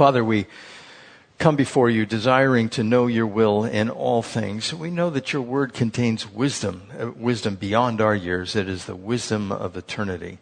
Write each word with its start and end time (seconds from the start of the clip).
Father, 0.00 0.24
we 0.24 0.46
come 1.36 1.56
before 1.56 1.90
you 1.90 2.06
desiring 2.06 2.70
to 2.70 2.82
know 2.82 3.06
your 3.06 3.26
will 3.26 3.64
in 3.64 3.90
all 3.90 4.22
things. 4.22 4.72
We 4.72 4.90
know 4.90 5.10
that 5.10 5.34
your 5.34 5.42
word 5.42 5.74
contains 5.74 6.26
wisdom, 6.26 6.84
uh, 6.98 7.10
wisdom 7.10 7.56
beyond 7.56 8.00
our 8.00 8.14
years. 8.14 8.56
It 8.56 8.66
is 8.66 8.86
the 8.86 8.96
wisdom 8.96 9.52
of 9.52 9.76
eternity. 9.76 10.38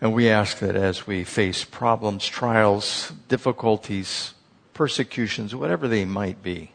And 0.00 0.14
we 0.14 0.28
ask 0.28 0.60
that 0.60 0.76
as 0.76 1.04
we 1.04 1.24
face 1.24 1.64
problems, 1.64 2.28
trials, 2.28 3.12
difficulties, 3.26 4.34
persecutions, 4.72 5.52
whatever 5.52 5.88
they 5.88 6.04
might 6.04 6.40
be, 6.40 6.70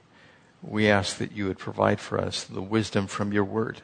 we 0.62 0.90
ask 0.90 1.18
that 1.18 1.32
you 1.32 1.46
would 1.48 1.60
provide 1.60 2.02
for 2.02 2.20
us 2.20 2.44
the 2.44 2.62
wisdom 2.62 3.08
from 3.08 3.32
your 3.32 3.46
word. 3.46 3.84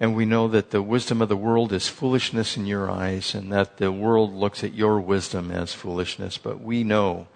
And 0.00 0.16
we 0.16 0.24
know 0.24 0.48
that 0.48 0.70
the 0.70 0.82
wisdom 0.82 1.20
of 1.20 1.28
the 1.28 1.36
world 1.36 1.74
is 1.74 1.86
foolishness 1.86 2.56
in 2.56 2.64
your 2.64 2.90
eyes, 2.90 3.34
and 3.34 3.52
that 3.52 3.76
the 3.76 3.92
world 3.92 4.34
looks 4.34 4.64
at 4.64 4.74
your 4.74 4.98
wisdom 4.98 5.50
as 5.50 5.74
foolishness. 5.74 6.38
But 6.38 6.62
we 6.62 6.82
know 6.82 7.28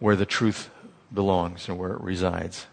where 0.00 0.16
the 0.16 0.26
truth 0.26 0.68
belongs 1.14 1.68
and 1.68 1.78
where 1.78 1.92
it 1.92 2.00
resides. 2.00 2.66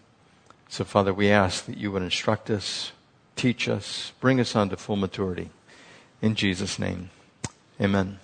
So, 0.68 0.84
Father, 0.84 1.14
we 1.14 1.30
ask 1.30 1.66
that 1.66 1.78
you 1.78 1.92
would 1.92 2.02
instruct 2.02 2.50
us, 2.50 2.90
teach 3.36 3.68
us, 3.68 4.12
bring 4.18 4.40
us 4.40 4.56
on 4.56 4.70
to 4.70 4.76
full 4.76 4.96
maturity. 4.96 5.50
In 6.20 6.34
Jesus' 6.34 6.80
name, 6.80 7.10
amen. 7.80 8.18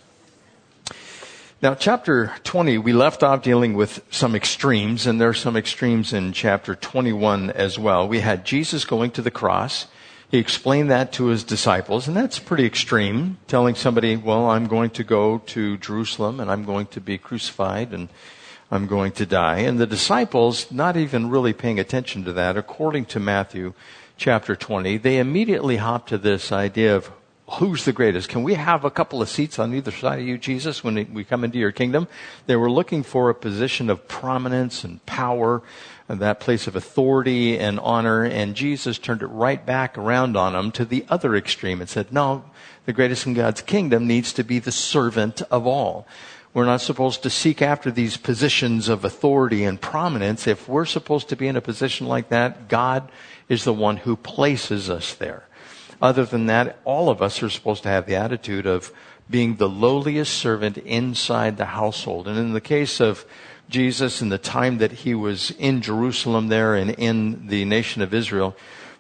Now, 1.63 1.75
chapter 1.75 2.33
20, 2.43 2.79
we 2.79 2.93
left 2.93 3.23
off 3.23 3.43
dealing 3.43 3.75
with 3.75 4.03
some 4.11 4.35
extremes, 4.35 5.07
and 5.07 5.21
there 5.21 5.29
are 5.29 5.35
some 5.35 5.57
extremes 5.57 6.13
in 6.13 6.33
chapter 6.33 6.75
21 6.75 7.51
as 7.51 7.79
well. 7.79 8.09
We 8.09 8.21
had 8.21 8.45
Jesus 8.47 8.85
going 8.85 9.11
to 9.13 9.23
the 9.23 9.31
cross. 9.31 9.87
He 10.31 10.39
explained 10.39 10.93
that 10.93 11.13
to 11.15 11.27
his 11.27 11.43
disciples, 11.43 12.07
and 12.07 12.17
that's 12.17 12.39
pretty 12.39 12.65
extreme, 12.65 13.39
telling 13.49 13.75
somebody, 13.75 14.15
well, 14.17 14.49
I'm 14.49 14.69
going 14.69 14.91
to 14.91 15.03
go 15.03 15.39
to 15.39 15.77
Jerusalem 15.79 16.39
and 16.39 16.49
I'm 16.49 16.65
going 16.65 16.87
to 16.89 17.01
be 17.01 17.19
crucified 17.19 17.93
and 17.93 18.09
I'm 18.71 18.87
going 18.87 19.11
to 19.13 19.27
die. 19.27 19.59
And 19.59 19.81
the 19.81 19.89
disciples, 19.89 20.71
not 20.71 20.97
even 20.97 21.31
really 21.31 21.53
paying 21.53 21.81
attention 21.81 22.25
to 22.25 22.33
that, 22.35 22.57
according 22.57 23.07
to 23.07 23.19
Matthew 23.19 23.75
chapter 24.17 24.55
20, 24.55 24.99
they 24.99 25.19
immediately 25.19 25.79
hop 25.79 26.07
to 26.09 26.19
this 26.19 26.53
idea 26.53 26.95
of 26.95 27.11
who's 27.59 27.85
the 27.85 27.93
greatest? 27.93 28.29
Can 28.29 28.45
we 28.45 28.55
have 28.55 28.85
a 28.85 28.91
couple 28.91 29.21
of 29.21 29.29
seats 29.29 29.59
on 29.59 29.75
either 29.75 29.91
side 29.91 30.21
of 30.21 30.25
you, 30.27 30.39
Jesus, 30.39 30.85
when 30.85 31.13
we 31.13 31.25
come 31.25 31.43
into 31.43 31.59
your 31.59 31.73
kingdom? 31.73 32.07
They 32.47 32.55
were 32.55 32.71
looking 32.71 33.03
for 33.03 33.29
a 33.29 33.35
position 33.35 33.91
of 33.91 34.07
prominence 34.07 34.85
and 34.85 35.05
power, 35.07 35.63
that 36.19 36.41
place 36.41 36.67
of 36.67 36.75
authority 36.75 37.59
and 37.59 37.79
honor, 37.79 38.25
and 38.25 38.57
Jesus 38.57 38.99
turned 38.99 39.23
it 39.23 39.29
right 39.29 39.65
back 39.65 39.97
around 39.97 40.37
on 40.37 40.53
them 40.55 40.73
to 40.73 40.85
the 40.85 41.05
other 41.09 41.37
extreme 41.37 41.81
and 41.81 41.89
said, 41.89 42.13
no, 42.13 42.45
the 42.87 42.93
greatest 42.93 43.27
in 43.27 43.35
God's 43.35 43.63
kingdom 43.63 44.07
needs 44.07 44.33
to 44.33 44.43
be 44.43 44.59
the 44.59 44.73
servant 44.73 45.43
of 45.51 45.67
all. 45.67 46.07
We're 46.53 46.65
not 46.65 46.81
supposed 46.81 47.23
to 47.23 47.31
seek 47.31 47.63
after 47.63 47.93
these 47.93 48.17
positions 48.17 48.89
of 48.89 49.05
authority 49.05 49.63
and 49.63 49.81
prominence. 49.81 50.49
If 50.49 50.69
we're 50.69 50.85
supposed 50.85 51.29
to 51.29 51.37
be 51.37 51.47
in 51.47 51.55
a 51.55 51.61
position 51.61 52.09
like 52.09 52.29
that, 52.31 52.67
God 52.67 53.09
is 53.49 53.63
the 53.63 53.73
one 53.73 53.99
who 53.99 54.17
places 54.17 54.91
us 54.91 55.15
there. 55.15 55.45
Other 56.01 56.25
than 56.25 56.47
that, 56.47 56.79
all 56.85 57.11
of 57.11 57.21
us 57.21 57.43
are 57.43 57.51
supposed 57.51 57.83
to 57.83 57.89
have 57.89 58.07
the 58.07 58.17
attitude 58.17 58.67
of 58.67 58.93
being 59.29 59.57
the 59.57 59.69
lowliest 59.69 60.35
servant 60.35 60.79
inside 60.79 61.57
the 61.57 61.67
household. 61.67 62.27
And 62.27 62.39
in 62.39 62.53
the 62.53 62.61
case 62.61 63.01
of 63.01 63.25
Jesus 63.69 64.21
in 64.21 64.29
the 64.29 64.39
time 64.39 64.79
that 64.79 64.91
he 64.91 65.15
was 65.15 65.53
in 65.53 65.81
Jerusalem 65.81 66.49
there 66.49 66.75
and 66.75 66.91
in 66.91 67.47
the 67.47 67.65
nation 67.65 68.03
of 68.03 68.13
Israel, 68.13 68.57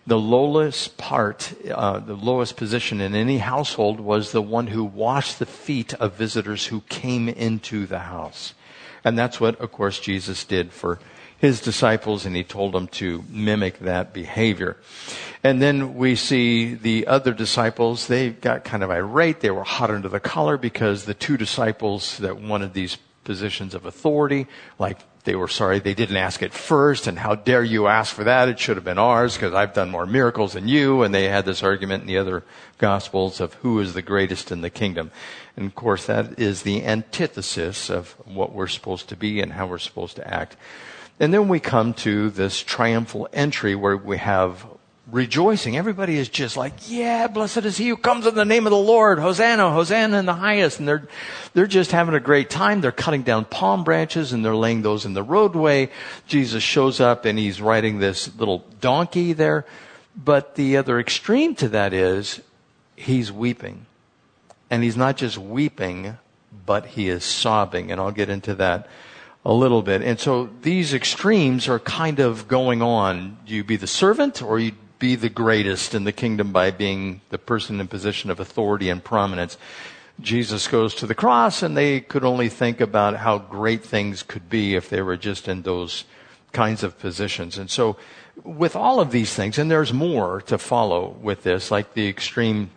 the 0.06 0.18
lowest 0.18 0.96
part, 0.96 1.52
uh, 1.68 1.98
the 1.98 2.14
lowest 2.14 2.56
position 2.56 3.00
in 3.00 3.14
any 3.14 3.38
household 3.38 4.00
was 4.00 4.32
the 4.32 4.42
one 4.42 4.68
who 4.68 4.84
washed 4.84 5.38
the 5.38 5.46
feet 5.46 5.94
of 5.94 6.14
visitors 6.14 6.66
who 6.66 6.80
came 6.82 7.28
into 7.28 7.86
the 7.86 7.98
house. 7.98 8.54
And 9.04 9.18
that's 9.18 9.40
what, 9.40 9.60
of 9.60 9.72
course, 9.72 9.98
Jesus 9.98 10.44
did 10.44 10.72
for 10.72 11.00
his 11.40 11.60
disciples, 11.60 12.26
and 12.26 12.36
he 12.36 12.44
told 12.44 12.74
them 12.74 12.86
to 12.86 13.24
mimic 13.30 13.78
that 13.80 14.12
behavior. 14.12 14.76
And 15.42 15.60
then 15.60 15.94
we 15.94 16.14
see 16.14 16.74
the 16.74 17.06
other 17.06 17.32
disciples, 17.32 18.06
they 18.06 18.28
got 18.28 18.62
kind 18.62 18.82
of 18.82 18.90
irate. 18.90 19.40
They 19.40 19.50
were 19.50 19.64
hot 19.64 19.90
under 19.90 20.08
the 20.08 20.20
collar 20.20 20.58
because 20.58 21.06
the 21.06 21.14
two 21.14 21.38
disciples 21.38 22.18
that 22.18 22.38
wanted 22.38 22.74
these 22.74 22.98
positions 23.24 23.74
of 23.74 23.86
authority, 23.86 24.46
like 24.78 24.98
they 25.24 25.34
were 25.34 25.48
sorry 25.48 25.78
they 25.78 25.94
didn't 25.94 26.16
ask 26.16 26.42
it 26.42 26.52
first, 26.52 27.06
and 27.06 27.18
how 27.18 27.34
dare 27.34 27.64
you 27.64 27.86
ask 27.86 28.14
for 28.14 28.24
that? 28.24 28.50
It 28.50 28.58
should 28.58 28.76
have 28.76 28.84
been 28.84 28.98
ours 28.98 29.34
because 29.34 29.54
I've 29.54 29.72
done 29.72 29.90
more 29.90 30.06
miracles 30.06 30.52
than 30.52 30.68
you. 30.68 31.02
And 31.02 31.14
they 31.14 31.24
had 31.24 31.46
this 31.46 31.62
argument 31.62 32.02
in 32.02 32.06
the 32.06 32.18
other 32.18 32.42
gospels 32.76 33.40
of 33.40 33.54
who 33.54 33.80
is 33.80 33.94
the 33.94 34.02
greatest 34.02 34.52
in 34.52 34.60
the 34.60 34.70
kingdom. 34.70 35.10
And 35.56 35.66
of 35.66 35.74
course, 35.74 36.04
that 36.04 36.38
is 36.38 36.62
the 36.62 36.84
antithesis 36.84 37.88
of 37.88 38.12
what 38.26 38.52
we're 38.52 38.66
supposed 38.66 39.08
to 39.08 39.16
be 39.16 39.40
and 39.40 39.52
how 39.52 39.66
we're 39.66 39.78
supposed 39.78 40.16
to 40.16 40.28
act. 40.28 40.56
And 41.20 41.34
then 41.34 41.48
we 41.48 41.60
come 41.60 41.92
to 41.94 42.30
this 42.30 42.60
triumphal 42.62 43.28
entry 43.32 43.74
where 43.74 43.96
we 43.96 44.16
have 44.16 44.66
rejoicing. 45.12 45.76
Everybody 45.76 46.16
is 46.16 46.30
just 46.30 46.56
like, 46.56 46.72
yeah, 46.88 47.26
blessed 47.26 47.58
is 47.58 47.76
he 47.76 47.88
who 47.88 47.98
comes 47.98 48.26
in 48.26 48.34
the 48.34 48.46
name 48.46 48.66
of 48.66 48.70
the 48.70 48.78
Lord. 48.78 49.18
Hosanna, 49.18 49.70
Hosanna 49.70 50.18
in 50.18 50.24
the 50.24 50.34
highest. 50.34 50.78
And 50.78 50.88
they're, 50.88 51.06
they're 51.52 51.66
just 51.66 51.92
having 51.92 52.14
a 52.14 52.20
great 52.20 52.48
time. 52.48 52.80
They're 52.80 52.90
cutting 52.90 53.22
down 53.22 53.44
palm 53.44 53.84
branches 53.84 54.32
and 54.32 54.42
they're 54.42 54.56
laying 54.56 54.80
those 54.80 55.04
in 55.04 55.12
the 55.12 55.22
roadway. 55.22 55.90
Jesus 56.26 56.62
shows 56.62 57.00
up 57.00 57.26
and 57.26 57.38
he's 57.38 57.60
riding 57.60 57.98
this 57.98 58.34
little 58.36 58.64
donkey 58.80 59.34
there. 59.34 59.66
But 60.16 60.54
the 60.54 60.78
other 60.78 60.98
extreme 60.98 61.54
to 61.56 61.68
that 61.68 61.92
is 61.92 62.40
he's 62.96 63.30
weeping. 63.30 63.84
And 64.70 64.82
he's 64.82 64.96
not 64.96 65.18
just 65.18 65.36
weeping, 65.36 66.16
but 66.64 66.86
he 66.86 67.08
is 67.10 67.24
sobbing. 67.24 67.90
And 67.92 68.00
I'll 68.00 68.10
get 68.10 68.30
into 68.30 68.54
that 68.54 68.88
a 69.44 69.52
little 69.52 69.82
bit. 69.82 70.02
And 70.02 70.20
so 70.20 70.50
these 70.62 70.92
extremes 70.92 71.68
are 71.68 71.78
kind 71.78 72.20
of 72.20 72.46
going 72.48 72.82
on. 72.82 73.38
You 73.46 73.64
be 73.64 73.76
the 73.76 73.86
servant 73.86 74.42
or 74.42 74.58
you 74.58 74.72
be 74.98 75.16
the 75.16 75.30
greatest 75.30 75.94
in 75.94 76.04
the 76.04 76.12
kingdom 76.12 76.52
by 76.52 76.70
being 76.70 77.22
the 77.30 77.38
person 77.38 77.80
in 77.80 77.88
position 77.88 78.30
of 78.30 78.38
authority 78.38 78.90
and 78.90 79.02
prominence? 79.02 79.56
Jesus 80.20 80.68
goes 80.68 80.94
to 80.96 81.06
the 81.06 81.14
cross 81.14 81.62
and 81.62 81.74
they 81.74 82.00
could 82.00 82.24
only 82.24 82.50
think 82.50 82.80
about 82.80 83.16
how 83.16 83.38
great 83.38 83.82
things 83.82 84.22
could 84.22 84.50
be 84.50 84.74
if 84.74 84.90
they 84.90 85.00
were 85.00 85.16
just 85.16 85.48
in 85.48 85.62
those 85.62 86.04
kinds 86.52 86.82
of 86.82 86.98
positions. 86.98 87.56
And 87.56 87.70
so 87.70 87.96
with 88.44 88.76
all 88.76 89.00
of 89.00 89.10
these 89.10 89.34
things, 89.34 89.58
and 89.58 89.70
there's 89.70 89.92
more 89.92 90.42
to 90.42 90.58
follow 90.58 91.16
with 91.22 91.42
this, 91.42 91.70
like 91.70 91.94
the 91.94 92.08
extreme 92.08 92.70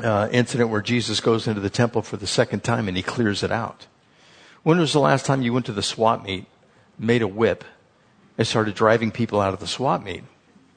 uh, 0.00 0.28
incident 0.30 0.70
where 0.70 0.82
Jesus 0.82 1.20
goes 1.20 1.48
into 1.48 1.60
the 1.60 1.70
temple 1.70 2.02
for 2.02 2.16
the 2.16 2.26
second 2.26 2.62
time 2.62 2.86
and 2.86 2.96
he 2.96 3.02
clears 3.02 3.42
it 3.42 3.50
out. 3.50 3.86
When 4.62 4.78
was 4.78 4.92
the 4.92 5.00
last 5.00 5.26
time 5.26 5.42
you 5.42 5.52
went 5.52 5.66
to 5.66 5.72
the 5.72 5.82
swap 5.82 6.24
meet, 6.24 6.46
made 6.98 7.22
a 7.22 7.28
whip, 7.28 7.64
and 8.36 8.46
started 8.46 8.74
driving 8.74 9.10
people 9.10 9.40
out 9.40 9.54
of 9.54 9.60
the 9.60 9.66
swap 9.66 10.02
meet? 10.02 10.24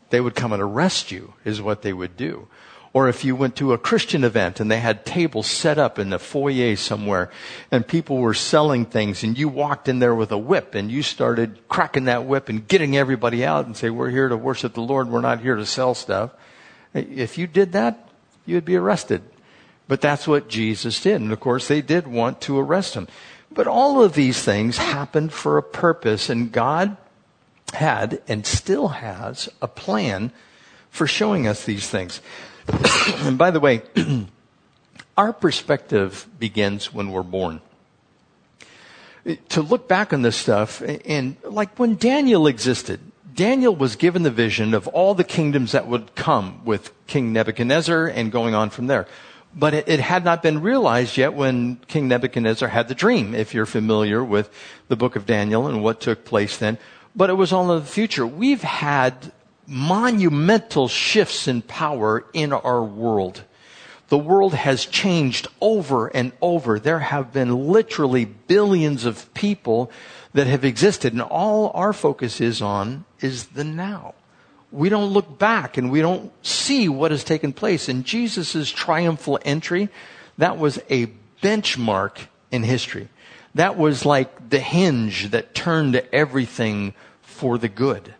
They 0.09 0.21
would 0.21 0.35
come 0.35 0.53
and 0.53 0.61
arrest 0.61 1.11
you, 1.11 1.33
is 1.45 1.61
what 1.61 1.81
they 1.81 1.93
would 1.93 2.17
do. 2.17 2.47
Or 2.93 3.07
if 3.07 3.23
you 3.23 3.37
went 3.37 3.55
to 3.55 3.71
a 3.71 3.77
Christian 3.77 4.25
event 4.25 4.59
and 4.59 4.69
they 4.69 4.81
had 4.81 5.05
tables 5.05 5.47
set 5.47 5.77
up 5.77 5.97
in 5.97 6.09
the 6.09 6.19
foyer 6.19 6.75
somewhere 6.75 7.31
and 7.71 7.87
people 7.87 8.17
were 8.17 8.33
selling 8.33 8.85
things 8.85 9.23
and 9.23 9.37
you 9.37 9.47
walked 9.47 9.87
in 9.87 9.99
there 9.99 10.13
with 10.13 10.29
a 10.33 10.37
whip 10.37 10.75
and 10.75 10.91
you 10.91 11.01
started 11.01 11.65
cracking 11.69 12.05
that 12.05 12.25
whip 12.25 12.49
and 12.49 12.67
getting 12.67 12.97
everybody 12.97 13.45
out 13.45 13.65
and 13.65 13.77
say, 13.77 13.89
we're 13.89 14.09
here 14.09 14.27
to 14.27 14.35
worship 14.35 14.73
the 14.73 14.81
Lord. 14.81 15.07
We're 15.07 15.21
not 15.21 15.39
here 15.39 15.55
to 15.55 15.65
sell 15.65 15.95
stuff. 15.95 16.31
If 16.93 17.37
you 17.37 17.47
did 17.47 17.71
that, 17.71 18.09
you'd 18.45 18.65
be 18.65 18.75
arrested. 18.75 19.21
But 19.87 20.01
that's 20.01 20.27
what 20.27 20.49
Jesus 20.49 21.01
did. 21.01 21.21
And 21.21 21.31
of 21.31 21.39
course, 21.39 21.69
they 21.69 21.81
did 21.81 22.07
want 22.07 22.41
to 22.41 22.59
arrest 22.59 22.95
him. 22.95 23.07
But 23.53 23.67
all 23.67 24.01
of 24.01 24.13
these 24.13 24.41
things 24.41 24.77
happened 24.77 25.33
for 25.33 25.57
a 25.57 25.63
purpose, 25.63 26.29
and 26.29 26.51
God 26.51 26.95
had 27.73 28.21
and 28.27 28.45
still 28.45 28.89
has 28.89 29.49
a 29.61 29.67
plan 29.67 30.31
for 30.89 31.07
showing 31.07 31.47
us 31.47 31.65
these 31.65 31.89
things. 31.89 32.21
and 33.19 33.37
by 33.37 33.51
the 33.51 33.59
way, 33.59 33.81
our 35.17 35.33
perspective 35.33 36.27
begins 36.39 36.93
when 36.93 37.11
we're 37.11 37.23
born. 37.23 37.61
To 39.49 39.61
look 39.61 39.87
back 39.87 40.13
on 40.13 40.23
this 40.23 40.35
stuff, 40.35 40.81
and 41.05 41.37
like 41.43 41.77
when 41.77 41.95
Daniel 41.95 42.47
existed, 42.47 42.99
Daniel 43.33 43.75
was 43.75 43.95
given 43.95 44.23
the 44.23 44.31
vision 44.31 44.73
of 44.73 44.87
all 44.87 45.13
the 45.13 45.23
kingdoms 45.23 45.73
that 45.73 45.87
would 45.87 46.15
come 46.15 46.65
with 46.65 46.91
King 47.07 47.31
Nebuchadnezzar 47.31 48.07
and 48.07 48.31
going 48.31 48.55
on 48.55 48.69
from 48.69 48.87
there. 48.87 49.07
But 49.53 49.73
it, 49.73 49.99
had 49.99 50.23
not 50.23 50.41
been 50.41 50.61
realized 50.61 51.17
yet 51.17 51.33
when 51.33 51.77
King 51.87 52.07
Nebuchadnezzar 52.07 52.69
had 52.69 52.87
the 52.87 52.95
dream, 52.95 53.35
if 53.35 53.53
you're 53.53 53.65
familiar 53.65 54.23
with 54.23 54.49
the 54.87 54.95
book 54.95 55.15
of 55.15 55.25
Daniel 55.25 55.67
and 55.67 55.83
what 55.83 55.99
took 55.99 56.23
place 56.23 56.57
then. 56.57 56.77
But 57.15 57.29
it 57.29 57.33
was 57.33 57.51
all 57.51 57.69
in 57.73 57.79
the 57.79 57.85
future. 57.85 58.25
We've 58.25 58.61
had 58.61 59.33
monumental 59.67 60.87
shifts 60.87 61.47
in 61.47 61.61
power 61.63 62.25
in 62.33 62.53
our 62.53 62.83
world. 62.83 63.43
The 64.07 64.17
world 64.17 64.53
has 64.53 64.85
changed 64.85 65.47
over 65.59 66.07
and 66.07 66.31
over. 66.41 66.79
There 66.79 66.99
have 66.99 67.31
been 67.31 67.67
literally 67.67 68.25
billions 68.25 69.05
of 69.05 69.33
people 69.33 69.91
that 70.33 70.47
have 70.47 70.65
existed, 70.65 71.13
and 71.13 71.21
all 71.21 71.71
our 71.73 71.93
focus 71.93 72.39
is 72.39 72.61
on 72.61 73.05
is 73.19 73.47
the 73.47 73.63
now 73.63 74.15
we 74.71 74.89
don't 74.89 75.11
look 75.11 75.37
back 75.37 75.77
and 75.77 75.91
we 75.91 76.01
don't 76.01 76.31
see 76.45 76.87
what 76.87 77.11
has 77.11 77.23
taken 77.23 77.53
place. 77.53 77.89
In 77.89 78.03
Jesus' 78.03 78.69
triumphal 78.69 79.39
entry, 79.43 79.89
that 80.37 80.57
was 80.57 80.79
a 80.89 81.11
benchmark 81.41 82.17
in 82.51 82.63
history. 82.63 83.09
That 83.55 83.77
was 83.77 84.05
like 84.05 84.49
the 84.49 84.59
hinge 84.59 85.31
that 85.31 85.53
turned 85.53 85.95
everything 86.13 86.93
for 87.21 87.57
the 87.57 87.67
good. 87.67 88.13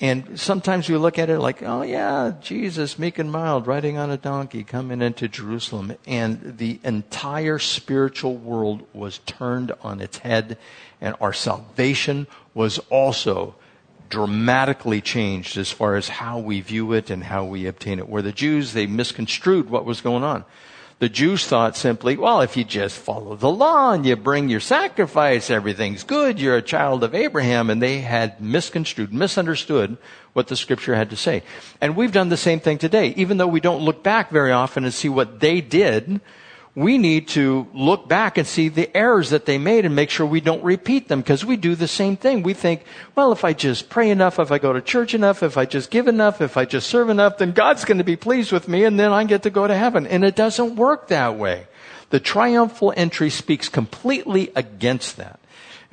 And 0.00 0.40
sometimes 0.40 0.88
we 0.88 0.96
look 0.96 1.20
at 1.20 1.30
it 1.30 1.38
like, 1.38 1.62
oh 1.62 1.82
yeah, 1.82 2.32
Jesus, 2.40 2.98
meek 2.98 3.20
and 3.20 3.30
mild, 3.30 3.68
riding 3.68 3.96
on 3.96 4.10
a 4.10 4.16
donkey, 4.16 4.64
coming 4.64 5.00
into 5.00 5.28
Jerusalem. 5.28 5.96
And 6.06 6.58
the 6.58 6.80
entire 6.82 7.60
spiritual 7.60 8.34
world 8.34 8.84
was 8.92 9.18
turned 9.18 9.70
on 9.82 10.00
its 10.00 10.18
head, 10.18 10.58
and 11.00 11.14
our 11.20 11.32
salvation 11.32 12.26
was 12.54 12.78
also 12.90 13.54
dramatically 14.08 15.00
changed 15.00 15.56
as 15.56 15.70
far 15.70 15.96
as 15.96 16.08
how 16.08 16.38
we 16.38 16.60
view 16.60 16.92
it 16.92 17.10
and 17.10 17.24
how 17.24 17.44
we 17.44 17.66
obtain 17.66 17.98
it. 17.98 18.08
Where 18.08 18.22
the 18.22 18.32
Jews, 18.32 18.72
they 18.72 18.86
misconstrued 18.86 19.70
what 19.70 19.84
was 19.84 20.00
going 20.00 20.24
on. 20.24 20.44
The 21.00 21.08
Jews 21.08 21.44
thought 21.44 21.76
simply, 21.76 22.16
well, 22.16 22.40
if 22.40 22.56
you 22.56 22.64
just 22.64 22.96
follow 22.96 23.34
the 23.34 23.50
law 23.50 23.92
and 23.92 24.06
you 24.06 24.14
bring 24.14 24.48
your 24.48 24.60
sacrifice, 24.60 25.50
everything's 25.50 26.04
good. 26.04 26.40
You're 26.40 26.56
a 26.56 26.62
child 26.62 27.02
of 27.02 27.14
Abraham. 27.14 27.68
And 27.68 27.82
they 27.82 28.00
had 28.00 28.40
misconstrued, 28.40 29.12
misunderstood 29.12 29.98
what 30.34 30.46
the 30.46 30.56
scripture 30.56 30.94
had 30.94 31.10
to 31.10 31.16
say. 31.16 31.42
And 31.80 31.96
we've 31.96 32.12
done 32.12 32.28
the 32.28 32.36
same 32.36 32.60
thing 32.60 32.78
today. 32.78 33.08
Even 33.16 33.38
though 33.38 33.48
we 33.48 33.60
don't 33.60 33.84
look 33.84 34.02
back 34.02 34.30
very 34.30 34.52
often 34.52 34.84
and 34.84 34.94
see 34.94 35.08
what 35.08 35.40
they 35.40 35.60
did, 35.60 36.20
we 36.76 36.98
need 36.98 37.28
to 37.28 37.68
look 37.72 38.08
back 38.08 38.36
and 38.36 38.46
see 38.46 38.68
the 38.68 38.94
errors 38.96 39.30
that 39.30 39.46
they 39.46 39.58
made 39.58 39.84
and 39.84 39.94
make 39.94 40.10
sure 40.10 40.26
we 40.26 40.40
don't 40.40 40.62
repeat 40.64 41.06
them 41.06 41.20
because 41.20 41.44
we 41.44 41.56
do 41.56 41.76
the 41.76 41.86
same 41.86 42.16
thing. 42.16 42.42
We 42.42 42.52
think, 42.52 42.82
well, 43.14 43.30
if 43.30 43.44
I 43.44 43.52
just 43.52 43.88
pray 43.88 44.10
enough, 44.10 44.40
if 44.40 44.50
I 44.50 44.58
go 44.58 44.72
to 44.72 44.80
church 44.80 45.14
enough, 45.14 45.44
if 45.44 45.56
I 45.56 45.66
just 45.66 45.90
give 45.90 46.08
enough, 46.08 46.40
if 46.40 46.56
I 46.56 46.64
just 46.64 46.88
serve 46.88 47.10
enough, 47.10 47.38
then 47.38 47.52
God's 47.52 47.84
going 47.84 47.98
to 47.98 48.04
be 48.04 48.16
pleased 48.16 48.50
with 48.50 48.66
me 48.66 48.82
and 48.82 48.98
then 48.98 49.12
I 49.12 49.22
get 49.24 49.44
to 49.44 49.50
go 49.50 49.68
to 49.68 49.76
heaven. 49.76 50.04
And 50.06 50.24
it 50.24 50.34
doesn't 50.34 50.74
work 50.74 51.08
that 51.08 51.36
way. 51.36 51.68
The 52.10 52.18
triumphal 52.18 52.92
entry 52.96 53.30
speaks 53.30 53.68
completely 53.68 54.50
against 54.56 55.16
that. 55.16 55.38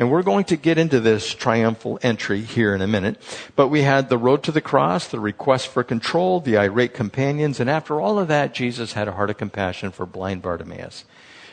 And 0.01 0.09
we're 0.09 0.23
going 0.23 0.45
to 0.45 0.57
get 0.57 0.79
into 0.79 0.99
this 0.99 1.31
triumphal 1.31 1.99
entry 2.01 2.41
here 2.41 2.73
in 2.73 2.81
a 2.81 2.87
minute. 2.87 3.21
But 3.55 3.67
we 3.67 3.83
had 3.83 4.09
the 4.09 4.17
road 4.17 4.41
to 4.45 4.51
the 4.51 4.59
cross, 4.59 5.07
the 5.07 5.19
request 5.19 5.67
for 5.67 5.83
control, 5.83 6.39
the 6.39 6.57
irate 6.57 6.95
companions, 6.95 7.59
and 7.59 7.69
after 7.69 8.01
all 8.01 8.17
of 8.17 8.27
that, 8.27 8.55
Jesus 8.55 8.93
had 8.93 9.07
a 9.07 9.11
heart 9.11 9.29
of 9.29 9.37
compassion 9.37 9.91
for 9.91 10.07
blind 10.07 10.41
Bartimaeus. 10.41 11.05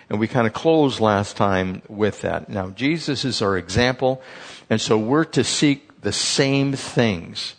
And 0.09 0.19
we 0.19 0.29
kind 0.29 0.47
of 0.47 0.55
closed 0.55 0.99
last 0.99 1.37
time 1.37 1.83
with 1.89 2.23
that. 2.23 2.49
Now, 2.49 2.71
Jesus 2.71 3.23
is 3.23 3.43
our 3.43 3.59
example, 3.59 4.23
and 4.71 4.81
so 4.81 4.97
we're 4.97 5.25
to 5.25 5.45
seek 5.45 6.01
the 6.01 6.11
same 6.11 6.73
things 6.73 7.55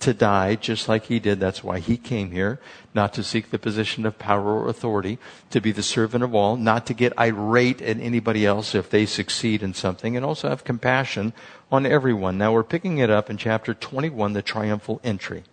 to 0.00 0.12
die 0.12 0.54
just 0.54 0.88
like 0.88 1.04
he 1.06 1.18
did. 1.18 1.40
That's 1.40 1.64
why 1.64 1.78
he 1.78 1.96
came 1.96 2.30
here, 2.30 2.60
not 2.92 3.14
to 3.14 3.22
seek 3.22 3.50
the 3.50 3.58
position 3.58 4.04
of 4.04 4.18
power 4.18 4.60
or 4.62 4.68
authority, 4.68 5.18
to 5.50 5.60
be 5.60 5.72
the 5.72 5.82
servant 5.82 6.22
of 6.22 6.34
all, 6.34 6.56
not 6.56 6.86
to 6.86 6.94
get 6.94 7.18
irate 7.18 7.80
at 7.80 7.98
anybody 7.98 8.44
else 8.44 8.74
if 8.74 8.90
they 8.90 9.06
succeed 9.06 9.62
in 9.62 9.74
something, 9.74 10.16
and 10.16 10.24
also 10.24 10.48
have 10.48 10.64
compassion 10.64 11.32
on 11.72 11.86
everyone. 11.86 12.38
Now 12.38 12.52
we're 12.52 12.64
picking 12.64 12.98
it 12.98 13.10
up 13.10 13.30
in 13.30 13.36
chapter 13.36 13.72
21, 13.74 14.32
the 14.32 14.42
triumphal 14.42 15.00
entry. 15.02 15.44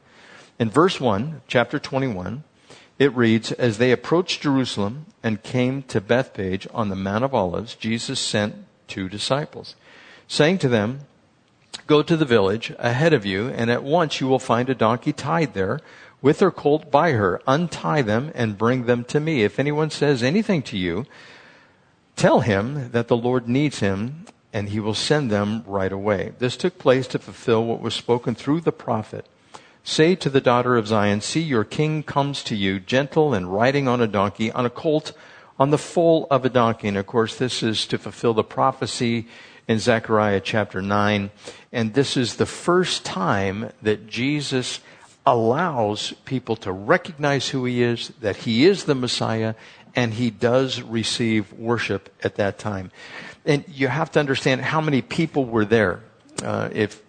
In 0.59 0.69
verse 0.69 0.99
1, 0.99 1.41
chapter 1.47 1.79
21, 1.79 2.43
it 2.99 3.15
reads, 3.15 3.51
As 3.53 3.77
they 3.77 3.91
approached 3.91 4.41
Jerusalem 4.41 5.07
and 5.23 5.41
came 5.41 5.81
to 5.83 5.99
Bethphage 5.99 6.67
on 6.73 6.89
the 6.89 6.95
Mount 6.95 7.23
of 7.23 7.33
Olives, 7.33 7.73
Jesus 7.73 8.19
sent 8.19 8.53
two 8.87 9.09
disciples, 9.09 9.75
saying 10.27 10.59
to 10.59 10.69
them, 10.69 11.01
Go 11.87 12.01
to 12.03 12.15
the 12.15 12.25
village 12.25 12.73
ahead 12.79 13.13
of 13.13 13.25
you, 13.25 13.49
and 13.49 13.69
at 13.71 13.83
once 13.83 14.21
you 14.21 14.27
will 14.27 14.39
find 14.39 14.69
a 14.69 14.75
donkey 14.75 15.13
tied 15.13 15.53
there 15.53 15.79
with 16.21 16.39
her 16.39 16.51
colt 16.51 16.91
by 16.91 17.11
her. 17.13 17.41
Untie 17.47 18.01
them 18.01 18.31
and 18.35 18.57
bring 18.57 18.85
them 18.85 19.03
to 19.05 19.19
me. 19.19 19.43
If 19.43 19.59
anyone 19.59 19.89
says 19.89 20.23
anything 20.23 20.61
to 20.63 20.77
you, 20.77 21.05
tell 22.15 22.41
him 22.41 22.91
that 22.91 23.07
the 23.07 23.17
Lord 23.17 23.47
needs 23.47 23.79
him, 23.79 24.25
and 24.53 24.69
he 24.69 24.79
will 24.79 24.93
send 24.93 25.31
them 25.31 25.63
right 25.65 25.91
away. 25.91 26.33
This 26.39 26.57
took 26.57 26.77
place 26.77 27.07
to 27.07 27.19
fulfill 27.19 27.65
what 27.65 27.81
was 27.81 27.93
spoken 27.93 28.35
through 28.35 28.61
the 28.61 28.71
prophet. 28.71 29.25
Say 29.83 30.15
to 30.15 30.29
the 30.29 30.41
daughter 30.41 30.77
of 30.77 30.87
Zion, 30.87 31.21
See, 31.21 31.41
your 31.41 31.63
king 31.63 32.03
comes 32.03 32.43
to 32.43 32.55
you, 32.55 32.79
gentle 32.79 33.33
and 33.33 33.51
riding 33.51 33.87
on 33.87 34.01
a 34.01 34.07
donkey, 34.07 34.51
on 34.51 34.65
a 34.65 34.69
colt, 34.69 35.13
on 35.59 35.71
the 35.71 35.77
foal 35.77 36.27
of 36.29 36.45
a 36.45 36.49
donkey. 36.49 36.87
And 36.87 36.97
of 36.97 37.07
course, 37.07 37.35
this 37.35 37.63
is 37.63 37.87
to 37.87 37.97
fulfill 37.97 38.33
the 38.33 38.43
prophecy 38.43 39.27
in 39.67 39.79
Zechariah 39.79 40.41
chapter 40.41 40.81
9. 40.81 41.31
And 41.71 41.93
this 41.93 42.17
is 42.17 42.35
the 42.35 42.45
first 42.45 43.05
time 43.05 43.71
that 43.81 44.07
Jesus 44.07 44.79
allows 45.25 46.13
people 46.25 46.55
to 46.57 46.71
recognize 46.71 47.49
who 47.49 47.65
he 47.65 47.83
is, 47.83 48.09
that 48.21 48.37
he 48.37 48.65
is 48.65 48.85
the 48.85 48.95
Messiah, 48.95 49.55
and 49.95 50.13
he 50.13 50.29
does 50.29 50.81
receive 50.81 51.51
worship 51.53 52.13
at 52.23 52.35
that 52.35 52.57
time. 52.57 52.91
And 53.45 53.63
you 53.67 53.87
have 53.87 54.11
to 54.11 54.19
understand 54.19 54.61
how 54.61 54.81
many 54.81 55.01
people 55.01 55.45
were 55.45 55.65
there. 55.65 56.01
Uh, 56.43 56.69
if 56.71 57.01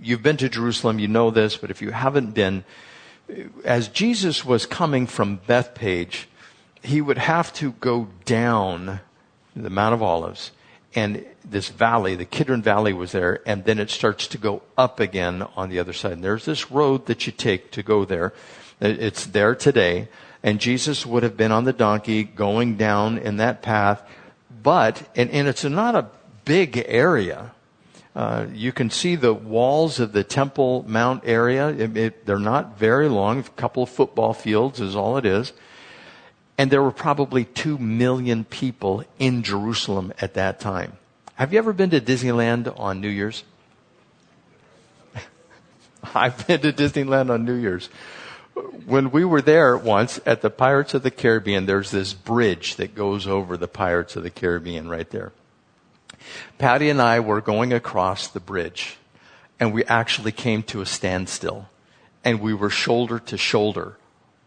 you've 0.00 0.22
been 0.22 0.36
to 0.38 0.48
Jerusalem, 0.48 0.98
you 0.98 1.08
know 1.08 1.30
this, 1.30 1.56
but 1.56 1.70
if 1.70 1.82
you 1.82 1.90
haven't 1.90 2.32
been, 2.34 2.64
as 3.64 3.88
Jesus 3.88 4.44
was 4.44 4.66
coming 4.66 5.06
from 5.06 5.36
Bethphage, 5.46 6.28
he 6.82 7.00
would 7.00 7.18
have 7.18 7.52
to 7.54 7.72
go 7.72 8.08
down 8.24 9.00
the 9.54 9.70
Mount 9.70 9.94
of 9.94 10.02
Olives 10.02 10.52
and 10.94 11.24
this 11.44 11.68
valley, 11.68 12.14
the 12.14 12.24
Kidron 12.24 12.62
Valley 12.62 12.92
was 12.92 13.12
there, 13.12 13.40
and 13.46 13.64
then 13.64 13.78
it 13.78 13.90
starts 13.90 14.26
to 14.28 14.38
go 14.38 14.62
up 14.76 15.00
again 15.00 15.42
on 15.56 15.68
the 15.68 15.78
other 15.78 15.92
side. 15.92 16.12
And 16.12 16.24
there's 16.24 16.44
this 16.44 16.70
road 16.70 17.06
that 17.06 17.26
you 17.26 17.32
take 17.32 17.70
to 17.72 17.82
go 17.82 18.04
there. 18.04 18.32
It's 18.80 19.26
there 19.26 19.54
today, 19.54 20.08
and 20.42 20.60
Jesus 20.60 21.06
would 21.06 21.22
have 21.22 21.36
been 21.36 21.52
on 21.52 21.64
the 21.64 21.72
donkey 21.72 22.24
going 22.24 22.76
down 22.76 23.18
in 23.18 23.36
that 23.36 23.62
path, 23.62 24.02
but, 24.62 25.08
and, 25.16 25.30
and 25.30 25.48
it's 25.48 25.64
not 25.64 25.94
a 25.94 26.08
big 26.44 26.84
area. 26.86 27.52
Uh, 28.14 28.46
you 28.52 28.72
can 28.72 28.90
see 28.90 29.16
the 29.16 29.32
walls 29.32 29.98
of 29.98 30.12
the 30.12 30.24
Temple 30.24 30.84
Mount 30.86 31.22
area. 31.24 31.68
It, 31.68 31.96
it, 31.96 32.26
they're 32.26 32.38
not 32.38 32.78
very 32.78 33.08
long. 33.08 33.38
A 33.38 33.42
couple 33.42 33.82
of 33.82 33.88
football 33.88 34.34
fields 34.34 34.80
is 34.80 34.94
all 34.94 35.16
it 35.16 35.24
is. 35.24 35.52
And 36.58 36.70
there 36.70 36.82
were 36.82 36.92
probably 36.92 37.44
two 37.46 37.78
million 37.78 38.44
people 38.44 39.04
in 39.18 39.42
Jerusalem 39.42 40.12
at 40.20 40.34
that 40.34 40.60
time. 40.60 40.98
Have 41.36 41.52
you 41.52 41.58
ever 41.58 41.72
been 41.72 41.90
to 41.90 42.00
Disneyland 42.00 42.78
on 42.78 43.00
New 43.00 43.08
Year's? 43.08 43.42
I've 46.14 46.46
been 46.46 46.60
to 46.60 46.72
Disneyland 46.72 47.30
on 47.30 47.44
New 47.44 47.54
Year's. 47.54 47.88
When 48.84 49.10
we 49.10 49.24
were 49.24 49.40
there 49.40 49.76
once 49.76 50.20
at 50.26 50.42
the 50.42 50.50
Pirates 50.50 50.92
of 50.92 51.02
the 51.02 51.10
Caribbean, 51.10 51.64
there's 51.64 51.90
this 51.90 52.12
bridge 52.12 52.76
that 52.76 52.94
goes 52.94 53.26
over 53.26 53.56
the 53.56 53.68
Pirates 53.68 54.14
of 54.14 54.22
the 54.22 54.30
Caribbean 54.30 54.88
right 54.88 55.08
there. 55.08 55.32
Patty 56.58 56.90
and 56.90 57.00
I 57.00 57.20
were 57.20 57.40
going 57.40 57.72
across 57.72 58.28
the 58.28 58.40
bridge 58.40 58.98
and 59.58 59.72
we 59.72 59.84
actually 59.84 60.32
came 60.32 60.62
to 60.64 60.80
a 60.80 60.86
standstill 60.86 61.68
and 62.24 62.40
we 62.40 62.52
were 62.52 62.70
shoulder 62.70 63.18
to 63.18 63.38
shoulder 63.38 63.96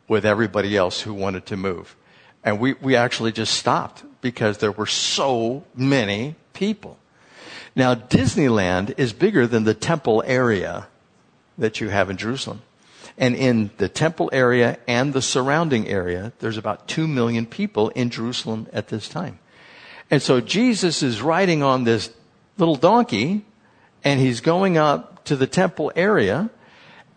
with 0.08 0.24
everybody 0.24 0.78
else 0.78 1.02
who 1.02 1.14
wanted 1.14 1.46
to 1.48 1.58
move. 1.58 1.96
And 2.44 2.60
we, 2.60 2.74
we 2.74 2.96
actually 2.96 3.32
just 3.32 3.56
stopped 3.56 4.04
because 4.22 4.60
there 4.60 4.72
were 4.72 4.86
so 4.86 5.64
many 5.76 6.36
people. 6.56 6.98
Now, 7.76 7.94
Disneyland 7.94 8.96
is 8.98 9.14
bigger 9.14 9.46
than 9.46 9.66
the 9.66 9.74
temple 9.76 10.24
area 10.26 10.88
that 11.58 11.80
you 11.80 11.90
have 11.90 12.10
in 12.10 12.18
Jerusalem. 12.18 12.62
And 13.18 13.36
in 13.36 13.70
the 13.78 13.88
temple 13.88 14.30
area 14.34 14.78
and 14.88 15.14
the 15.14 15.22
surrounding 15.22 15.88
area, 15.88 16.34
there's 16.40 16.58
about 16.58 16.88
two 16.88 17.08
million 17.08 17.46
people 17.46 17.90
in 17.90 18.10
Jerusalem 18.10 18.68
at 18.74 18.88
this 18.88 19.08
time. 19.08 19.40
And 20.10 20.22
so 20.22 20.42
Jesus 20.42 21.04
is 21.04 21.22
riding 21.22 21.64
on 21.64 21.84
this 21.84 22.12
little 22.58 22.76
donkey 22.76 23.46
and 24.04 24.20
he's 24.20 24.42
going 24.42 24.78
up 24.78 25.24
to 25.26 25.36
the 25.36 25.48
temple 25.48 25.92
area 25.96 26.50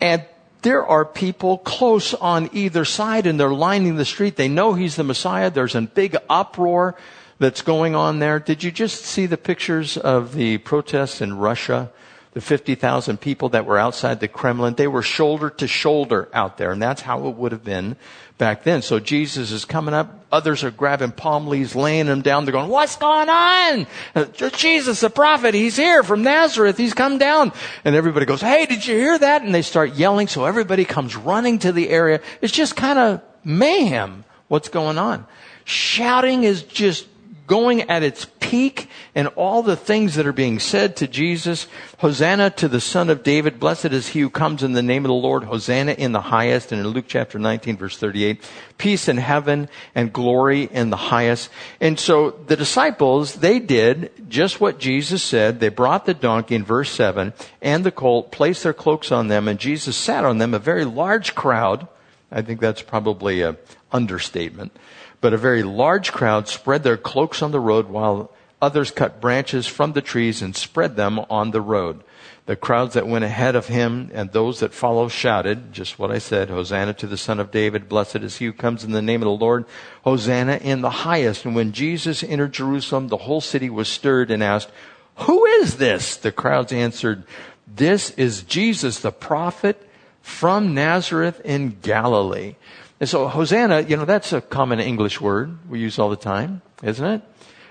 and 0.01 0.23
there 0.61 0.85
are 0.85 1.05
people 1.05 1.57
close 1.57 2.13
on 2.13 2.49
either 2.51 2.83
side 2.83 3.25
and 3.25 3.39
they're 3.39 3.53
lining 3.53 3.95
the 3.95 4.05
street. 4.05 4.35
They 4.35 4.49
know 4.49 4.73
he's 4.73 4.95
the 4.95 5.03
Messiah. 5.03 5.49
There's 5.49 5.75
a 5.75 5.81
big 5.81 6.17
uproar 6.29 6.95
that's 7.39 7.61
going 7.61 7.95
on 7.95 8.19
there. 8.19 8.39
Did 8.39 8.63
you 8.63 8.71
just 8.71 9.05
see 9.05 9.25
the 9.25 9.37
pictures 9.37 9.97
of 9.97 10.33
the 10.35 10.57
protests 10.59 11.21
in 11.21 11.37
Russia? 11.37 11.91
The 12.33 12.41
50,000 12.41 13.19
people 13.19 13.49
that 13.49 13.65
were 13.65 13.79
outside 13.79 14.19
the 14.19 14.27
Kremlin, 14.27 14.75
they 14.75 14.87
were 14.87 15.01
shoulder 15.01 15.49
to 15.49 15.67
shoulder 15.67 16.29
out 16.31 16.57
there. 16.57 16.71
And 16.71 16.81
that's 16.81 17.01
how 17.01 17.27
it 17.27 17.35
would 17.35 17.51
have 17.51 17.63
been 17.63 17.95
back 18.37 18.63
then. 18.63 18.83
So 18.83 18.99
Jesus 18.99 19.51
is 19.51 19.65
coming 19.65 19.95
up. 19.95 20.25
Others 20.31 20.63
are 20.63 20.69
grabbing 20.69 21.11
palm 21.11 21.47
leaves, 21.47 21.75
laying 21.75 22.05
them 22.05 22.21
down. 22.21 22.45
They're 22.45 22.51
going, 22.51 22.69
what's 22.69 22.97
going 22.97 23.29
on? 23.29 23.87
Uh, 24.13 24.25
Jesus, 24.51 24.99
the 24.99 25.09
prophet, 25.09 25.55
he's 25.55 25.75
here 25.75 26.03
from 26.03 26.21
Nazareth. 26.21 26.77
He's 26.77 26.93
come 26.93 27.17
down. 27.17 27.51
And 27.83 27.95
everybody 27.95 28.27
goes, 28.27 28.41
hey, 28.41 28.67
did 28.67 28.85
you 28.85 28.95
hear 28.95 29.17
that? 29.17 29.41
And 29.41 29.53
they 29.53 29.63
start 29.63 29.95
yelling. 29.95 30.27
So 30.27 30.45
everybody 30.45 30.85
comes 30.85 31.15
running 31.15 31.57
to 31.59 31.71
the 31.71 31.89
area. 31.89 32.21
It's 32.41 32.53
just 32.53 32.75
kind 32.75 32.99
of 32.99 33.21
mayhem. 33.43 34.23
What's 34.49 34.69
going 34.69 34.99
on? 34.99 35.25
Shouting 35.65 36.43
is 36.43 36.61
just 36.63 37.07
going 37.49 37.89
at 37.89 38.03
its 38.03 38.27
peak 38.39 38.87
and 39.15 39.27
all 39.29 39.63
the 39.63 39.75
things 39.75 40.15
that 40.15 40.27
are 40.27 40.31
being 40.31 40.59
said 40.59 40.95
to 40.95 41.07
Jesus. 41.07 41.67
Hosanna 41.97 42.51
to 42.51 42.67
the 42.67 42.79
son 42.79 43.09
of 43.09 43.23
David. 43.23 43.59
Blessed 43.59 43.87
is 43.87 44.09
he 44.09 44.21
who 44.21 44.29
comes 44.29 44.63
in 44.63 44.73
the 44.73 44.83
name 44.83 45.03
of 45.03 45.09
the 45.09 45.15
Lord. 45.15 45.43
Hosanna 45.43 45.93
in 45.93 46.11
the 46.11 46.21
highest. 46.21 46.71
And 46.71 46.79
in 46.79 46.87
Luke 46.87 47.05
chapter 47.07 47.39
19 47.39 47.75
verse 47.75 47.97
38, 47.97 48.41
peace 48.77 49.07
in 49.09 49.17
heaven 49.17 49.67
and 49.95 50.13
glory 50.13 50.63
in 50.63 50.91
the 50.91 50.95
highest. 50.95 51.49
And 51.81 51.99
so 51.99 52.31
the 52.31 52.55
disciples, 52.55 53.35
they 53.35 53.59
did 53.59 54.11
just 54.29 54.61
what 54.61 54.79
Jesus 54.79 55.23
said. 55.23 55.59
They 55.59 55.69
brought 55.69 56.05
the 56.05 56.13
donkey 56.13 56.55
in 56.55 56.63
verse 56.63 56.91
7 56.91 57.33
and 57.61 57.83
the 57.83 57.91
colt, 57.91 58.31
placed 58.31 58.63
their 58.63 58.73
cloaks 58.73 59.11
on 59.11 59.27
them, 59.27 59.47
and 59.47 59.59
Jesus 59.59 59.97
sat 59.97 60.23
on 60.23 60.37
them. 60.37 60.53
A 60.53 60.59
very 60.59 60.85
large 60.85 61.35
crowd. 61.35 61.87
I 62.31 62.43
think 62.43 62.61
that's 62.61 62.83
probably 62.83 63.41
a 63.41 63.57
understatement 63.91 64.71
but 65.21 65.33
a 65.33 65.37
very 65.37 65.63
large 65.63 66.11
crowd 66.11 66.47
spread 66.47 66.83
their 66.83 66.97
cloaks 66.97 67.41
on 67.41 67.51
the 67.51 67.59
road 67.59 67.87
while 67.87 68.31
others 68.61 68.91
cut 68.91 69.21
branches 69.21 69.67
from 69.67 69.93
the 69.93 70.01
trees 70.01 70.41
and 70.41 70.55
spread 70.55 70.95
them 70.95 71.19
on 71.29 71.51
the 71.51 71.61
road. 71.61 72.03
The 72.45 72.55
crowds 72.55 72.95
that 72.95 73.07
went 73.07 73.25
ahead 73.25 73.55
of 73.55 73.67
him 73.67 74.09
and 74.11 74.31
those 74.31 74.59
that 74.59 74.73
followed 74.73 75.09
shouted, 75.09 75.71
just 75.71 75.99
what 75.99 76.09
I 76.09 76.17
said, 76.17 76.49
Hosanna 76.49 76.95
to 76.95 77.05
the 77.05 77.17
Son 77.17 77.39
of 77.39 77.51
David, 77.51 77.87
blessed 77.87 78.17
is 78.17 78.37
he 78.37 78.45
who 78.45 78.53
comes 78.53 78.83
in 78.83 78.91
the 78.91 79.03
name 79.03 79.21
of 79.21 79.27
the 79.27 79.45
Lord, 79.45 79.65
Hosanna 80.03 80.55
in 80.55 80.81
the 80.81 80.89
highest. 80.89 81.45
And 81.45 81.53
when 81.53 81.73
Jesus 81.73 82.23
entered 82.23 82.53
Jerusalem, 82.53 83.09
the 83.09 83.17
whole 83.17 83.41
city 83.41 83.69
was 83.69 83.87
stirred 83.87 84.31
and 84.31 84.41
asked, 84.41 84.71
Who 85.17 85.45
is 85.45 85.77
this? 85.77 86.15
The 86.15 86.31
crowds 86.31 86.73
answered, 86.73 87.23
This 87.67 88.09
is 88.11 88.41
Jesus 88.41 88.99
the 88.99 89.11
prophet 89.11 89.87
from 90.23 90.73
Nazareth 90.73 91.41
in 91.45 91.77
Galilee. 91.81 92.55
And 92.99 93.07
so 93.07 93.27
Hosanna, 93.27 93.81
you 93.81 93.95
know, 93.95 94.05
that's 94.05 94.33
a 94.33 94.41
common 94.41 94.79
English 94.79 95.21
word 95.21 95.57
we 95.69 95.79
use 95.79 95.97
all 95.99 96.09
the 96.09 96.17
time, 96.17 96.61
isn't 96.83 97.05
it? 97.05 97.21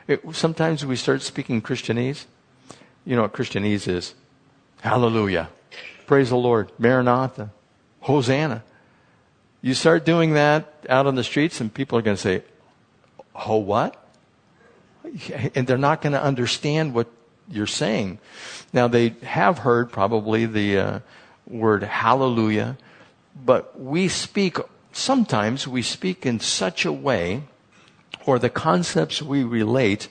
it 0.06 0.22
sometimes 0.34 0.86
we 0.86 0.96
start 0.96 1.22
speaking 1.22 1.60
Christianese. 1.60 2.24
You 3.04 3.16
know 3.16 3.22
what 3.22 3.32
Christianese 3.32 3.88
is? 3.88 4.14
Hallelujah. 4.80 5.50
Praise 6.06 6.30
the 6.30 6.36
Lord. 6.36 6.72
Maranatha. 6.78 7.50
Hosanna. 8.00 8.64
You 9.60 9.74
start 9.74 10.06
doing 10.06 10.34
that 10.34 10.72
out 10.88 11.06
on 11.06 11.14
the 11.14 11.24
streets 11.24 11.60
and 11.60 11.72
people 11.72 11.98
are 11.98 12.02
going 12.02 12.16
to 12.16 12.22
say, 12.22 12.42
Oh, 13.34 13.58
what? 13.58 14.02
And 15.54 15.66
they're 15.66 15.78
not 15.78 16.02
going 16.02 16.12
to 16.12 16.22
understand 16.22 16.94
what 16.94 17.06
you're 17.50 17.66
saying. 17.66 18.18
Now, 18.72 18.88
they 18.88 19.10
have 19.22 19.58
heard 19.58 19.92
probably 19.92 20.46
the 20.46 20.78
uh, 20.78 21.00
word 21.46 21.82
hallelujah, 21.82 22.76
but 23.44 23.78
we 23.80 24.08
speak 24.08 24.58
sometimes 24.98 25.66
we 25.66 25.82
speak 25.82 26.26
in 26.26 26.40
such 26.40 26.84
a 26.84 26.92
way, 26.92 27.42
or 28.26 28.38
the 28.38 28.50
concepts 28.50 29.22
we 29.22 29.44
relate 29.44 30.08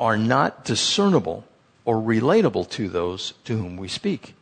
are 0.00 0.16
not 0.16 0.64
discernible 0.64 1.44
or 1.84 1.96
relatable 1.96 2.68
to 2.70 2.88
those 2.88 3.34
to 3.44 3.56
whom 3.56 3.76
we 3.76 3.86
speak. 3.86 4.34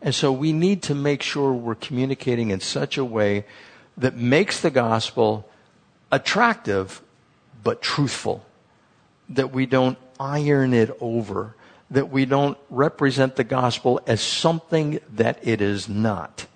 And 0.00 0.14
so 0.14 0.30
we 0.30 0.52
need 0.52 0.82
to 0.84 0.94
make 0.94 1.22
sure 1.22 1.52
we're 1.52 1.74
communicating 1.74 2.50
in 2.50 2.60
such 2.60 2.96
a 2.96 3.04
way 3.04 3.44
that 3.96 4.16
makes 4.16 4.60
the 4.60 4.70
gospel 4.70 5.48
attractive 6.12 7.02
but 7.64 7.82
truthful. 7.82 8.44
That 9.28 9.52
we 9.52 9.66
don't 9.66 9.98
iron 10.20 10.72
it 10.72 10.96
over. 11.00 11.56
That 11.90 12.10
we 12.10 12.24
don't 12.24 12.56
represent 12.70 13.36
the 13.36 13.44
gospel 13.44 14.00
as 14.06 14.20
something 14.20 15.00
that 15.14 15.40
it 15.42 15.60
is 15.60 15.88
not. 15.88 16.46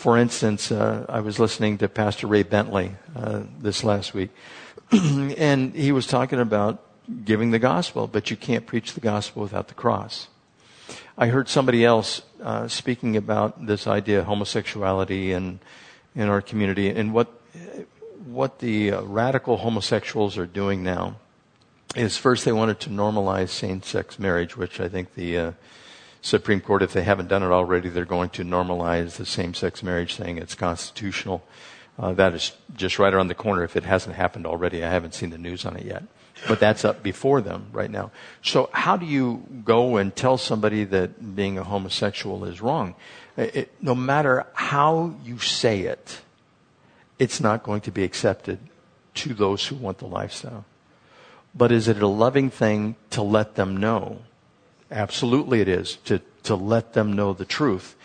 For 0.00 0.16
instance, 0.16 0.72
uh, 0.72 1.04
I 1.10 1.20
was 1.20 1.38
listening 1.38 1.76
to 1.76 1.88
Pastor 1.90 2.26
Ray 2.26 2.42
Bentley 2.42 2.92
uh, 3.14 3.42
this 3.58 3.84
last 3.84 4.14
week, 4.14 4.30
and 4.90 5.74
he 5.74 5.92
was 5.92 6.06
talking 6.06 6.40
about 6.40 6.82
giving 7.26 7.50
the 7.50 7.58
gospel, 7.58 8.06
but 8.06 8.30
you 8.30 8.36
can't 8.38 8.64
preach 8.64 8.94
the 8.94 9.02
gospel 9.02 9.42
without 9.42 9.68
the 9.68 9.74
cross. 9.74 10.28
I 11.18 11.26
heard 11.26 11.50
somebody 11.50 11.84
else 11.84 12.22
uh, 12.42 12.66
speaking 12.66 13.14
about 13.14 13.66
this 13.66 13.86
idea 13.86 14.20
of 14.20 14.24
homosexuality 14.24 15.32
in 15.32 15.60
in 16.14 16.28
our 16.30 16.40
community 16.40 16.88
and 16.88 17.12
what 17.12 17.28
what 18.24 18.60
the 18.60 18.92
uh, 18.92 19.02
radical 19.02 19.58
homosexuals 19.58 20.38
are 20.38 20.46
doing 20.46 20.82
now 20.82 21.16
is 21.94 22.16
first 22.16 22.46
they 22.46 22.52
wanted 22.52 22.80
to 22.80 22.88
normalize 22.88 23.50
same-sex 23.50 24.18
marriage, 24.18 24.56
which 24.56 24.80
I 24.80 24.88
think 24.88 25.12
the 25.14 25.36
uh, 25.36 25.52
Supreme 26.22 26.60
Court, 26.60 26.82
if 26.82 26.92
they 26.92 27.02
haven't 27.02 27.28
done 27.28 27.42
it 27.42 27.46
already, 27.46 27.88
they're 27.88 28.04
going 28.04 28.30
to 28.30 28.44
normalize 28.44 29.16
the 29.16 29.26
same 29.26 29.54
sex 29.54 29.82
marriage, 29.82 30.16
saying 30.16 30.38
it's 30.38 30.54
constitutional. 30.54 31.42
Uh, 31.98 32.12
that 32.12 32.34
is 32.34 32.52
just 32.74 32.98
right 32.98 33.12
around 33.12 33.28
the 33.28 33.34
corner 33.34 33.64
if 33.64 33.76
it 33.76 33.84
hasn't 33.84 34.16
happened 34.16 34.46
already. 34.46 34.84
I 34.84 34.90
haven't 34.90 35.14
seen 35.14 35.30
the 35.30 35.38
news 35.38 35.64
on 35.64 35.76
it 35.76 35.84
yet. 35.84 36.02
But 36.48 36.60
that's 36.60 36.84
up 36.84 37.02
before 37.02 37.40
them 37.42 37.66
right 37.72 37.90
now. 37.90 38.10
So, 38.42 38.70
how 38.72 38.96
do 38.96 39.04
you 39.04 39.44
go 39.64 39.96
and 39.96 40.14
tell 40.14 40.38
somebody 40.38 40.84
that 40.84 41.36
being 41.36 41.58
a 41.58 41.64
homosexual 41.64 42.44
is 42.44 42.62
wrong? 42.62 42.94
It, 43.36 43.70
no 43.82 43.94
matter 43.94 44.46
how 44.54 45.14
you 45.22 45.38
say 45.38 45.80
it, 45.82 46.20
it's 47.18 47.40
not 47.40 47.62
going 47.62 47.82
to 47.82 47.90
be 47.90 48.04
accepted 48.04 48.58
to 49.16 49.34
those 49.34 49.66
who 49.66 49.76
want 49.76 49.98
the 49.98 50.06
lifestyle. 50.06 50.64
But 51.54 51.72
is 51.72 51.88
it 51.88 52.00
a 52.00 52.06
loving 52.06 52.48
thing 52.48 52.96
to 53.10 53.22
let 53.22 53.56
them 53.56 53.76
know 53.76 54.20
Absolutely, 54.90 55.60
it 55.60 55.68
is 55.68 55.96
to, 56.06 56.20
to 56.42 56.54
let 56.54 56.92
them 56.94 57.12
know 57.12 57.32
the 57.32 57.44
truth. 57.44 57.96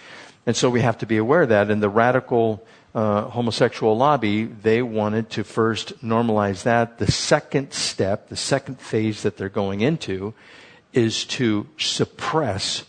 And 0.45 0.55
so 0.55 0.69
we 0.69 0.81
have 0.81 0.99
to 0.99 1.05
be 1.05 1.17
aware 1.17 1.43
of 1.43 1.49
that. 1.49 1.71
And 1.71 1.81
the 1.81 1.89
radical 1.89 2.63
uh, 2.93 3.23
homosexual 3.23 3.97
lobby, 3.97 4.45
they 4.45 4.81
wanted 4.81 5.29
to 5.31 5.43
first 5.43 5.99
normalize 6.03 6.63
that. 6.63 6.99
The 6.99 7.11
second 7.11 7.73
step, 7.73 8.29
the 8.29 8.35
second 8.35 8.79
phase 8.79 9.23
that 9.23 9.37
they're 9.37 9.49
going 9.49 9.81
into, 9.81 10.33
is 10.93 11.25
to 11.25 11.67
suppress 11.77 12.85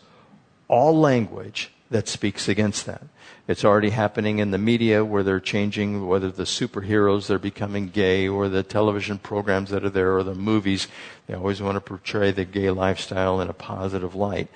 all 0.69 0.99
language 0.99 1.73
that 1.91 2.09
speaks 2.09 2.49
against 2.49 2.87
that. 2.87 3.03
It's 3.49 3.65
already 3.65 3.91
happening 3.91 4.41
in 4.41 4.51
the 4.51 4.59
media 4.59 5.05
where 5.05 5.23
they're 5.23 5.39
changing 5.39 6.09
whether 6.09 6.33
the 6.33 6.43
superheroes 6.43 7.29
they're 7.29 7.39
becoming 7.39 7.89
gay 7.89 8.27
or 8.27 8.49
the 8.49 8.65
television 8.65 9.19
programs 9.19 9.71
that 9.71 9.85
are 9.85 9.91
there 9.91 10.17
or 10.17 10.25
the 10.25 10.35
movies. 10.35 10.89
They 11.27 11.35
always 11.35 11.63
want 11.63 11.77
to 11.77 11.81
portray 11.81 12.33
the 12.33 12.45
gay 12.45 12.71
lifestyle 12.71 13.41
in 13.41 13.49
a 13.49 13.53
positive 13.53 14.17
light. 14.17 14.49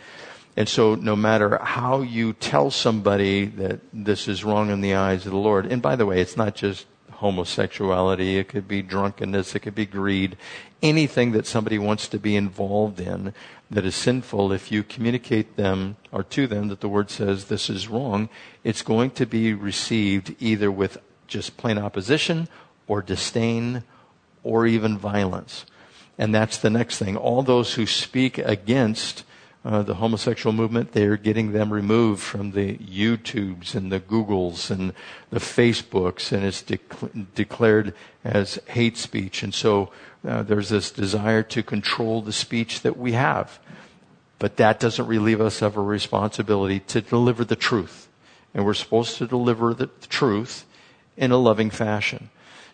And 0.56 0.68
so 0.68 0.96
no 0.96 1.14
matter 1.14 1.58
how 1.58 2.02
you 2.02 2.32
tell 2.32 2.72
somebody 2.72 3.44
that 3.46 3.80
this 3.92 4.26
is 4.26 4.42
wrong 4.42 4.70
in 4.70 4.80
the 4.80 4.94
eyes 4.94 5.24
of 5.24 5.30
the 5.30 5.38
Lord, 5.38 5.66
and 5.66 5.80
by 5.80 5.94
the 5.94 6.04
way, 6.04 6.20
it's 6.20 6.36
not 6.36 6.56
just 6.56 6.86
homosexuality, 7.12 8.38
it 8.38 8.48
could 8.48 8.66
be 8.66 8.82
drunkenness, 8.82 9.54
it 9.54 9.60
could 9.60 9.74
be 9.74 9.86
greed, 9.86 10.36
anything 10.82 11.30
that 11.32 11.46
somebody 11.46 11.78
wants 11.78 12.08
to 12.08 12.18
be 12.18 12.34
involved 12.34 12.98
in 12.98 13.34
that 13.70 13.84
is 13.84 13.94
sinful, 13.94 14.52
if 14.52 14.72
you 14.72 14.82
communicate 14.82 15.56
them 15.56 15.96
or 16.10 16.24
to 16.24 16.46
them 16.46 16.68
that 16.68 16.80
the 16.80 16.88
word 16.88 17.10
says 17.10 17.44
this 17.44 17.70
is 17.70 17.88
wrong, 17.88 18.28
it's 18.64 18.82
going 18.82 19.10
to 19.12 19.26
be 19.26 19.54
received 19.54 20.34
either 20.40 20.70
with 20.70 20.98
just 21.28 21.56
plain 21.56 21.78
opposition 21.78 22.48
or 22.88 23.00
disdain 23.00 23.84
or 24.42 24.66
even 24.66 24.98
violence. 24.98 25.64
And 26.18 26.34
that's 26.34 26.58
the 26.58 26.70
next 26.70 26.98
thing. 26.98 27.16
All 27.16 27.42
those 27.42 27.74
who 27.74 27.86
speak 27.86 28.38
against 28.38 29.24
uh, 29.64 29.82
the 29.82 29.94
homosexual 29.94 30.52
movement, 30.52 30.92
they're 30.92 31.16
getting 31.16 31.52
them 31.52 31.72
removed 31.72 32.22
from 32.22 32.52
the 32.52 32.76
YouTubes 32.78 33.74
and 33.74 33.92
the 33.92 34.00
Googles 34.00 34.70
and 34.70 34.94
the 35.28 35.38
Facebooks, 35.38 36.32
and 36.32 36.44
it's 36.44 36.62
de- 36.62 36.78
declared 37.34 37.94
as 38.24 38.58
hate 38.68 38.96
speech. 38.96 39.42
And 39.42 39.54
so 39.54 39.90
uh, 40.26 40.42
there's 40.42 40.68
this 40.68 40.90
desire 40.90 41.42
to 41.44 41.62
control 41.62 42.22
the 42.22 42.32
speech 42.32 42.82
that 42.82 42.96
we 42.96 43.12
have. 43.12 43.58
But 44.38 44.56
that 44.56 44.80
doesn't 44.80 45.06
relieve 45.06 45.40
us 45.40 45.62
of 45.62 45.76
a 45.76 45.82
responsibility 45.82 46.80
to 46.80 47.00
deliver 47.00 47.44
the 47.44 47.56
truth. 47.56 48.08
And 48.54 48.64
we're 48.64 48.74
supposed 48.74 49.18
to 49.18 49.26
deliver 49.26 49.74
the 49.74 49.88
truth 50.08 50.64
in 51.16 51.30
a 51.30 51.36
loving 51.36 51.70
fashion. 51.70 52.30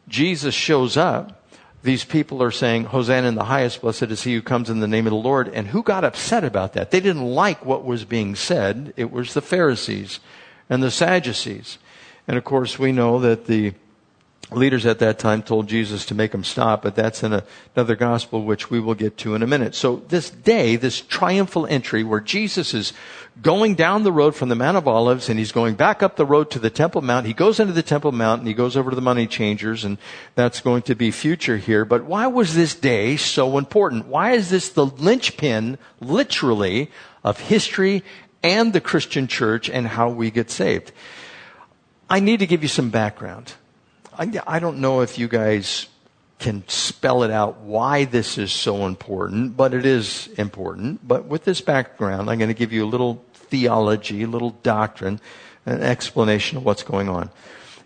Jesus 0.08 0.54
shows 0.54 0.96
up 0.96 1.46
these 1.86 2.04
people 2.04 2.42
are 2.42 2.50
saying, 2.50 2.84
Hosanna 2.84 3.28
in 3.28 3.36
the 3.36 3.44
highest, 3.44 3.80
blessed 3.80 4.04
is 4.04 4.24
he 4.24 4.34
who 4.34 4.42
comes 4.42 4.68
in 4.68 4.80
the 4.80 4.88
name 4.88 5.06
of 5.06 5.12
the 5.12 5.16
Lord. 5.16 5.48
And 5.48 5.68
who 5.68 5.82
got 5.82 6.04
upset 6.04 6.42
about 6.42 6.72
that? 6.72 6.90
They 6.90 7.00
didn't 7.00 7.24
like 7.24 7.64
what 7.64 7.84
was 7.84 8.04
being 8.04 8.34
said. 8.34 8.92
It 8.96 9.12
was 9.12 9.34
the 9.34 9.40
Pharisees 9.40 10.18
and 10.68 10.82
the 10.82 10.90
Sadducees. 10.90 11.78
And 12.26 12.36
of 12.36 12.44
course, 12.44 12.78
we 12.78 12.90
know 12.90 13.20
that 13.20 13.46
the 13.46 13.74
leaders 14.52 14.86
at 14.86 15.00
that 15.00 15.18
time 15.18 15.42
told 15.42 15.66
Jesus 15.66 16.06
to 16.06 16.14
make 16.14 16.32
him 16.32 16.44
stop, 16.44 16.82
but 16.82 16.94
that's 16.94 17.22
in 17.22 17.32
a, 17.32 17.42
another 17.74 17.96
gospel 17.96 18.44
which 18.44 18.70
we 18.70 18.78
will 18.78 18.94
get 18.94 19.16
to 19.18 19.34
in 19.34 19.42
a 19.42 19.46
minute. 19.46 19.74
So 19.74 19.96
this 20.08 20.30
day, 20.30 20.76
this 20.76 21.00
triumphal 21.00 21.66
entry 21.66 22.04
where 22.04 22.20
Jesus 22.20 22.72
is 22.72 22.92
going 23.42 23.74
down 23.74 24.04
the 24.04 24.12
road 24.12 24.36
from 24.36 24.48
the 24.48 24.54
Mount 24.54 24.76
of 24.76 24.86
Olives 24.86 25.28
and 25.28 25.38
he's 25.38 25.50
going 25.50 25.74
back 25.74 26.02
up 26.02 26.16
the 26.16 26.24
road 26.24 26.50
to 26.52 26.60
the 26.60 26.70
Temple 26.70 27.02
Mount. 27.02 27.26
He 27.26 27.32
goes 27.32 27.58
into 27.58 27.72
the 27.72 27.82
Temple 27.82 28.12
Mount 28.12 28.40
and 28.40 28.48
he 28.48 28.54
goes 28.54 28.76
over 28.76 28.90
to 28.90 28.96
the 28.96 29.02
money 29.02 29.26
changers 29.26 29.84
and 29.84 29.98
that's 30.36 30.60
going 30.60 30.82
to 30.82 30.94
be 30.94 31.10
future 31.10 31.56
here. 31.56 31.84
But 31.84 32.04
why 32.04 32.28
was 32.28 32.54
this 32.54 32.74
day 32.74 33.16
so 33.16 33.58
important? 33.58 34.06
Why 34.06 34.32
is 34.32 34.50
this 34.50 34.68
the 34.68 34.86
linchpin, 34.86 35.76
literally, 36.00 36.90
of 37.24 37.40
history 37.40 38.04
and 38.44 38.72
the 38.72 38.80
Christian 38.80 39.26
church 39.26 39.68
and 39.68 39.88
how 39.88 40.08
we 40.08 40.30
get 40.30 40.50
saved? 40.52 40.92
I 42.08 42.20
need 42.20 42.38
to 42.38 42.46
give 42.46 42.62
you 42.62 42.68
some 42.68 42.90
background. 42.90 43.54
I, 44.18 44.30
I 44.46 44.58
don't 44.58 44.78
know 44.78 45.00
if 45.00 45.18
you 45.18 45.28
guys 45.28 45.86
can 46.38 46.64
spell 46.68 47.22
it 47.22 47.30
out 47.30 47.58
why 47.60 48.04
this 48.04 48.38
is 48.38 48.52
so 48.52 48.86
important, 48.86 49.56
but 49.56 49.74
it 49.74 49.86
is 49.86 50.28
important. 50.38 51.06
But 51.06 51.26
with 51.26 51.44
this 51.44 51.60
background, 51.60 52.30
I'm 52.30 52.38
going 52.38 52.48
to 52.48 52.54
give 52.54 52.72
you 52.72 52.84
a 52.84 52.86
little 52.86 53.24
theology, 53.34 54.22
a 54.22 54.28
little 54.28 54.50
doctrine, 54.62 55.20
an 55.64 55.82
explanation 55.82 56.58
of 56.58 56.64
what's 56.64 56.82
going 56.82 57.08
on. 57.08 57.30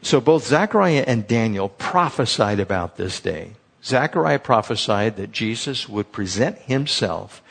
So 0.03 0.21
both 0.21 0.47
Zechariah 0.47 1.05
and 1.07 1.27
Daniel 1.27 1.69
prophesied 1.69 2.61
about 2.61 2.97
this 2.97 3.21
day. 3.21 3.53
Zechariah 3.85 4.39
prophesied 4.39 5.17
that 5.17 5.33
Jesus 5.33 5.89
would 5.89 6.13
present 6.13 6.59
himself 6.59 7.43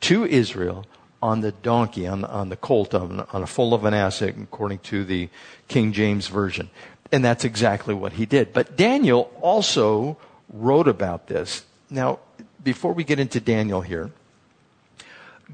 to 0.00 0.24
Israel 0.24 0.84
on 1.22 1.40
the 1.40 1.52
donkey, 1.52 2.06
on, 2.06 2.24
on 2.24 2.50
the 2.50 2.56
colt, 2.56 2.94
on, 2.94 3.26
on 3.32 3.42
a 3.42 3.46
foal 3.46 3.74
of 3.74 3.84
an 3.84 3.94
ass, 3.94 4.22
according 4.22 4.78
to 4.78 5.04
the 5.04 5.28
King 5.68 5.92
James 5.92 6.28
Version. 6.28 6.70
And 7.12 7.24
that's 7.24 7.44
exactly 7.44 7.94
what 7.94 8.14
he 8.14 8.26
did. 8.26 8.52
But 8.52 8.76
Daniel 8.76 9.30
also 9.40 10.16
wrote 10.52 10.88
about 10.88 11.26
this. 11.28 11.64
Now, 11.88 12.18
before 12.62 12.92
we 12.92 13.04
get 13.04 13.20
into 13.20 13.40
Daniel 13.40 13.80
here, 13.80 14.10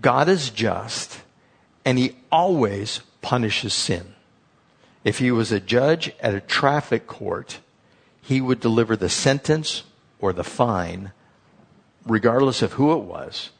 God 0.00 0.28
is 0.28 0.50
just 0.50 1.20
and 1.84 1.98
he 1.98 2.16
always 2.30 3.00
punishes 3.20 3.74
sin. 3.74 4.14
If 5.04 5.18
he 5.18 5.30
was 5.30 5.50
a 5.50 5.60
judge 5.60 6.12
at 6.20 6.34
a 6.34 6.40
traffic 6.40 7.06
court, 7.06 7.58
he 8.20 8.40
would 8.40 8.60
deliver 8.60 8.96
the 8.96 9.08
sentence 9.08 9.82
or 10.20 10.32
the 10.32 10.44
fine, 10.44 11.12
regardless 12.06 12.62
of 12.62 12.74
who 12.74 12.92
it 12.92 13.02
was, 13.02 13.50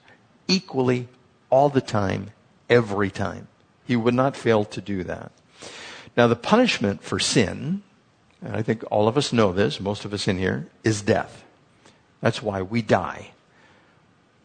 equally 0.46 1.08
all 1.50 1.68
the 1.68 1.80
time, 1.80 2.30
every 2.70 3.10
time. 3.10 3.48
He 3.84 3.96
would 3.96 4.14
not 4.14 4.36
fail 4.36 4.64
to 4.66 4.80
do 4.80 5.02
that. 5.04 5.32
Now, 6.16 6.26
the 6.26 6.36
punishment 6.36 7.02
for 7.02 7.18
sin, 7.18 7.82
and 8.42 8.54
I 8.54 8.62
think 8.62 8.84
all 8.90 9.08
of 9.08 9.16
us 9.16 9.32
know 9.32 9.52
this, 9.52 9.80
most 9.80 10.04
of 10.04 10.12
us 10.12 10.28
in 10.28 10.38
here, 10.38 10.68
is 10.84 11.02
death. 11.02 11.44
That's 12.20 12.42
why 12.42 12.62
we 12.62 12.82
die. 12.82 13.30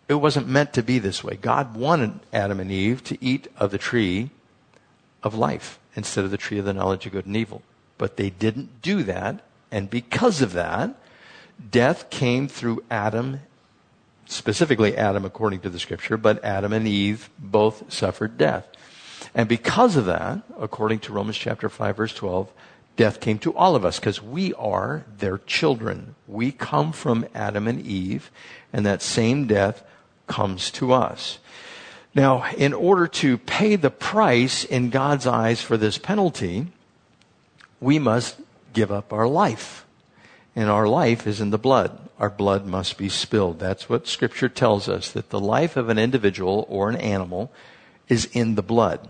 It 0.07 0.15
wasn't 0.15 0.47
meant 0.47 0.73
to 0.73 0.83
be 0.83 0.99
this 0.99 1.23
way. 1.23 1.35
God 1.35 1.75
wanted 1.75 2.21
Adam 2.31 2.59
and 2.59 2.71
Eve 2.71 3.03
to 3.05 3.23
eat 3.23 3.47
of 3.57 3.71
the 3.71 3.77
tree 3.77 4.29
of 5.21 5.35
life 5.35 5.79
instead 5.95 6.23
of 6.23 6.31
the 6.31 6.37
tree 6.37 6.59
of 6.59 6.65
the 6.65 6.73
knowledge 6.73 7.05
of 7.05 7.11
good 7.11 7.25
and 7.25 7.35
evil. 7.35 7.61
But 7.97 8.15
they 8.15 8.29
didn't 8.29 8.81
do 8.81 9.03
that, 9.03 9.41
and 9.71 9.89
because 9.89 10.41
of 10.41 10.53
that, 10.53 10.95
death 11.71 12.09
came 12.09 12.47
through 12.47 12.83
Adam, 12.89 13.41
specifically 14.27 14.95
Adam 14.95 15.25
according 15.25 15.59
to 15.61 15.69
the 15.69 15.79
scripture, 15.79 16.15
but 16.15 16.43
Adam 16.43 16.71
and 16.71 16.87
Eve 16.87 17.29
both 17.37 17.91
suffered 17.91 18.37
death. 18.37 18.67
And 19.37 19.47
because 19.47 19.95
of 19.95 20.05
that, 20.05 20.39
according 20.59 20.97
to 21.01 21.13
Romans 21.13 21.37
chapter 21.37 21.69
5 21.69 21.95
verse 21.95 22.13
12, 22.15 22.51
death 22.95 23.21
came 23.21 23.37
to 23.37 23.55
all 23.55 23.75
of 23.75 23.85
us 23.85 23.99
because 23.99 24.19
we 24.19 24.51
are 24.55 25.05
their 25.19 25.37
children. 25.37 26.15
We 26.27 26.51
come 26.51 26.91
from 26.91 27.27
Adam 27.35 27.67
and 27.67 27.85
Eve, 27.85 28.31
and 28.73 28.83
that 28.87 29.03
same 29.03 29.45
death 29.45 29.83
comes 30.25 30.71
to 30.71 30.91
us. 30.91 31.37
Now, 32.15 32.49
in 32.57 32.73
order 32.73 33.05
to 33.07 33.37
pay 33.37 33.75
the 33.75 33.91
price 33.91 34.63
in 34.63 34.89
God's 34.89 35.27
eyes 35.27 35.61
for 35.61 35.77
this 35.77 35.99
penalty, 35.99 36.65
we 37.79 37.99
must 37.99 38.41
give 38.73 38.91
up 38.91 39.13
our 39.13 39.27
life. 39.27 39.85
And 40.55 40.67
our 40.67 40.87
life 40.87 41.27
is 41.27 41.39
in 41.39 41.51
the 41.51 41.59
blood. 41.59 41.95
Our 42.17 42.31
blood 42.31 42.65
must 42.65 42.97
be 42.97 43.07
spilled. 43.07 43.59
That's 43.59 43.87
what 43.87 44.07
scripture 44.07 44.49
tells 44.49 44.89
us, 44.89 45.11
that 45.11 45.29
the 45.29 45.39
life 45.39 45.77
of 45.77 45.89
an 45.89 45.99
individual 45.99 46.65
or 46.67 46.89
an 46.89 46.95
animal 46.95 47.51
is 48.09 48.25
in 48.33 48.55
the 48.55 48.63
blood. 48.63 49.07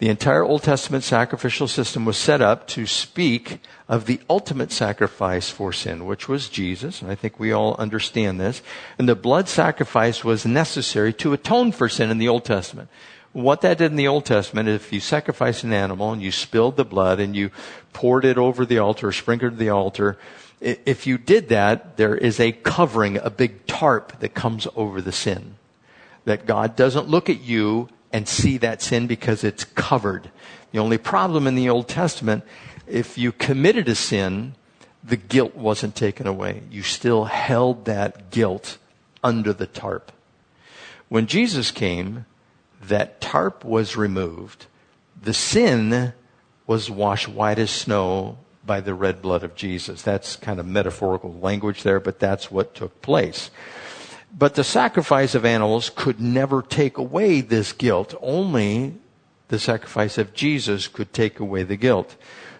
The 0.00 0.08
entire 0.08 0.42
Old 0.42 0.64
Testament 0.64 1.04
sacrificial 1.04 1.68
system 1.68 2.04
was 2.04 2.16
set 2.16 2.42
up 2.42 2.66
to 2.68 2.84
speak 2.84 3.60
of 3.88 4.06
the 4.06 4.20
ultimate 4.28 4.72
sacrifice 4.72 5.50
for 5.50 5.72
sin, 5.72 6.04
which 6.04 6.28
was 6.28 6.48
Jesus, 6.48 7.00
and 7.00 7.10
I 7.10 7.14
think 7.14 7.38
we 7.38 7.52
all 7.52 7.76
understand 7.76 8.40
this. 8.40 8.60
And 8.98 9.08
the 9.08 9.14
blood 9.14 9.48
sacrifice 9.48 10.24
was 10.24 10.44
necessary 10.44 11.12
to 11.14 11.32
atone 11.32 11.70
for 11.70 11.88
sin 11.88 12.10
in 12.10 12.18
the 12.18 12.28
Old 12.28 12.44
Testament. 12.44 12.88
What 13.32 13.60
that 13.60 13.78
did 13.78 13.92
in 13.92 13.96
the 13.96 14.08
Old 14.08 14.24
Testament, 14.24 14.68
if 14.68 14.92
you 14.92 15.00
sacrificed 15.00 15.64
an 15.64 15.72
animal 15.72 16.12
and 16.12 16.22
you 16.22 16.32
spilled 16.32 16.76
the 16.76 16.84
blood 16.84 17.20
and 17.20 17.34
you 17.34 17.50
poured 17.92 18.24
it 18.24 18.36
over 18.38 18.66
the 18.66 18.78
altar, 18.78 19.12
sprinkled 19.12 19.58
the 19.58 19.70
altar, 19.70 20.18
if 20.60 21.06
you 21.06 21.18
did 21.18 21.48
that, 21.50 21.96
there 21.96 22.16
is 22.16 22.40
a 22.40 22.52
covering, 22.52 23.16
a 23.18 23.30
big 23.30 23.66
tarp 23.66 24.18
that 24.20 24.34
comes 24.34 24.66
over 24.74 25.00
the 25.00 25.12
sin. 25.12 25.56
That 26.24 26.46
God 26.46 26.74
doesn't 26.74 27.08
look 27.08 27.28
at 27.28 27.40
you 27.40 27.88
and 28.14 28.28
see 28.28 28.58
that 28.58 28.80
sin 28.80 29.08
because 29.08 29.42
it's 29.42 29.64
covered. 29.64 30.30
The 30.70 30.78
only 30.78 30.98
problem 30.98 31.48
in 31.48 31.56
the 31.56 31.68
Old 31.68 31.88
Testament, 31.88 32.44
if 32.86 33.18
you 33.18 33.32
committed 33.32 33.88
a 33.88 33.96
sin, 33.96 34.54
the 35.02 35.16
guilt 35.16 35.56
wasn't 35.56 35.96
taken 35.96 36.28
away. 36.28 36.62
You 36.70 36.82
still 36.82 37.24
held 37.24 37.86
that 37.86 38.30
guilt 38.30 38.78
under 39.24 39.52
the 39.52 39.66
tarp. 39.66 40.12
When 41.08 41.26
Jesus 41.26 41.72
came, 41.72 42.24
that 42.80 43.20
tarp 43.20 43.64
was 43.64 43.96
removed. 43.96 44.66
The 45.20 45.34
sin 45.34 46.12
was 46.68 46.88
washed 46.88 47.28
white 47.28 47.58
as 47.58 47.70
snow 47.70 48.38
by 48.64 48.80
the 48.80 48.94
red 48.94 49.22
blood 49.22 49.42
of 49.42 49.56
Jesus. 49.56 50.02
That's 50.02 50.36
kind 50.36 50.60
of 50.60 50.66
metaphorical 50.66 51.34
language 51.34 51.82
there, 51.82 51.98
but 51.98 52.20
that's 52.20 52.48
what 52.48 52.76
took 52.76 53.02
place. 53.02 53.50
But 54.36 54.56
the 54.56 54.64
sacrifice 54.64 55.34
of 55.36 55.44
animals 55.44 55.90
could 55.94 56.20
never 56.20 56.60
take 56.60 56.98
away 56.98 57.40
this 57.40 57.72
guilt. 57.72 58.14
Only 58.20 58.94
the 59.48 59.60
sacrifice 59.60 60.18
of 60.18 60.34
Jesus 60.34 60.88
could 60.88 61.12
take 61.12 61.38
away 61.38 61.62
the 61.62 61.76
guilt. 61.76 62.16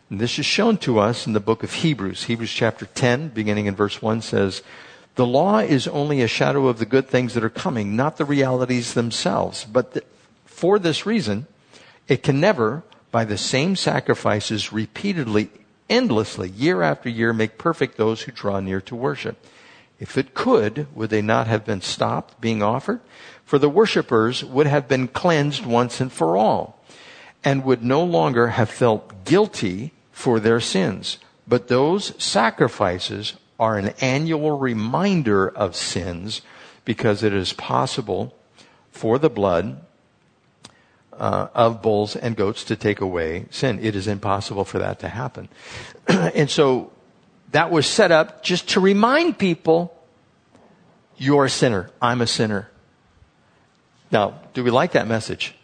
And 0.08 0.20
this 0.20 0.38
is 0.38 0.46
shown 0.46 0.76
to 0.78 1.00
us 1.00 1.26
in 1.26 1.32
the 1.32 1.40
book 1.40 1.64
of 1.64 1.72
Hebrews. 1.72 2.24
Hebrews 2.24 2.52
chapter 2.52 2.86
10, 2.86 3.30
beginning 3.30 3.66
in 3.66 3.74
verse 3.74 4.00
1 4.00 4.22
says, 4.22 4.62
The 5.16 5.26
law 5.26 5.58
is 5.58 5.88
only 5.88 6.22
a 6.22 6.28
shadow 6.28 6.68
of 6.68 6.78
the 6.78 6.86
good 6.86 7.08
things 7.08 7.34
that 7.34 7.42
are 7.42 7.50
coming, 7.50 7.96
not 7.96 8.18
the 8.18 8.24
realities 8.24 8.94
themselves. 8.94 9.64
But 9.64 9.94
the, 9.94 10.04
for 10.44 10.78
this 10.78 11.04
reason, 11.06 11.48
it 12.06 12.22
can 12.22 12.38
never, 12.38 12.84
by 13.10 13.24
the 13.24 13.38
same 13.38 13.74
sacrifices 13.74 14.72
repeatedly, 14.72 15.50
endlessly, 15.90 16.50
year 16.50 16.82
after 16.82 17.08
year, 17.08 17.32
make 17.32 17.58
perfect 17.58 17.96
those 17.96 18.22
who 18.22 18.32
draw 18.32 18.60
near 18.60 18.80
to 18.82 18.94
worship. 18.94 19.44
If 20.00 20.18
it 20.18 20.34
could, 20.34 20.86
would 20.94 21.10
they 21.10 21.22
not 21.22 21.46
have 21.46 21.64
been 21.64 21.80
stopped 21.80 22.40
being 22.40 22.62
offered? 22.62 23.00
For 23.44 23.58
the 23.58 23.68
worshippers 23.68 24.44
would 24.44 24.66
have 24.66 24.88
been 24.88 25.08
cleansed 25.08 25.64
once 25.64 26.00
and 26.00 26.12
for 26.12 26.36
all, 26.36 26.80
and 27.44 27.64
would 27.64 27.84
no 27.84 28.02
longer 28.02 28.48
have 28.48 28.70
felt 28.70 29.24
guilty 29.24 29.92
for 30.12 30.40
their 30.40 30.60
sins. 30.60 31.18
But 31.46 31.68
those 31.68 32.14
sacrifices 32.22 33.34
are 33.60 33.78
an 33.78 33.94
annual 34.00 34.58
reminder 34.58 35.48
of 35.48 35.76
sins 35.76 36.42
because 36.84 37.22
it 37.22 37.32
is 37.32 37.52
possible 37.52 38.34
for 38.90 39.18
the 39.18 39.30
blood 39.30 39.80
uh, 41.12 41.48
of 41.54 41.82
bulls 41.82 42.16
and 42.16 42.36
goats 42.36 42.64
to 42.64 42.76
take 42.76 43.00
away 43.00 43.46
sin. 43.50 43.78
It 43.80 43.94
is 43.94 44.08
impossible 44.08 44.64
for 44.64 44.78
that 44.78 44.98
to 45.00 45.08
happen. 45.08 45.48
and 46.08 46.50
so 46.50 46.92
that 47.54 47.70
was 47.70 47.86
set 47.86 48.10
up 48.10 48.42
just 48.42 48.70
to 48.70 48.80
remind 48.80 49.38
people 49.38 49.96
you're 51.16 51.44
a 51.44 51.50
sinner. 51.50 51.88
I'm 52.02 52.20
a 52.20 52.26
sinner. 52.26 52.68
Now, 54.10 54.40
do 54.54 54.64
we 54.64 54.72
like 54.72 54.92
that 54.92 55.06
message? 55.06 55.54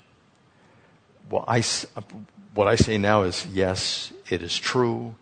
Well, 1.28 1.44
I, 1.48 1.64
what 2.54 2.68
I 2.68 2.76
say 2.76 2.96
now 2.96 3.22
is 3.22 3.44
yes, 3.52 4.12
it 4.28 4.40
is 4.40 4.56
true. 4.56 5.16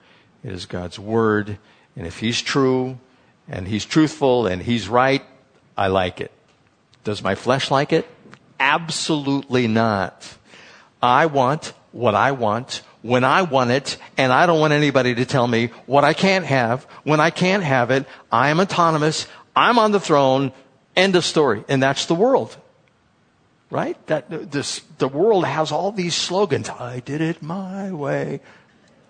It 0.45 0.53
is 0.53 0.67
God's 0.67 0.99
word. 0.99 1.57
And 1.97 2.07
if 2.07 2.21
He's 2.21 2.43
true 2.43 2.99
and 3.49 3.67
He's 3.67 3.87
truthful 3.87 4.47
and 4.47 4.61
He's 4.61 4.91
right, 4.91 5.25
I 5.75 5.87
like 5.87 6.21
it. 6.21 6.33
Does 7.03 7.23
my 7.23 7.35
flesh 7.35 7.71
like 7.71 7.95
it? 7.95 8.07
Absolutely 8.61 9.69
not. 9.69 10.37
I 11.03 11.25
want 11.25 11.73
what 11.93 12.15
I 12.15 12.33
want 12.33 12.83
when 13.09 13.25
I 13.25 13.43
want 13.43 13.71
it, 13.71 13.97
and 14.19 14.31
I 14.33 14.45
don't 14.45 14.61
want 14.61 14.75
anybody 14.75 15.15
to 15.15 15.25
tell 15.25 15.47
me 15.49 15.69
what 15.87 16.05
I 16.05 16.13
can't 16.13 16.45
have. 16.45 16.85
When 17.05 17.21
I 17.21 17.31
can't 17.31 17.65
have 17.65 17.91
it, 17.91 18.07
I 18.31 18.51
am 18.51 18.61
autonomous. 18.61 19.27
I'm 19.57 19.79
on 19.79 19.93
the 19.93 20.01
throne. 20.01 20.53
End 20.95 21.17
of 21.17 21.25
story. 21.25 21.65
And 21.69 21.83
that's 21.83 22.05
the 22.05 22.15
world. 22.15 22.55
Right? 23.71 23.97
That, 24.09 24.53
this, 24.53 24.81
the 24.99 25.09
world 25.09 25.47
has 25.47 25.73
all 25.73 25.91
these 25.91 26.15
slogans. 26.15 26.69
I 26.69 27.01
did 27.01 27.23
it 27.23 27.43
my 27.43 27.93
way. 27.93 28.41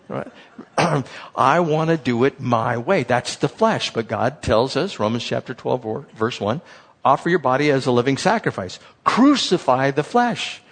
Right? 0.08 0.30
I 1.36 1.60
want 1.60 1.90
to 1.90 1.96
do 1.96 2.22
it 2.22 2.40
my 2.40 2.78
way. 2.78 3.02
That's 3.02 3.36
the 3.36 3.48
flesh. 3.48 3.92
But 3.92 4.06
God 4.06 4.42
tells 4.42 4.76
us, 4.76 5.00
Romans 5.00 5.24
chapter 5.24 5.54
12, 5.54 6.06
verse 6.14 6.40
1, 6.40 6.60
offer 7.04 7.28
your 7.28 7.40
body 7.40 7.70
as 7.70 7.86
a 7.86 7.92
living 7.92 8.16
sacrifice. 8.16 8.78
Crucify 9.02 9.90
the 9.90 10.04
flesh. 10.04 10.62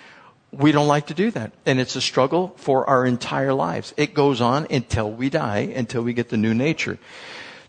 We 0.57 0.73
don't 0.73 0.89
like 0.89 1.09
to 1.09 1.15
do 1.15 1.31
that. 1.33 1.53
And 1.67 1.79
it's 1.79 1.97
a 1.97 2.01
struggle 2.01 2.55
for 2.57 2.89
our 2.89 3.05
entire 3.05 3.53
lives. 3.53 3.93
It 3.97 4.15
goes 4.15 4.41
on 4.41 4.67
until 4.71 5.11
we 5.11 5.29
die, 5.31 5.73
until 5.75 6.03
we 6.03 6.13
get 6.13 6.31
the 6.31 6.37
new 6.37 6.55
nature. 6.55 6.99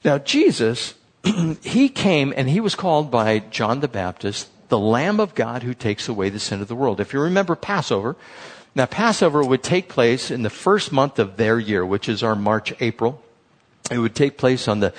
Now, 0.03 0.17
Jesus, 0.19 0.93
he 1.63 1.89
came 1.89 2.33
and 2.35 2.49
he 2.49 2.59
was 2.59 2.75
called 2.75 3.11
by 3.11 3.39
John 3.39 3.81
the 3.81 3.87
Baptist 3.87 4.49
the 4.69 4.79
Lamb 4.79 5.19
of 5.19 5.35
God 5.35 5.63
who 5.63 5.73
takes 5.73 6.07
away 6.07 6.29
the 6.29 6.39
sin 6.39 6.61
of 6.61 6.67
the 6.67 6.75
world. 6.75 6.99
If 6.99 7.13
you 7.13 7.21
remember 7.21 7.55
Passover, 7.55 8.15
now 8.75 8.85
Passover 8.85 9.43
would 9.43 9.63
take 9.63 9.89
place 9.89 10.29
in 10.29 10.43
the 10.43 10.49
first 10.49 10.91
month 10.91 11.19
of 11.19 11.37
their 11.37 11.59
year, 11.59 11.85
which 11.85 12.09
is 12.09 12.21
our 12.21 12.35
March, 12.35 12.73
April. 12.79 13.21
It 13.89 13.99
would 13.99 14.15
take 14.15 14.37
place 14.37 14.67
on 14.67 14.81
the 14.81 14.93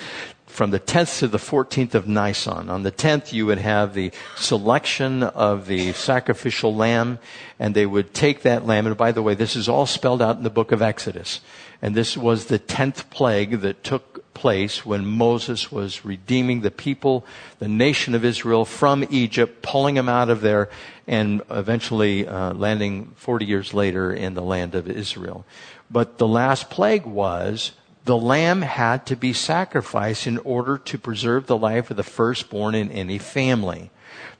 from 0.49 0.71
the 0.71 0.79
10th 0.79 1.19
to 1.19 1.27
the 1.27 1.37
14th 1.37 1.93
of 1.93 2.07
Nisan. 2.07 2.69
On 2.69 2.83
the 2.83 2.91
10th, 2.91 3.31
you 3.31 3.45
would 3.45 3.59
have 3.59 3.93
the 3.93 4.11
selection 4.35 5.23
of 5.23 5.67
the 5.67 5.93
sacrificial 5.93 6.75
lamb, 6.75 7.19
and 7.59 7.75
they 7.75 7.85
would 7.85 8.13
take 8.13 8.41
that 8.41 8.65
lamb. 8.65 8.87
And 8.87 8.97
by 8.97 9.11
the 9.11 9.21
way, 9.21 9.35
this 9.35 9.55
is 9.55 9.69
all 9.69 9.85
spelled 9.85 10.21
out 10.21 10.37
in 10.37 10.43
the 10.43 10.49
book 10.49 10.71
of 10.71 10.81
Exodus. 10.81 11.39
And 11.81 11.95
this 11.95 12.17
was 12.17 12.45
the 12.45 12.59
10th 12.59 13.09
plague 13.09 13.61
that 13.61 13.83
took 13.83 14.33
place 14.33 14.85
when 14.85 15.05
Moses 15.05 15.71
was 15.71 16.03
redeeming 16.03 16.61
the 16.61 16.71
people, 16.71 17.25
the 17.59 17.67
nation 17.67 18.15
of 18.15 18.25
Israel 18.25 18.65
from 18.65 19.05
Egypt, 19.09 19.61
pulling 19.61 19.95
them 19.95 20.09
out 20.09 20.29
of 20.29 20.41
there, 20.41 20.69
and 21.07 21.41
eventually 21.49 22.27
uh, 22.27 22.53
landing 22.53 23.13
40 23.15 23.45
years 23.45 23.73
later 23.73 24.13
in 24.13 24.33
the 24.33 24.41
land 24.41 24.75
of 24.75 24.89
Israel. 24.89 25.45
But 25.91 26.17
the 26.17 26.27
last 26.27 26.69
plague 26.69 27.05
was 27.05 27.71
the 28.09 28.17
lamb 28.17 28.63
had 28.63 29.05
to 29.05 29.15
be 29.15 29.31
sacrificed 29.33 30.25
in 30.25 30.39
order 30.39 30.79
to 30.79 30.97
preserve 30.97 31.45
the 31.45 31.55
life 31.55 31.91
of 31.91 31.97
the 31.97 32.01
firstborn 32.01 32.73
in 32.73 32.91
any 32.91 33.19
family. 33.19 33.91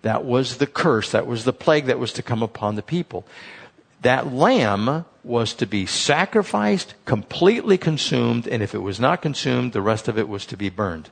That 0.01 0.25
was 0.25 0.57
the 0.57 0.65
curse. 0.65 1.11
That 1.11 1.27
was 1.27 1.43
the 1.43 1.53
plague 1.53 1.85
that 1.85 1.99
was 1.99 2.11
to 2.13 2.23
come 2.23 2.41
upon 2.41 2.73
the 2.73 2.81
people. 2.81 3.27
That 4.01 4.33
lamb 4.33 5.05
was 5.23 5.53
to 5.53 5.67
be 5.67 5.85
sacrificed, 5.85 6.95
completely 7.05 7.77
consumed, 7.77 8.47
and 8.47 8.63
if 8.63 8.73
it 8.73 8.79
was 8.79 8.99
not 8.99 9.21
consumed, 9.21 9.73
the 9.73 9.83
rest 9.83 10.07
of 10.07 10.17
it 10.17 10.27
was 10.27 10.47
to 10.47 10.57
be 10.57 10.71
burned. 10.71 11.11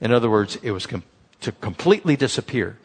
In 0.00 0.10
other 0.10 0.30
words, 0.30 0.56
it 0.62 0.70
was 0.70 0.86
com- 0.86 1.02
to 1.42 1.52
completely 1.52 2.16
disappear. 2.16 2.78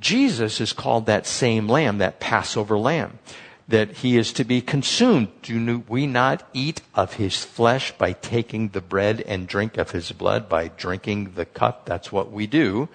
Jesus 0.00 0.60
is 0.60 0.72
called 0.72 1.06
that 1.06 1.28
same 1.28 1.68
lamb, 1.68 1.98
that 1.98 2.18
Passover 2.18 2.76
lamb 2.76 3.20
that 3.66 3.90
he 3.90 4.16
is 4.16 4.32
to 4.34 4.44
be 4.44 4.60
consumed. 4.60 5.28
Do 5.42 5.82
we 5.88 6.06
not 6.06 6.46
eat 6.52 6.82
of 6.94 7.14
his 7.14 7.42
flesh 7.44 7.92
by 7.92 8.12
taking 8.12 8.68
the 8.68 8.80
bread 8.80 9.22
and 9.22 9.46
drink 9.46 9.78
of 9.78 9.92
his 9.92 10.12
blood 10.12 10.48
by 10.48 10.68
drinking 10.68 11.32
the 11.34 11.46
cup? 11.46 11.86
That's 11.86 12.12
what 12.12 12.30
we 12.30 12.46
do. 12.46 12.88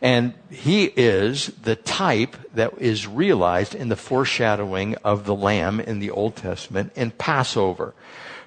And 0.00 0.34
he 0.50 0.84
is 0.84 1.48
the 1.62 1.76
type 1.76 2.36
that 2.54 2.78
is 2.78 3.08
realized 3.08 3.74
in 3.74 3.88
the 3.88 3.96
foreshadowing 3.96 4.94
of 4.96 5.24
the 5.24 5.34
lamb 5.34 5.80
in 5.80 5.98
the 5.98 6.10
Old 6.10 6.36
Testament 6.36 6.92
in 6.94 7.10
Passover. 7.10 7.94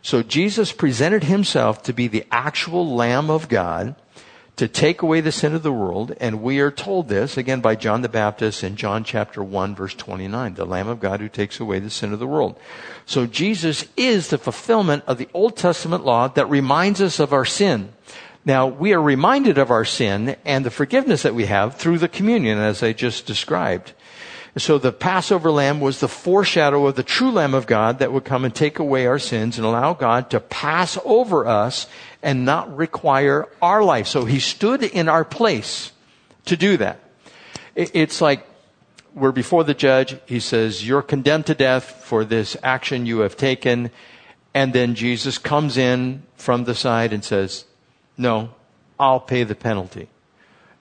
So 0.02 0.24
Jesus 0.24 0.72
presented 0.72 1.26
himself 1.26 1.84
to 1.84 1.94
be 1.94 2.08
the 2.08 2.26
actual 2.32 2.96
lamb 2.96 3.30
of 3.30 3.50
God 3.50 3.96
to 4.58 4.68
take 4.68 5.02
away 5.02 5.22
the 5.22 5.32
sin 5.32 5.54
of 5.54 5.64
the 5.64 5.72
world. 5.72 6.14
And 6.20 6.42
we 6.42 6.60
are 6.60 6.72
told 6.72 7.08
this 7.08 7.38
again 7.38 7.62
by 7.62 7.76
John 7.76 8.02
the 8.02 8.10
Baptist 8.10 8.64
in 8.64 8.76
John 8.76 9.04
chapter 9.04 9.44
1 9.44 9.76
verse 9.76 9.94
29, 9.94 10.56
the 10.56 10.66
Lamb 10.66 10.88
of 10.88 11.00
God 11.00 11.22
who 11.22 11.30
takes 11.30 11.60
away 11.60 11.80
the 11.80 11.90
sin 11.90 12.12
of 12.12 12.20
the 12.20 12.28
world. 12.28 12.60
So 13.06 13.26
Jesus 13.26 13.86
is 13.96 14.30
the 14.30 14.38
fulfillment 14.38 15.04
of 15.08 15.18
the 15.18 15.30
Old 15.34 15.56
Testament 15.56 16.04
law 16.04 16.28
that 16.30 16.50
reminds 16.50 17.02
us 17.02 17.20
of 17.20 17.34
our 17.34 17.46
sin. 17.46 17.94
Now, 18.46 18.66
we 18.68 18.94
are 18.94 19.02
reminded 19.02 19.58
of 19.58 19.72
our 19.72 19.86
sin 19.86 20.38
and 20.46 20.66
the 20.66 20.72
forgiveness 20.72 21.24
that 21.24 21.36
we 21.36 21.46
have 21.46 21.76
through 21.76 22.00
the 22.00 22.08
communion 22.08 22.58
as 22.58 22.82
I 22.82 22.94
just 22.94 23.26
described. 23.26 23.92
So 24.58 24.80
the 24.80 24.92
Passover 24.92 25.52
lamb 25.52 25.80
was 25.80 26.00
the 26.00 26.08
foreshadow 26.08 26.88
of 26.88 26.96
the 26.96 27.04
true 27.04 27.30
Lamb 27.30 27.54
of 27.54 27.68
God 27.68 28.00
that 28.00 28.12
would 28.12 28.26
come 28.26 28.44
and 28.44 28.56
take 28.56 28.80
away 28.80 29.06
our 29.06 29.20
sins 29.20 29.58
and 29.58 29.68
allow 29.68 29.94
God 29.94 30.32
to 30.32 30.40
pass 30.40 30.98
over 31.06 31.46
us 31.46 31.86
and 32.22 32.46
not 32.46 32.76
require 32.76 33.48
our 33.62 33.84
life. 33.84 34.08
So 34.08 34.26
he 34.26 34.40
stood 34.40 34.84
in 34.84 35.10
our 35.10 35.26
place 35.26 35.92
to 36.46 36.58
do 36.58 36.78
that. 36.78 37.00
It's 37.76 38.22
like 38.22 38.48
we're 39.14 39.32
before 39.32 39.64
the 39.64 39.74
judge. 39.74 40.18
He 40.26 40.40
says, 40.40 40.88
You're 40.88 41.02
condemned 41.02 41.46
to 41.48 41.56
death 41.56 42.04
for 42.04 42.26
this 42.26 42.58
action 42.64 43.06
you 43.06 43.20
have 43.20 43.38
taken. 43.38 43.92
And 44.54 44.74
then 44.74 44.96
Jesus 44.96 45.38
comes 45.38 45.78
in 45.78 46.24
from 46.36 46.64
the 46.64 46.74
side 46.74 47.14
and 47.14 47.24
says, 47.24 47.66
No, 48.18 48.50
I'll 49.00 49.20
pay 49.20 49.44
the 49.44 49.56
penalty. 49.56 50.10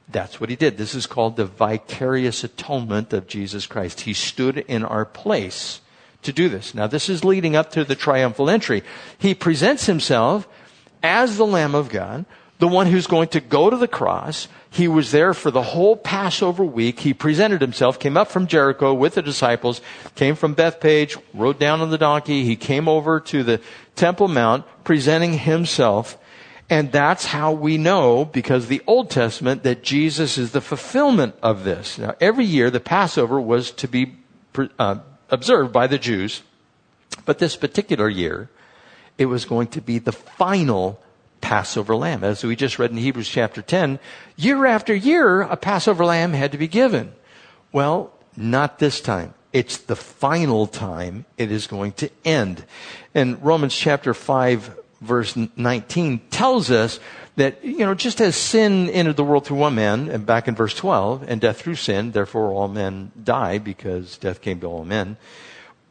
That's 0.09 0.40
what 0.40 0.51
he 0.51 0.57
did. 0.57 0.79
This 0.79 0.94
is 0.94 1.07
called 1.07 1.37
the 1.37 1.44
vicarious 1.44 2.44
atonement 2.44 3.12
of 3.12 3.27
Jesus 3.27 3.66
Christ. 3.66 4.03
He 4.03 4.14
stood 4.14 4.59
in 4.59 4.85
our 4.85 5.05
place 5.05 5.81
to 6.22 6.33
do 6.33 6.49
this. 6.49 6.75
Now, 6.75 6.87
this 6.87 7.09
is 7.09 7.25
leading 7.25 7.57
up 7.57 7.70
to 7.72 7.85
the 7.85 7.94
triumphal 7.94 8.49
entry. 8.49 8.83
He 9.18 9.35
presents 9.35 9.87
himself 9.87 10.49
as 11.03 11.37
the 11.37 11.47
Lamb 11.47 11.75
of 11.75 11.89
God, 11.89 12.25
the 12.59 12.69
one 12.69 12.87
who's 12.87 13.07
going 13.07 13.29
to 13.29 13.41
go 13.41 13.69
to 13.69 13.77
the 13.77 13.89
cross. 13.89 14.49
He 14.71 14.89
was 14.89 15.13
there 15.13 15.35
for 15.35 15.51
the 15.51 15.63
whole 15.63 15.97
Passover 15.97 16.65
week. 16.65 17.01
He 17.01 17.13
presented 17.13 17.61
himself, 17.61 17.99
came 17.99 18.17
up 18.17 18.29
from 18.29 18.47
Jericho 18.47 18.95
with 18.95 19.15
the 19.15 19.23
disciples, 19.23 19.81
came 20.15 20.35
from 20.35 20.55
Bethphage, 20.55 21.17
rode 21.35 21.59
down 21.59 21.81
on 21.81 21.91
the 21.91 21.99
donkey. 21.99 22.45
He 22.45 22.57
came 22.57 22.89
over 22.89 23.21
to 23.21 23.43
the 23.43 23.61
Temple 23.95 24.29
Mount, 24.29 24.65
presenting 24.85 25.35
himself 25.39 26.19
and 26.69 26.91
that's 26.91 27.27
how 27.27 27.53
we 27.53 27.79
know, 27.79 28.25
because 28.25 28.67
the 28.67 28.83
Old 28.87 29.11
Testament, 29.11 29.63
that 29.63 29.85
Jesus 29.85 30.37
is 30.37 30.51
the 30.51 30.61
fulfillment 30.61 31.37
of 31.43 31.63
this. 31.63 31.97
Now, 31.97 32.17
every 32.21 32.45
year 32.45 32.71
the 32.71 32.81
Passover 32.81 33.41
was 33.41 33.71
to 33.73 33.87
be 33.87 34.17
uh, 34.79 34.97
observed 35.31 35.73
by 35.73 35.87
the 35.87 35.99
Jews, 35.99 36.43
but 37.25 37.39
this 37.39 37.55
particular 37.55 38.09
year, 38.09 38.51
it 39.19 39.27
was 39.27 39.45
going 39.45 39.69
to 39.69 39.81
be 39.81 39.99
the 39.99 40.13
final 40.13 41.01
Passover 41.41 41.95
lamb. 41.95 42.25
As 42.25 42.45
we 42.45 42.57
just 42.57 42.79
read 42.79 42.91
in 42.91 42.97
Hebrews 42.97 43.29
chapter 43.29 43.63
10, 43.63 43.99
year 44.37 44.67
after 44.67 44.95
year, 44.95 45.43
a 45.43 45.57
Passover 45.57 46.05
lamb 46.05 46.33
had 46.33 46.53
to 46.53 46.59
be 46.59 46.69
given. 46.69 47.13
Well, 47.73 48.13
not 48.37 48.79
this 48.79 49.01
time. 49.01 49.35
It's 49.53 49.79
the 49.79 49.97
final 49.97 50.67
time 50.67 51.25
it 51.39 51.51
is 51.51 51.67
going 51.67 51.93
to 51.93 52.11
end. 52.25 52.65
And 53.15 53.43
Romans 53.43 53.75
chapter 53.75 54.13
5, 54.13 54.79
verse 55.01 55.37
19 55.57 56.19
tells 56.31 56.71
us 56.71 57.01
that, 57.37 57.65
you 57.65 57.79
know, 57.79 57.95
just 57.95 58.21
as 58.21 58.37
sin 58.37 58.91
entered 58.91 59.17
the 59.17 59.25
world 59.25 59.47
through 59.47 59.59
one 59.59 59.75
man, 59.75 60.09
and 60.09 60.27
back 60.27 60.49
in 60.49 60.55
verse 60.55 60.75
12, 60.75 61.25
and 61.29 61.41
death 61.41 61.61
through 61.61 61.77
sin, 61.77 62.13
therefore 62.13 62.51
all 62.51 62.69
men 62.69 63.13
die 63.23 63.59
because 63.59 64.19
death 64.19 64.41
came 64.41 64.61
to 64.61 64.67
all 64.67 64.85
men. 64.85 65.17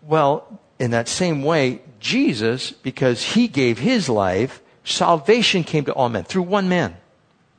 Well, 0.02 0.60
in 0.80 0.92
that 0.92 1.08
same 1.08 1.44
way, 1.44 1.82
Jesus, 2.00 2.72
because 2.72 3.24
he 3.24 3.48
gave 3.48 3.80
his 3.80 4.10
life, 4.10 4.62
salvation 4.84 5.64
came 5.64 5.86
to 5.86 5.94
all 5.94 6.10
men 6.10 6.24
through 6.24 6.44
one 6.44 6.70
man. 6.70 6.98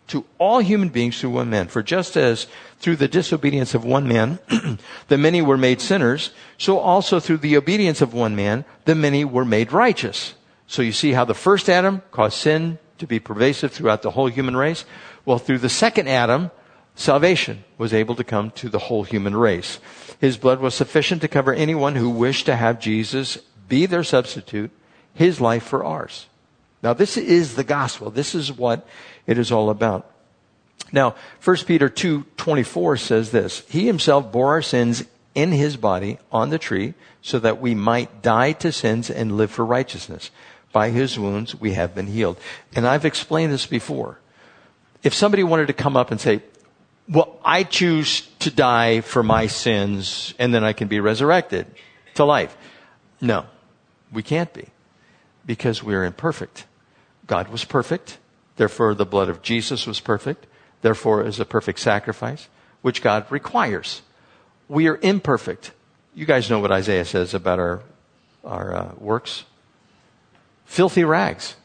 To 0.09 0.25
all 0.39 0.61
human 0.61 0.91
beings 0.91 1.21
through 1.21 1.31
one 1.31 1.51
man. 1.51 1.67
For 1.67 1.83
just 1.83 2.17
as 2.17 2.47
through 2.79 2.97
the 2.97 3.09
disobedience 3.09 3.75
of 3.75 3.85
one 3.85 4.07
man, 4.07 4.39
the 5.09 5.19
many 5.19 5.43
were 5.43 5.57
made 5.57 5.81
sinners, 5.81 6.31
so 6.59 6.79
also 6.79 7.19
through 7.19 7.39
the 7.39 7.57
obedience 7.57 8.01
of 8.01 8.15
one 8.15 8.37
man, 8.37 8.65
the 8.85 8.95
many 8.95 9.25
were 9.25 9.45
made 9.45 9.73
righteous. 9.73 10.35
So 10.69 10.83
you 10.83 10.93
see 10.93 11.13
how 11.13 11.25
the 11.25 11.35
first 11.35 11.69
Adam 11.69 12.03
caused 12.13 12.37
sin 12.37 12.79
to 12.99 13.07
be 13.07 13.19
pervasive 13.19 13.73
throughout 13.73 14.03
the 14.03 14.13
whole 14.13 14.29
human 14.29 14.57
race? 14.57 14.85
Well, 15.25 15.39
through 15.39 15.59
the 15.59 15.69
second 15.69 16.09
Adam, 16.09 16.51
salvation 16.95 17.65
was 17.79 17.93
able 17.93 18.15
to 18.17 18.25
come 18.25 18.51
to 18.53 18.69
the 18.69 18.79
whole 18.79 19.05
human 19.05 19.37
race. 19.37 19.79
His 20.21 20.37
blood 20.37 20.61
was 20.61 20.75
sufficient 20.75 21.21
to 21.23 21.29
cover 21.29 21.53
anyone 21.53 21.97
who 21.97 22.09
wished 22.11 22.47
to 22.47 22.57
have 22.57 22.81
Jesus 22.81 23.39
be 23.69 23.87
their 23.87 24.05
substitute, 24.05 24.71
his 25.15 25.41
life 25.41 25.65
for 25.65 25.85
ours. 25.85 26.27
Now 26.83 26.93
this 26.93 27.17
is 27.17 27.55
the 27.55 27.65
gospel. 27.65 28.11
This 28.11 28.35
is 28.35 28.53
what 28.53 28.87
it 29.27 29.39
is 29.39 29.51
all 29.51 29.71
about. 29.71 30.11
Now, 30.93 31.17
1 31.43 31.57
Peter 31.67 31.89
2:24 31.89 33.01
says 33.01 33.31
this, 33.31 33.65
he 33.69 33.87
himself 33.87 34.31
bore 34.31 34.49
our 34.49 34.63
sins 34.63 35.05
in 35.35 35.53
his 35.53 35.77
body 35.77 36.19
on 36.31 36.51
the 36.51 36.59
tree 36.59 36.95
so 37.23 37.39
that 37.41 37.61
we 37.61 37.75
might 37.75 38.23
die 38.23 38.53
to 38.53 38.71
sins 38.71 39.11
and 39.11 39.37
live 39.37 39.51
for 39.51 39.65
righteousness. 39.65 40.31
By 40.73 40.91
his 40.91 41.19
wounds 41.19 41.59
we 41.59 41.73
have 41.73 41.95
been 41.95 42.07
healed. 42.07 42.39
And 42.75 42.87
I've 42.87 43.05
explained 43.05 43.53
this 43.53 43.67
before. 43.67 44.19
If 45.03 45.15
somebody 45.15 45.43
wanted 45.43 45.67
to 45.67 45.73
come 45.73 45.97
up 45.97 46.11
and 46.11 46.21
say, 46.21 46.43
well, 47.09 47.39
I 47.45 47.63
choose 47.63 48.23
to 48.41 48.51
die 48.51 49.01
for 49.01 49.23
my 49.23 49.47
sins 49.47 50.35
and 50.39 50.53
then 50.53 50.65
I 50.65 50.73
can 50.73 50.89
be 50.89 51.01
resurrected 51.01 51.67
to 52.15 52.25
life. 52.25 52.57
No, 53.21 53.47
we 54.13 54.23
can't 54.23 54.53
be 54.53 54.69
because 55.45 55.83
we're 55.83 56.05
imperfect. 56.05 56.67
God 57.27 57.49
was 57.49 57.65
perfect. 57.65 58.19
Therefore, 58.57 58.95
the 58.95 59.07
blood 59.07 59.29
of 59.29 59.43
Jesus 59.43 59.87
was 59.87 60.01
perfect. 60.01 60.47
Therefore, 60.83 61.25
is 61.25 61.41
a 61.41 61.45
perfect 61.45 61.79
sacrifice, 61.79 62.49
which 62.83 63.03
God 63.03 63.27
requires. 63.31 64.03
We 64.69 64.89
are 64.89 64.99
imperfect. 65.03 65.73
You 66.15 66.27
guys 66.27 66.51
know 66.51 66.61
what 66.61 66.73
Isaiah 66.73 67.05
says 67.05 67.35
about 67.35 67.59
our, 67.59 67.83
our 68.45 68.75
uh, 68.75 68.95
works 68.99 69.45
filthy 70.67 71.05
rags. 71.05 71.57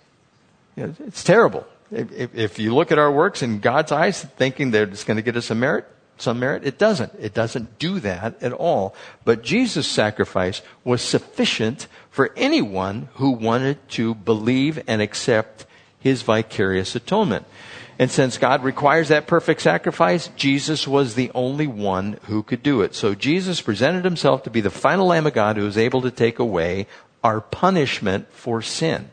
It's 0.77 1.23
terrible. 1.23 1.65
If, 1.91 2.35
if, 2.35 2.59
you 2.59 2.73
look 2.73 2.91
at 2.91 2.99
our 2.99 3.11
works 3.11 3.41
in 3.41 3.59
God's 3.59 3.91
eyes, 3.91 4.23
thinking 4.23 4.71
that 4.71 4.89
it's 4.89 5.03
going 5.03 5.17
to 5.17 5.23
get 5.23 5.35
us 5.35 5.51
a 5.51 5.55
merit, 5.55 5.85
some 6.17 6.39
merit, 6.39 6.65
it 6.65 6.77
doesn't. 6.77 7.11
It 7.19 7.33
doesn't 7.33 7.79
do 7.79 7.99
that 7.99 8.41
at 8.41 8.53
all. 8.53 8.95
But 9.25 9.43
Jesus' 9.43 9.87
sacrifice 9.87 10.61
was 10.83 11.01
sufficient 11.01 11.87
for 12.09 12.31
anyone 12.37 13.09
who 13.15 13.31
wanted 13.31 13.77
to 13.89 14.15
believe 14.15 14.81
and 14.87 15.01
accept 15.01 15.65
his 15.99 16.21
vicarious 16.21 16.95
atonement. 16.95 17.45
And 17.99 18.09
since 18.09 18.37
God 18.37 18.63
requires 18.63 19.09
that 19.09 19.27
perfect 19.27 19.61
sacrifice, 19.61 20.29
Jesus 20.35 20.87
was 20.87 21.13
the 21.13 21.29
only 21.35 21.67
one 21.67 22.19
who 22.23 22.41
could 22.41 22.63
do 22.63 22.81
it. 22.81 22.95
So 22.95 23.13
Jesus 23.13 23.61
presented 23.61 24.05
himself 24.05 24.43
to 24.43 24.49
be 24.49 24.61
the 24.61 24.71
final 24.71 25.07
Lamb 25.07 25.27
of 25.27 25.33
God 25.33 25.57
who 25.57 25.65
was 25.65 25.77
able 25.77 26.01
to 26.01 26.11
take 26.11 26.39
away 26.39 26.87
our 27.23 27.41
punishment 27.41 28.31
for 28.31 28.61
sin. 28.61 29.09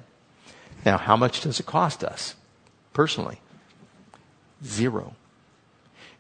Now, 0.87 0.97
how 0.97 1.17
much 1.17 1.43
does 1.43 1.61
it 1.61 1.67
cost 1.67 2.03
us 2.03 2.35
personally? 2.99 3.39
Zero. 4.65 5.15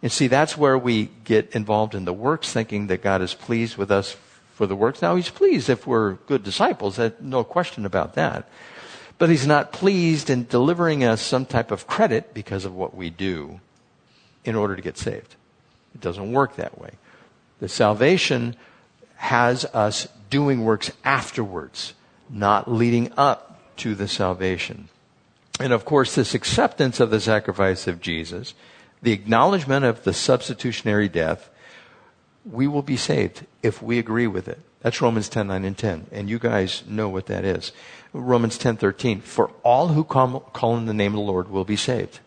And 0.00 0.12
see, 0.12 0.28
that's 0.28 0.56
where 0.56 0.78
we 0.78 1.10
get 1.24 1.50
involved 1.56 1.96
in 1.96 2.04
the 2.04 2.12
works, 2.12 2.52
thinking 2.52 2.86
that 2.86 3.02
God 3.02 3.20
is 3.20 3.34
pleased 3.34 3.76
with 3.76 3.90
us 3.90 4.16
for 4.54 4.64
the 4.64 4.76
works. 4.76 5.02
Now, 5.02 5.16
He's 5.16 5.28
pleased 5.28 5.68
if 5.68 5.88
we're 5.88 6.12
good 6.28 6.44
disciples, 6.44 7.00
no 7.20 7.42
question 7.42 7.84
about 7.84 8.14
that. 8.14 8.48
But 9.18 9.28
He's 9.28 9.44
not 9.44 9.72
pleased 9.72 10.30
in 10.30 10.46
delivering 10.46 11.02
us 11.02 11.20
some 11.20 11.46
type 11.46 11.72
of 11.72 11.88
credit 11.88 12.32
because 12.32 12.64
of 12.64 12.76
what 12.76 12.94
we 12.94 13.10
do 13.10 13.58
in 14.44 14.54
order 14.54 14.76
to 14.76 14.82
get 14.82 14.96
saved. 14.96 15.34
It 15.96 16.00
doesn't 16.00 16.30
work 16.30 16.54
that 16.54 16.80
way. 16.80 16.92
The 17.58 17.68
salvation 17.68 18.54
has 19.16 19.64
us 19.64 20.06
doing 20.30 20.62
works 20.62 20.92
afterwards, 21.04 21.94
not 22.30 22.70
leading 22.70 23.10
up 23.16 23.58
to 23.78 23.96
the 23.96 24.06
salvation. 24.06 24.90
And 25.60 25.72
of 25.72 25.84
course, 25.84 26.14
this 26.14 26.34
acceptance 26.34 27.00
of 27.00 27.10
the 27.10 27.20
sacrifice 27.20 27.86
of 27.86 28.00
Jesus 28.00 28.54
the 29.02 29.12
acknowledgement 29.12 29.84
of 29.84 30.04
the 30.04 30.12
substitutionary 30.12 31.08
death, 31.08 31.50
we 32.44 32.66
will 32.66 32.82
be 32.82 32.96
saved 32.96 33.46
if 33.62 33.82
we 33.82 33.98
agree 33.98 34.26
with 34.26 34.48
it. 34.48 34.60
That's 34.80 35.00
Romans 35.00 35.28
10, 35.28 35.48
9, 35.48 35.64
and 35.64 35.76
10. 35.76 36.06
And 36.12 36.30
you 36.30 36.38
guys 36.38 36.84
know 36.86 37.08
what 37.08 37.26
that 37.26 37.44
is. 37.44 37.72
Romans 38.12 38.58
10, 38.58 38.76
13. 38.76 39.20
For 39.20 39.50
all 39.62 39.88
who 39.88 40.04
call, 40.04 40.40
call 40.40 40.76
in 40.76 40.86
the 40.86 40.94
name 40.94 41.12
of 41.12 41.18
the 41.18 41.24
Lord 41.24 41.50
will 41.50 41.64
be 41.64 41.76
saved. 41.76 42.20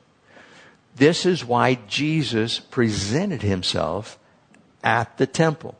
This 0.96 1.26
is 1.26 1.46
why 1.46 1.76
Jesus 1.88 2.60
presented 2.60 3.42
himself 3.42 4.20
at 4.84 5.18
the 5.18 5.28
temple 5.28 5.76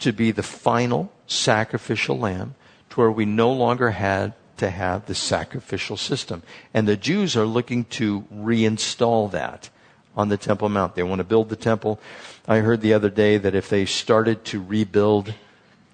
to 0.00 0.12
be 0.12 0.32
the 0.32 0.42
final 0.42 1.12
sacrificial 1.26 2.18
lamb 2.18 2.54
to 2.90 3.00
where 3.00 3.10
we 3.10 3.24
no 3.24 3.52
longer 3.52 3.90
had 3.90 4.34
to 4.58 4.70
have 4.70 5.06
the 5.06 5.14
sacrificial 5.14 5.96
system. 5.96 6.42
And 6.72 6.86
the 6.86 6.96
Jews 6.96 7.36
are 7.36 7.46
looking 7.46 7.84
to 7.84 8.22
reinstall 8.32 9.30
that 9.32 9.70
on 10.16 10.28
the 10.28 10.36
Temple 10.36 10.68
Mount. 10.68 10.94
They 10.94 11.02
want 11.02 11.20
to 11.20 11.24
build 11.24 11.48
the 11.48 11.56
temple. 11.56 12.00
I 12.46 12.58
heard 12.58 12.80
the 12.80 12.94
other 12.94 13.10
day 13.10 13.38
that 13.38 13.54
if 13.54 13.68
they 13.68 13.86
started 13.86 14.44
to 14.46 14.62
rebuild 14.62 15.34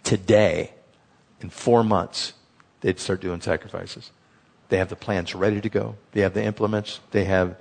today, 0.02 0.72
in 1.40 1.50
four 1.50 1.84
months, 1.84 2.32
they'd 2.80 2.98
start 2.98 3.20
doing 3.20 3.40
sacrifices. 3.42 4.10
They 4.70 4.78
have 4.78 4.88
the 4.88 4.96
plans 4.96 5.34
ready 5.34 5.60
to 5.60 5.68
go. 5.68 5.96
They 6.12 6.22
have 6.22 6.32
the 6.32 6.42
implements. 6.42 7.00
They 7.10 7.24
have 7.24 7.56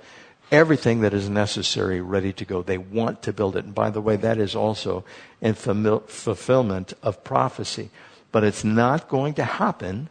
everything 0.50 1.02
that 1.02 1.12
is 1.12 1.28
necessary 1.28 2.00
ready 2.00 2.32
to 2.32 2.44
go. 2.46 2.62
They 2.62 2.78
want 2.78 3.22
to 3.22 3.32
build 3.32 3.56
it. 3.56 3.64
And 3.66 3.74
by 3.74 3.90
the 3.90 4.00
way, 4.00 4.16
that 4.16 4.38
is 4.38 4.56
also 4.56 5.04
in 5.40 5.54
fulfillment 5.54 6.94
of 7.02 7.22
prophecy. 7.24 7.90
But 8.32 8.42
it's 8.42 8.64
not 8.64 9.08
going 9.08 9.34
to 9.34 9.44
happen 9.44 10.08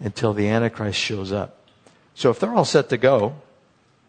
until 0.00 0.32
the 0.32 0.48
Antichrist 0.48 0.98
shows 0.98 1.32
up. 1.32 1.56
So 2.14 2.30
if 2.30 2.40
they're 2.40 2.54
all 2.54 2.64
set 2.64 2.88
to 2.88 2.96
go, 2.96 3.34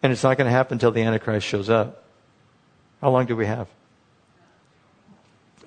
and 0.04 0.12
it's 0.12 0.24
not 0.24 0.38
going 0.38 0.46
to 0.46 0.52
happen 0.52 0.76
until 0.76 0.92
the 0.92 1.02
Antichrist 1.02 1.46
shows 1.46 1.70
up. 1.70 2.04
How 3.02 3.10
long 3.12 3.26
do 3.26 3.36
we 3.36 3.46
have? 3.46 3.68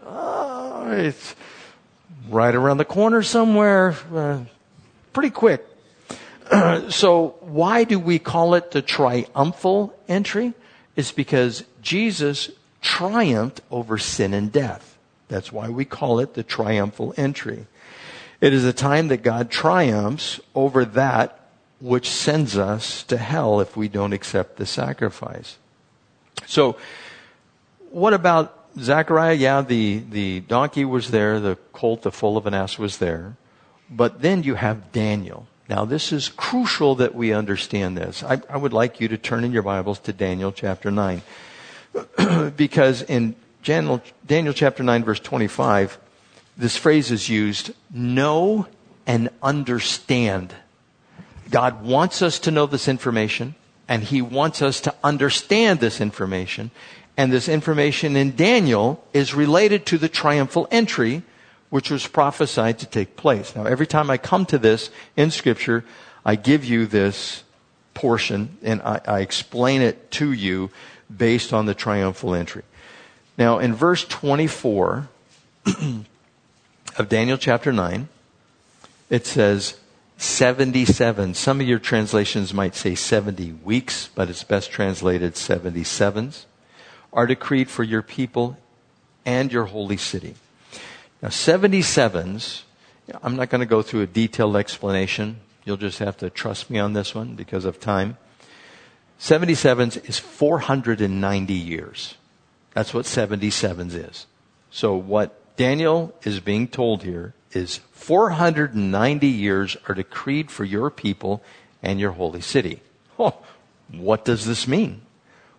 Uh, 0.05 0.87
it's 0.93 1.35
right 2.29 2.55
around 2.55 2.79
the 2.79 2.85
corner 2.85 3.23
somewhere. 3.23 3.97
Uh, 4.13 4.41
pretty 5.13 5.31
quick. 5.31 5.65
so, 6.89 7.37
why 7.41 7.85
do 7.85 7.99
we 7.99 8.19
call 8.19 8.55
it 8.55 8.71
the 8.71 8.83
triumphal 8.83 9.95
entry? 10.09 10.53
It's 10.97 11.13
because 11.13 11.65
Jesus 11.81 12.51
triumphed 12.81 13.61
over 13.71 13.99
sin 13.99 14.35
and 14.35 14.53
death. 14.53 14.99
That's 15.29 15.51
why 15.51 15.69
we 15.69 15.85
call 15.85 16.21
it 16.21 16.35
the 16.35 16.43
triumphal 16.43 17.15
entry. 17.17 17.67
It 18.45 18.53
is 18.53 18.67
a 18.67 18.75
time 18.75 19.09
that 19.09 19.23
God 19.23 19.51
triumphs 19.51 20.39
over 20.55 20.85
that 20.85 21.41
which 21.81 22.11
sends 22.11 22.59
us 22.59 23.03
to 23.05 23.17
hell 23.17 23.59
if 23.61 23.75
we 23.75 23.89
don't 23.89 24.13
accept 24.13 24.59
the 24.59 24.67
sacrifice. 24.67 25.57
So, 26.45 26.77
what 27.89 28.13
about 28.13 28.67
Zechariah? 28.79 29.33
Yeah, 29.33 29.63
the, 29.63 30.03
the 30.11 30.41
donkey 30.41 30.85
was 30.85 31.11
there, 31.11 31.41
the 31.41 31.57
colt, 31.73 32.03
the 32.03 32.13
foal 32.13 32.37
of 32.37 32.45
an 32.45 32.53
ass 32.53 32.79
was 32.79 32.99
there. 32.99 33.39
But 33.89 34.21
then 34.21 34.43
you 34.43 34.57
have 34.57 34.93
Daniel. 34.93 35.47
Now, 35.71 35.87
this 35.87 36.13
is 36.13 36.29
crucial 36.29 36.97
that 36.97 37.15
we 37.15 37.33
understand 37.33 37.97
this. 37.97 38.23
I, 38.23 38.43
I 38.51 38.59
would 38.59 38.75
like 38.75 39.01
you 39.01 39.09
to 39.09 39.17
turn 39.17 39.45
in 39.45 39.53
your 39.53 39.63
Bibles 39.63 40.01
to 40.01 40.13
Daniel 40.13 40.53
chapter 40.53 40.91
9. 40.91 41.23
because 42.59 43.01
in 43.01 43.37
Daniel, 43.63 44.03
Daniel 44.27 44.53
chapter 44.53 44.83
9, 44.83 45.03
verse 45.03 45.21
25, 45.21 45.99
this 46.57 46.77
phrase 46.77 47.11
is 47.11 47.29
used 47.29 47.73
know 47.91 48.67
and 49.07 49.29
understand 49.43 50.55
God 51.51 51.85
wants 51.85 52.23
us 52.23 52.39
to 52.41 52.51
know 52.51 52.67
this 52.67 52.89
information, 52.89 53.55
and 53.89 54.03
He 54.03 54.23
wants 54.23 54.63
us 54.63 54.81
to 54.83 54.95
understand 55.05 55.81
this 55.81 56.01
information. 56.01 56.71
And 57.17 57.33
this 57.33 57.49
information 57.49 58.17
in 58.17 58.35
Daniel 58.35 59.05
is 59.13 59.35
related 59.35 59.87
to 59.87 59.99
the 59.99 60.09
triumphal 60.09 60.67
entry, 60.71 61.23
which 61.71 61.91
was 61.91 62.09
prophesied 62.09 62.81
to 62.81 62.87
take 62.87 63.17
place. 63.17 63.55
Now, 63.55 63.67
every 63.67 63.87
time 63.87 64.11
I 64.11 64.19
come 64.19 64.47
to 64.47 64.59
this 64.59 64.91
in 65.17 65.31
Scripture, 65.31 65.85
I 66.25 66.35
give 66.35 66.65
you 66.65 66.87
this 66.87 67.45
portion 67.95 68.59
and 68.63 68.83
I, 68.83 69.01
I 69.07 69.21
explain 69.21 69.81
it 69.81 70.11
to 70.13 70.33
you 70.33 70.71
based 71.15 71.53
on 71.53 71.67
the 71.67 71.75
triumphal 71.75 72.35
entry. 72.35 72.65
Now, 73.39 73.61
in 73.61 73.75
verse 73.75 74.05
24 74.05 75.09
of 76.97 77.09
Daniel 77.09 77.39
chapter 77.39 77.73
9, 77.73 78.09
it 79.11 79.27
says, 79.27 79.79
77. 80.17 81.35
Some 81.35 81.61
of 81.61 81.67
your 81.67 81.79
translations 81.79 82.55
might 82.55 82.75
say 82.75 82.95
70 82.95 83.53
weeks, 83.65 84.09
but 84.15 84.31
it's 84.31 84.45
best 84.45 84.71
translated 84.71 85.35
77s, 85.35 86.45
are 87.13 87.27
decreed 87.27 87.69
for 87.69 87.83
your 87.83 88.03
people 88.03 88.57
and 89.27 89.53
your 89.53 89.65
holy 89.65 89.97
city. 89.97 90.35
Now, 91.23 91.29
77s, 91.29 92.63
I'm 93.23 93.37
not 93.37 93.51
going 93.51 93.61
to 93.61 93.67
go 93.67 93.83
through 93.83 94.03
a 94.03 94.07
detailed 94.07 94.57
explanation. 94.57 95.41
You'll 95.65 95.77
just 95.77 95.99
have 95.99 96.17
to 96.19 96.31
trust 96.31 96.71
me 96.71 96.79
on 96.79 96.93
this 96.93 97.15
one 97.15 97.35
because 97.35 97.65
of 97.65 97.81
time. 97.81 98.19
77s 99.19 100.09
is 100.09 100.19
490 100.19 101.55
years. 101.55 102.15
That's 102.73 102.93
what 102.93 103.07
77s 103.07 103.95
is. 103.95 104.27
So 104.71 104.95
what 104.97 105.41
Daniel 105.57 106.15
is 106.23 106.41
being 106.41 106.67
told 106.69 107.03
here 107.03 107.35
is 107.53 107.81
490 107.93 109.27
years 109.27 109.77
are 109.89 109.95
decreed 109.95 110.51
for 110.51 110.65
your 110.65 110.91
people 110.91 111.43
and 111.83 112.01
your 112.01 112.13
holy 112.13 112.41
city. 112.41 112.81
Oh, 113.19 113.37
what 113.91 114.25
does 114.25 114.47
this 114.47 114.67
mean? 114.67 115.03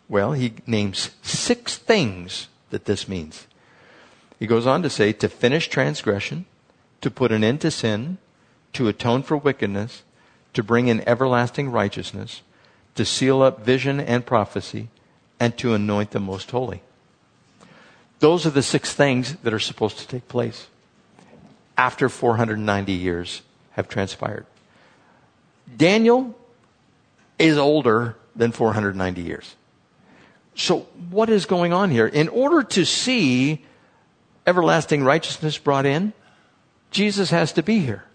Well, 0.10 0.34
he 0.34 0.54
names 0.68 1.12
six 1.22 1.78
things 1.78 2.48
that 2.70 2.86
this 2.86 3.08
means. 3.08 3.48
He 4.38 4.48
goes 4.48 4.68
on 4.68 4.82
to 4.84 4.90
say 4.90 5.14
to 5.14 5.30
finish 5.30 5.70
transgression, 5.70 6.46
to 7.02 7.10
put 7.10 7.32
an 7.32 7.44
end 7.44 7.62
to 7.62 7.72
sin, 7.72 8.18
to 8.74 8.88
atone 8.88 9.24
for 9.24 9.38
wickedness, 9.38 10.04
to 10.54 10.64
bring 10.64 10.88
in 10.88 11.08
everlasting 11.08 11.70
righteousness, 11.72 12.42
to 12.96 13.06
seal 13.06 13.42
up 13.42 13.66
vision 13.66 14.00
and 14.00 14.26
prophecy, 14.26 14.90
and 15.40 15.58
to 15.58 15.74
anoint 15.74 16.12
the 16.12 16.20
most 16.20 16.52
holy. 16.52 16.82
Those 18.26 18.48
are 18.48 18.50
the 18.50 18.64
six 18.64 18.92
things 18.92 19.36
that 19.44 19.54
are 19.54 19.60
supposed 19.60 20.00
to 20.00 20.08
take 20.08 20.28
place 20.28 20.66
after 21.78 22.10
490 22.10 22.92
years 22.92 23.44
have 23.74 23.88
transpired. 23.88 24.48
Daniel 25.78 26.36
is 27.38 27.56
older 27.60 28.16
than 28.36 28.52
490 28.52 29.22
years. 29.22 29.56
So, 30.56 30.88
what 31.12 31.30
is 31.30 31.46
going 31.46 31.72
on 31.72 31.92
here? 31.92 32.08
In 32.08 32.28
order 32.30 32.64
to 32.64 32.84
see 32.84 33.64
everlasting 34.48 35.04
righteousness 35.04 35.60
brought 35.60 35.86
in, 35.86 36.12
Jesus 36.90 37.30
has 37.30 37.52
to 37.52 37.62
be 37.62 37.78
here. 37.78 38.06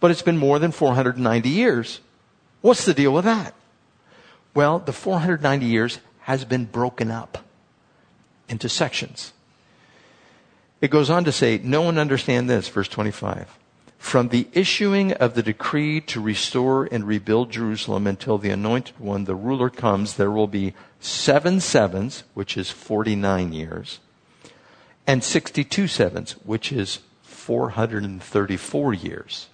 But 0.00 0.10
it's 0.10 0.22
been 0.22 0.38
more 0.38 0.58
than 0.58 0.72
490 0.72 1.50
years. 1.50 2.00
What's 2.62 2.86
the 2.86 2.94
deal 2.94 3.12
with 3.12 3.26
that? 3.26 3.52
Well, 4.54 4.78
the 4.78 4.94
490 4.94 5.66
years 5.66 5.98
has 6.20 6.46
been 6.46 6.64
broken 6.64 7.10
up 7.10 7.44
into 8.50 8.68
sections. 8.68 9.32
It 10.80 10.90
goes 10.90 11.08
on 11.08 11.24
to 11.24 11.32
say, 11.32 11.60
no 11.62 11.82
one 11.82 11.98
understand 11.98 12.50
this, 12.50 12.68
verse 12.68 12.88
25. 12.88 13.58
From 13.98 14.28
the 14.28 14.48
issuing 14.52 15.12
of 15.12 15.34
the 15.34 15.42
decree 15.42 16.00
to 16.02 16.20
restore 16.20 16.88
and 16.90 17.06
rebuild 17.06 17.52
Jerusalem 17.52 18.06
until 18.06 18.38
the 18.38 18.50
anointed 18.50 18.98
one, 18.98 19.24
the 19.24 19.34
ruler 19.34 19.68
comes, 19.68 20.14
there 20.14 20.30
will 20.30 20.46
be 20.46 20.74
seven 21.00 21.60
sevens, 21.60 22.24
which 22.32 22.56
is 22.56 22.70
49 22.70 23.52
years, 23.52 24.00
and 25.06 25.22
62 25.22 25.86
sevens, 25.86 26.32
which 26.44 26.72
is 26.72 27.00
434 27.22 28.94
years. 28.94 29.48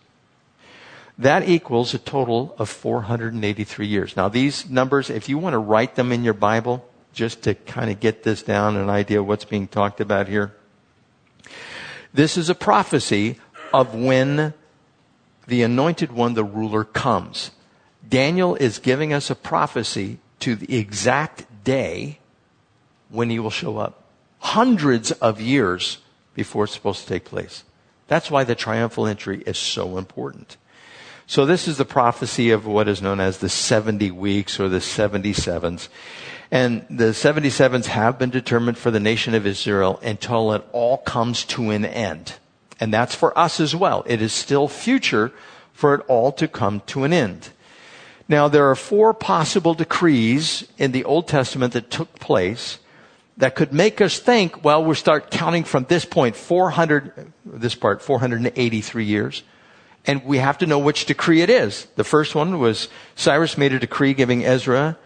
That 1.19 1.49
equals 1.49 1.93
a 1.93 1.99
total 1.99 2.55
of 2.59 2.69
483 2.69 3.87
years. 3.87 4.17
Now, 4.17 4.29
these 4.29 4.69
numbers, 4.71 5.11
if 5.11 5.29
you 5.29 5.39
want 5.39 5.55
to 5.55 5.59
write 5.59 5.97
them 5.97 6.13
in 6.13 6.23
your 6.23 6.35
Bible, 6.35 6.87
just 7.17 7.43
to 7.43 7.55
kind 7.55 7.91
of 7.91 7.99
get 7.99 8.23
this 8.23 8.43
down, 8.43 8.77
an 8.77 8.91
idea 8.91 9.19
of 9.19 9.27
what's 9.27 9.47
being 9.47 9.67
talked 9.67 10.01
about 10.01 10.29
here, 10.29 10.55
this 12.13 12.37
is 12.37 12.51
a 12.51 12.55
prophecy 12.55 13.39
of 13.73 13.95
when 13.95 14.53
the 15.47 15.63
anointed 15.63 16.13
one, 16.13 16.35
the 16.35 16.45
ruler, 16.45 16.85
comes. 16.85 17.51
Daniel 18.07 18.55
is 18.55 18.79
giving 18.79 19.13
us 19.13 19.31
a 19.31 19.35
prophecy 19.35 20.19
to 20.41 20.55
the 20.55 20.79
exact 20.79 21.47
day 21.65 22.19
when 23.09 23.31
he 23.31 23.39
will 23.39 23.51
show 23.51 23.79
up. 23.79 24.05
Hundreds 24.41 25.11
of 25.13 25.41
years 25.41 25.99
before 26.35 26.65
it's 26.65 26.75
supposed 26.75 27.01
to 27.01 27.09
take 27.09 27.25
place. 27.25 27.65
That's 28.09 28.31
why 28.31 28.45
the 28.45 28.55
triumphal 28.55 29.07
entry 29.07 29.43
is 29.47 29.57
so 29.57 29.97
important. 29.97 30.59
So 31.27 31.47
this 31.47 31.67
is 31.67 31.79
the 31.79 31.85
prophecy 31.85 32.51
of 32.51 32.67
what 32.67 32.89
is 32.89 33.03
known 33.03 33.21
as 33.21 33.39
the 33.39 33.49
70 33.49 34.11
weeks 34.11 34.61
or 34.61 34.69
the 34.69 34.79
77s. 34.79 35.89
And 36.51 36.87
the 36.89 37.07
77s 37.07 37.87
have 37.87 38.19
been 38.19 38.31
determined 38.31 38.79
for 38.79 38.91
the 38.91 39.01
nation 39.01 39.35
of 39.35 39.47
Israel 39.47 39.99
until 40.03 40.53
it 40.53 40.65
all 40.73 40.99
comes 40.99 41.45
to 41.47 41.71
an 41.71 41.85
end. 41.85 42.35
And 42.79 42.93
that's 42.93 43.15
for 43.15 43.37
us 43.37 43.59
as 43.59 43.75
well. 43.75 44.05
It 44.07 44.23
is 44.23 44.33
still 44.33 44.69
future 44.69 45.33
for 45.73 45.95
it 45.95 46.05
all 46.09 46.33
to 46.33 46.47
come 46.47 46.81
to 46.87 47.05
an 47.05 47.13
end. 47.13 47.51
Now, 48.29 48.49
there 48.49 48.69
are 48.71 48.75
four 48.75 49.15
possible 49.15 49.75
decrees 49.75 50.67
in 50.79 50.93
the 50.93 51.05
Old 51.05 51.29
Testament 51.29 51.73
that 51.75 51.91
took 51.91 52.19
place 52.19 52.79
that 53.37 53.55
could 53.55 53.73
make 53.73 54.01
us 54.01 54.19
think, 54.19 54.65
well, 54.65 54.85
we'll 54.85 54.95
start 54.95 55.31
counting 55.31 55.65
from 55.65 55.85
this 55.85 56.05
point, 56.05 56.37
400, 56.37 57.33
this 57.45 57.75
part, 57.75 58.03
483 58.03 59.05
years. 59.05 59.43
And 60.07 60.25
we 60.25 60.39
have 60.39 60.59
to 60.59 60.67
know 60.67 60.79
which 60.79 61.07
decree 61.07 61.43
it 61.43 61.51
is. 61.51 61.87
The 61.97 62.05
first 62.05 62.35
one 62.35 62.59
was 62.59 62.89
Cyrus 63.15 63.59
made 63.59 63.73
a 63.73 63.79
decree 63.79 64.15
giving 64.15 64.45
Ezra 64.45 64.97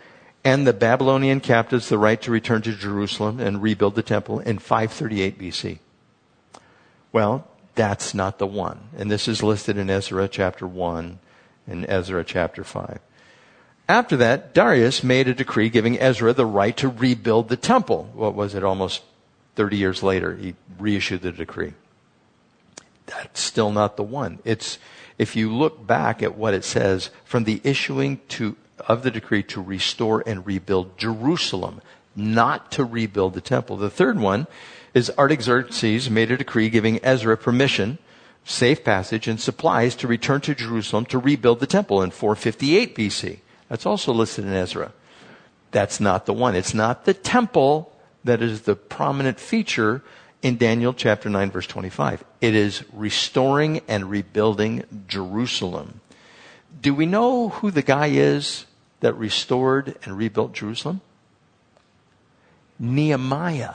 and 0.45 0.67
the 0.67 0.73
Babylonian 0.73 1.41
captives 1.41 1.89
the 1.89 1.99
right 1.99 2.21
to 2.23 2.31
return 2.31 2.63
to 2.63 2.73
Jerusalem 2.73 3.41
and 3.41 3.63
rebuild 3.63 3.95
the 3.95 4.03
temple 4.03 4.41
in 4.41 4.59
538 4.59 5.39
BC. 5.39 5.79
Well, 7.13 7.47
that's 7.75 8.15
not 8.15 8.39
the 8.39 8.47
one. 8.47 8.81
And 8.97 9.11
this 9.11 9.29
is 9.29 9.43
listed 9.43 9.77
in 9.77 9.91
Ezra 9.91 10.29
chapter 10.29 10.67
1 10.67 11.19
and 11.67 11.87
Ezra 11.89 12.25
chapter 12.25 12.65
5. 12.65 13.01
After 13.89 14.17
that, 14.19 14.55
Darius 14.55 15.03
made 15.03 15.29
a 15.29 15.35
decree 15.35 15.69
giving 15.69 15.99
Ezra 15.99 16.33
the 16.33 16.47
right 16.47 16.77
to 16.77 16.89
rebuild 16.89 17.49
the 17.49 17.57
temple. 17.57 18.09
What 18.15 18.35
was 18.35 18.55
it? 18.55 18.63
Almost 18.63 19.03
30 19.57 19.77
years 19.77 20.03
later, 20.03 20.37
he 20.37 20.55
reissued 20.79 21.23
the 21.23 21.33
decree. 21.33 21.75
That's 23.07 23.41
still 23.41 23.73
not 23.73 23.97
the 23.97 24.05
one. 24.05 24.39
It's, 24.45 24.79
if 25.19 25.35
you 25.35 25.53
look 25.53 25.87
back 25.87 26.23
at 26.23 26.37
what 26.37 26.55
it 26.55 26.65
says, 26.65 27.11
from 27.25 27.45
the 27.45 27.61
issuing 27.65 28.21
to, 28.29 28.57
of 28.89 29.03
the 29.03 29.11
decree 29.11 29.43
to 29.45 29.63
restore 29.63 30.23
and 30.27 30.47
rebuild 30.47 30.99
Jerusalem, 30.99 31.81
not 32.17 32.71
to 32.73 32.85
rebuild 32.85 33.35
the 33.35 33.41
temple. 33.41 33.77
The 33.77 33.91
third 33.91 34.19
one 34.19 34.47
is 34.95 35.13
Artaxerxes 35.17 36.11
made 36.11 36.31
a 36.31 36.37
decree 36.37 36.69
giving 36.69 37.05
Ezra 37.05 37.37
permission, 37.37 37.99
safe 38.45 38.83
passage, 38.83 39.29
and 39.29 39.41
supplies 39.41 39.95
to 39.97 40.09
return 40.09 40.41
to 40.43 40.55
Jerusalem 40.55 41.07
to 41.07 41.19
rebuild 41.19 41.61
the 41.61 41.67
temple 41.67 42.03
in 42.03 42.11
458 42.11 42.97
BC. 42.97 43.39
That's 43.69 43.87
also 43.87 44.13
listed 44.13 44.45
in 44.45 44.53
Ezra. 44.53 44.93
That's 45.71 46.01
not 46.01 46.27
the 46.27 46.33
one. 46.33 46.57
It's 46.57 46.75
not 46.75 47.05
the 47.05 47.15
temple 47.15 47.93
that 48.25 48.43
is 48.43 48.63
the 48.63 48.75
prominent 48.75 49.39
feature 49.39 50.03
in 50.43 50.57
Daniel 50.57 50.93
chapter 50.93 51.29
9 51.29 51.51
verse 51.51 51.67
25. 51.67 52.25
It 52.41 52.55
is 52.55 52.85
restoring 52.93 53.83
and 53.87 54.11
rebuilding 54.11 54.85
Jerusalem. 55.07 56.01
Do 56.81 56.95
we 56.95 57.07
know 57.07 57.51
who 57.51 57.71
the 57.71 57.83
guy 57.83 58.09
is 58.09 58.67
that 59.01 59.15
restored 59.15 59.97
and 60.05 60.17
rebuilt 60.17 60.53
Jerusalem? 60.53 61.01
Nehemiah. 62.79 63.75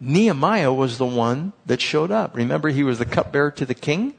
Nehemiah 0.00 0.72
was 0.72 0.98
the 0.98 1.06
one 1.06 1.52
that 1.64 1.80
showed 1.80 2.10
up. 2.10 2.36
Remember, 2.36 2.68
he 2.68 2.84
was 2.84 2.98
the 2.98 3.04
cupbearer 3.04 3.50
to 3.52 3.66
the 3.66 3.74
king? 3.74 4.14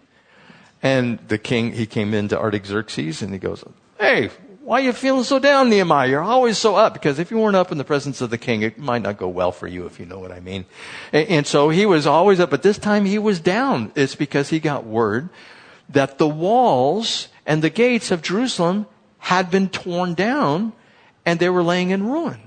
And 0.82 1.20
the 1.28 1.38
king, 1.38 1.74
he 1.74 1.86
came 1.86 2.14
into 2.14 2.38
Artaxerxes 2.38 3.22
and 3.22 3.34
he 3.34 3.40
goes, 3.40 3.64
Hey, 4.00 4.30
why 4.68 4.82
are 4.82 4.84
you 4.84 4.94
feeling 4.94 5.24
so 5.24 5.40
down, 5.40 5.70
Nehemiah? 5.70 6.10
You're 6.10 6.22
always 6.22 6.58
so 6.58 6.76
up. 6.76 6.94
Because 6.94 7.20
if 7.20 7.32
you 7.32 7.38
weren't 7.38 7.56
up 7.56 7.72
in 7.72 7.78
the 7.78 7.86
presence 7.86 8.20
of 8.20 8.30
the 8.30 8.38
king, 8.38 8.64
it 8.64 8.78
might 8.78 9.02
not 9.02 9.18
go 9.18 9.30
well 9.30 9.52
for 9.52 9.66
you, 9.66 9.86
if 9.86 10.00
you 10.00 10.06
know 10.06 10.20
what 10.20 10.32
I 10.32 10.42
mean. 10.42 10.66
And, 11.14 11.30
and 11.30 11.48
so 11.48 11.70
he 11.70 11.86
was 11.86 12.06
always 12.06 12.40
up, 12.40 12.50
but 12.50 12.64
this 12.64 12.78
time 12.78 13.06
he 13.06 13.18
was 13.18 13.40
down. 13.40 13.94
It's 13.96 14.16
because 14.16 14.50
he 14.50 14.60
got 14.60 14.86
word 14.86 15.30
that 15.88 16.18
the 16.18 16.28
walls 16.28 17.30
and 17.46 17.62
the 17.62 17.70
gates 17.70 18.12
of 18.12 18.22
Jerusalem 18.22 18.88
had 19.28 19.52
been 19.52 19.68
torn 19.68 20.14
down 20.14 20.72
and 21.26 21.38
they 21.38 21.50
were 21.50 21.62
laying 21.62 21.90
in 21.90 22.08
ruin. 22.08 22.40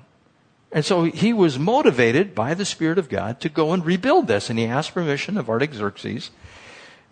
And 0.73 0.83
so 0.83 1.05
he 1.05 1.31
was 1.31 1.59
motivated 1.59 2.35
by 2.35 2.55
the 2.55 2.65
Spirit 2.65 2.97
of 2.97 3.11
God 3.11 3.39
to 3.43 3.51
go 3.51 3.75
and 3.75 3.85
rebuild 3.85 4.29
this. 4.29 4.49
And 4.49 4.59
he 4.59 4.65
asked 4.65 4.95
permission 4.95 5.37
of 5.37 5.51
Artaxerxes. 5.51 6.31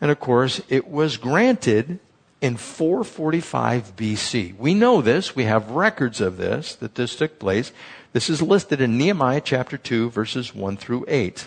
And 0.01 0.11
of 0.11 0.19
course, 0.21 0.63
it 0.71 0.89
was 0.89 1.19
granted 1.19 1.99
in 2.41 2.57
445 2.57 3.95
BC. 3.95 4.57
We 4.57 4.73
know 4.73 5.03
this. 5.03 5.37
We 5.37 5.45
have 5.45 5.73
records 5.73 6.23
of 6.23 6.39
this, 6.39 6.75
that 6.77 6.95
this 6.95 7.15
took 7.15 7.39
place. 7.39 7.71
This 8.15 8.31
is 8.31 8.41
listed 8.41 8.81
in 8.81 8.97
Nehemiah 8.97 9.43
chapter 9.45 9.77
2 9.77 10.09
verses 10.09 10.55
1 10.55 10.79
through 10.79 11.05
8. 11.09 11.47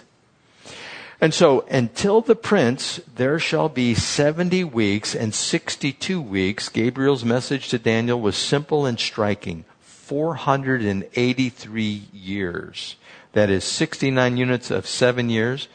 And 1.22 1.34
so, 1.36 1.62
until 1.70 2.22
the 2.22 2.36
prince, 2.36 3.00
there 3.16 3.38
shall 3.38 3.70
be 3.70 3.94
70 3.94 4.64
weeks 4.64 5.14
and 5.14 5.36
62 5.36 6.20
weeks. 6.20 6.68
Gabriel's 6.68 7.24
message 7.24 7.70
to 7.70 7.78
Daniel 7.78 8.20
was 8.20 8.36
simple 8.36 8.88
and 8.88 9.00
striking. 9.00 9.66
483 9.82 12.08
years. 12.12 12.96
That 13.34 13.52
is 13.52 13.64
69 13.64 14.36
units 14.36 14.72
of 14.72 14.88
seven 14.88 15.30
years. 15.30 15.68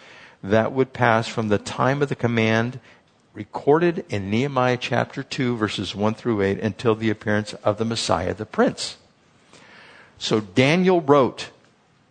That 0.43 0.73
would 0.73 0.93
pass 0.93 1.29
from 1.29 1.47
the 1.49 1.59
time 1.59 2.03
of 2.03 2.09
the 2.09 2.17
command 2.17 2.81
recorded 3.33 4.05
in 4.09 4.31
Nehemiah 4.31 4.79
chapter 4.79 5.23
2, 5.23 5.57
verses 5.57 5.95
1 5.95 6.15
through 6.15 6.43
8, 6.43 6.59
until 6.59 6.97
the 6.97 7.11
appearance 7.11 7.55
of 7.55 7.79
the 7.79 7.85
Messiah, 7.85 8.35
the 8.35 8.47
Prince. 8.47 8.97
So 10.19 10.41
Daniel 10.41 11.01
wrote, 11.01 11.51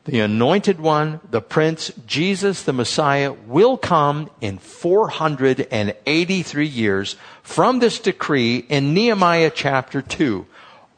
the 0.05 0.19
anointed 0.19 0.79
one, 0.79 1.19
the 1.31 1.41
Prince, 1.41 1.91
Jesus, 2.05 2.63
the 2.63 2.73
Messiah, 2.73 3.33
will 3.33 3.75
come 3.75 4.29
in 4.39 4.59
483 4.59 6.67
years 6.67 7.15
from 7.41 7.79
this 7.79 7.99
decree 7.99 8.57
in 8.57 8.93
Nehemiah 8.93 9.51
chapter 9.53 10.03
2. 10.03 10.45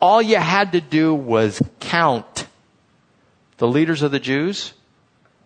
All 0.02 0.22
you 0.22 0.36
had 0.36 0.74
to 0.74 0.82
do 0.82 1.16
was 1.16 1.62
count 1.80 2.48
the 3.58 3.68
leaders 3.68 4.02
of 4.02 4.12
the 4.12 4.20
Jews. 4.20 4.74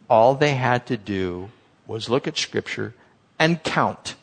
All 0.09 0.35
they 0.35 0.55
had 0.55 0.87
to 0.87 0.97
do 0.97 1.49
was 1.87 2.09
look 2.09 2.27
at 2.27 2.37
scripture 2.37 2.93
and 3.39 3.63
count 3.63 4.15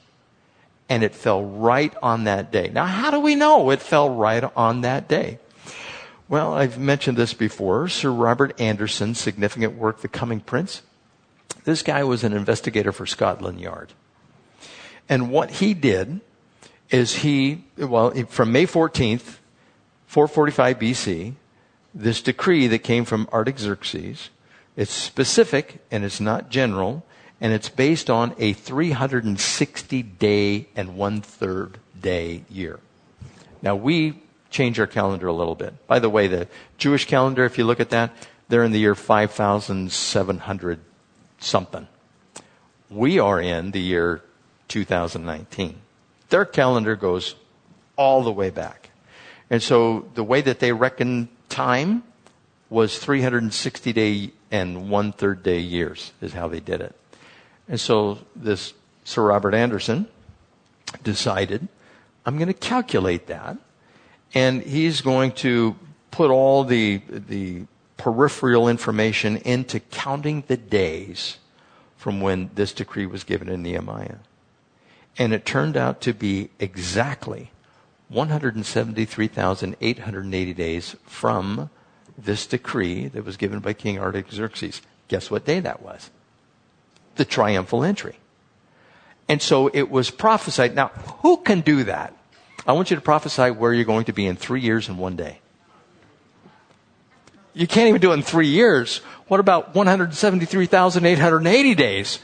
and 0.89 1.03
it 1.03 1.15
fell 1.15 1.45
right 1.45 1.95
on 2.03 2.25
that 2.25 2.51
day. 2.51 2.71
Now, 2.73 2.87
how 2.87 3.11
do 3.11 3.21
we 3.21 3.35
know 3.35 3.71
it 3.71 3.81
fell 3.81 4.11
right 4.11 4.45
on 4.57 4.83
that 4.83 5.07
day? 5.07 5.39
Well, 6.29 6.53
I've 6.53 6.79
mentioned 6.79 7.17
this 7.17 7.33
before. 7.33 7.89
Sir 7.89 8.11
Robert 8.11 8.61
Anderson's 8.61 9.19
significant 9.19 9.79
work, 9.79 10.03
The 10.03 10.09
Coming 10.09 10.41
Prince. 10.41 10.83
This 11.65 11.83
guy 11.83 12.05
was 12.05 12.23
an 12.23 12.35
investigator 12.35 12.93
for 12.93 13.07
Scotland 13.07 13.61
Yard. 13.61 13.95
And 15.09 15.31
what 15.31 15.53
he 15.53 15.73
did 15.73 16.21
is 16.91 17.17
he, 17.17 17.65
well, 17.79 18.11
from 18.29 18.53
May 18.53 18.67
14th, 18.67 19.39
445 20.07 20.79
BC, 20.79 21.35
this 21.95 22.21
decree 22.21 22.67
that 22.67 22.81
came 22.81 23.07
from 23.07 23.27
Artaxerxes, 23.33 24.29
it's 24.77 24.93
specific 24.93 25.83
and 25.91 26.05
it's 26.05 26.21
not 26.21 26.51
general 26.51 27.05
and 27.41 27.53
it's 27.55 27.69
based 27.71 28.11
on 28.11 28.35
a 28.39 28.53
360 28.53 30.03
day 30.03 30.69
and 30.77 30.97
one 30.97 31.23
third 31.23 31.79
day 31.99 32.45
year. 32.51 32.81
Now 33.63 33.77
we 33.77 34.21
change 34.51 34.81
our 34.81 34.87
calendar 34.87 35.27
a 35.27 35.33
little 35.33 35.55
bit. 35.55 35.87
By 35.87 35.99
the 35.99 36.11
way, 36.11 36.27
the 36.27 36.49
Jewish 36.79 37.07
calendar, 37.07 37.45
if 37.45 37.59
you 37.59 37.65
look 37.65 37.81
at 37.81 37.91
that, 37.91 38.13
they're 38.49 38.65
in 38.65 38.73
the 38.73 38.79
year 38.79 38.95
5700 38.95 40.81
something. 41.39 41.89
We 42.91 43.19
are 43.19 43.41
in 43.41 43.73
the 43.73 43.81
year 43.81 44.23
2019. 44.69 45.77
Their 46.31 46.45
calendar 46.45 46.97
goes 46.97 47.35
all 47.97 48.23
the 48.23 48.33
way 48.33 48.51
back. 48.51 48.91
And 49.51 49.63
so 49.63 50.09
the 50.15 50.25
way 50.25 50.41
that 50.41 50.61
they 50.61 50.73
reckon 50.73 51.29
time 51.49 52.03
was 52.71 52.99
360 52.99 53.93
day 53.93 54.31
and 54.51 54.91
one 54.91 55.13
third 55.13 55.43
day 55.43 55.59
years 55.59 56.13
is 56.21 56.33
how 56.33 56.49
they 56.49 56.61
did 56.61 56.81
it. 56.81 56.95
And 57.69 57.81
so 57.81 58.19
this 58.35 58.73
Sir 59.05 59.25
Robert 59.25 59.55
Anderson 59.55 60.07
decided, 61.03 61.69
I'm 62.25 62.37
going 62.37 62.49
to 62.49 62.55
calculate 62.55 63.27
that. 63.27 63.57
And 64.35 64.63
he's 64.63 65.01
going 65.01 65.33
to 65.33 65.75
put 66.11 66.31
all 66.31 66.65
the, 66.65 67.01
the 67.09 67.65
peripheral 67.97 68.69
information 68.69 69.39
into 69.39 69.81
counting 69.81 70.45
the 70.47 70.57
days 70.57 71.39
from 71.97 72.21
when 72.21 72.51
this 72.55 72.73
decree 72.73 73.07
was 73.07 73.25
given 73.25 73.49
in 73.49 73.63
Nehemiah. 73.63 74.19
And 75.19 75.33
it 75.33 75.47
turned 75.47 75.77
out 75.77 76.01
to 76.03 76.13
be 76.13 76.51
exactly 76.61 77.51
173,880 78.09 80.55
days 80.55 80.95
from 81.05 81.71
this 82.17 82.47
decree 82.47 83.09
that 83.09 83.25
was 83.25 83.37
given 83.37 83.59
by 83.61 83.73
King 83.73 83.99
Artaxerxes. 83.99 84.81
Guess 85.09 85.29
what 85.31 85.45
day 85.45 85.61
that 85.61 85.83
was? 85.83 86.11
the 87.19 87.27
triumphal 87.27 87.85
entry. 87.85 88.17
And 89.29 89.43
so 89.43 89.69
it 89.75 89.91
was 89.91 90.11
prophesied. 90.11 90.75
Now, 90.75 90.89
who 91.21 91.37
can 91.37 91.61
do 91.61 91.85
that? 91.85 92.15
I 92.69 92.73
want 92.73 92.91
you 92.91 92.97
to 92.97 93.03
prophesy 93.03 93.51
where 93.51 93.73
you're 93.73 93.87
going 93.87 94.05
to 94.05 94.13
be 94.13 94.27
in 94.27 94.37
three 94.37 94.61
years 94.61 94.89
and 94.89 94.99
one 94.99 95.17
day. 95.17 95.41
You 97.55 97.67
can't 97.67 97.89
even 97.89 98.03
do 98.03 98.11
it 98.11 98.15
in 98.15 98.23
three 98.23 98.49
years. 98.49 98.99
What 99.27 99.41
about 99.41 99.75
173,880 99.75 101.75
days? 101.75 102.19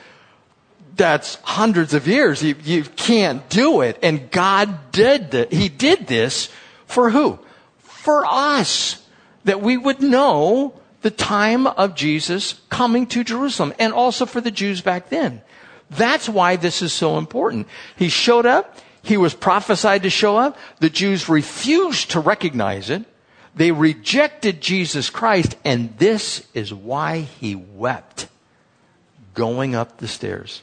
That's 0.96 1.36
hundreds 1.36 1.94
of 1.94 2.06
years. 2.06 2.42
You, 2.42 2.56
you 2.62 2.84
can't 2.84 3.48
do 3.48 3.80
it. 3.80 3.98
And 4.02 4.30
God 4.30 4.92
did 4.92 5.30
that. 5.30 5.50
He 5.50 5.70
did 5.70 6.06
this 6.06 6.50
for 6.86 7.08
who? 7.08 7.38
For 7.78 8.26
us. 8.26 9.02
That 9.44 9.62
we 9.62 9.78
would 9.78 10.02
know 10.02 10.78
the 11.00 11.10
time 11.10 11.66
of 11.66 11.94
Jesus 11.94 12.60
coming 12.68 13.06
to 13.08 13.24
Jerusalem 13.24 13.72
and 13.78 13.94
also 13.94 14.26
for 14.26 14.42
the 14.42 14.50
Jews 14.50 14.82
back 14.82 15.08
then. 15.08 15.40
That's 15.90 16.28
why 16.28 16.56
this 16.56 16.82
is 16.82 16.92
so 16.92 17.16
important. 17.16 17.66
He 17.96 18.10
showed 18.10 18.44
up. 18.44 18.78
He 19.04 19.18
was 19.18 19.34
prophesied 19.34 20.02
to 20.04 20.10
show 20.10 20.36
up. 20.38 20.56
The 20.80 20.88
Jews 20.88 21.28
refused 21.28 22.12
to 22.12 22.20
recognize 22.20 22.88
it. 22.88 23.04
They 23.54 23.70
rejected 23.70 24.60
Jesus 24.60 25.10
Christ, 25.10 25.56
and 25.64 25.96
this 25.98 26.48
is 26.54 26.72
why 26.72 27.20
he 27.20 27.54
wept 27.54 28.28
going 29.34 29.74
up 29.74 29.98
the 29.98 30.08
stairs. 30.08 30.62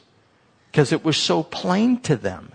Because 0.70 0.92
it 0.92 1.04
was 1.04 1.16
so 1.16 1.42
plain 1.44 2.00
to 2.00 2.16
them. 2.16 2.52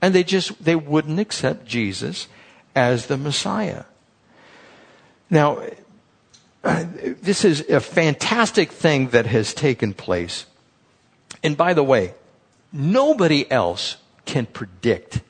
And 0.00 0.14
they 0.14 0.24
just, 0.24 0.64
they 0.64 0.74
wouldn't 0.74 1.20
accept 1.20 1.66
Jesus 1.66 2.26
as 2.74 3.06
the 3.06 3.16
Messiah. 3.16 3.84
Now, 5.28 5.62
this 6.62 7.44
is 7.44 7.60
a 7.68 7.80
fantastic 7.80 8.72
thing 8.72 9.08
that 9.08 9.26
has 9.26 9.52
taken 9.52 9.92
place. 9.92 10.46
And 11.42 11.56
by 11.56 11.74
the 11.74 11.84
way, 11.84 12.14
nobody 12.72 13.50
else 13.50 13.96
can 14.28 14.44
predict 14.44 15.22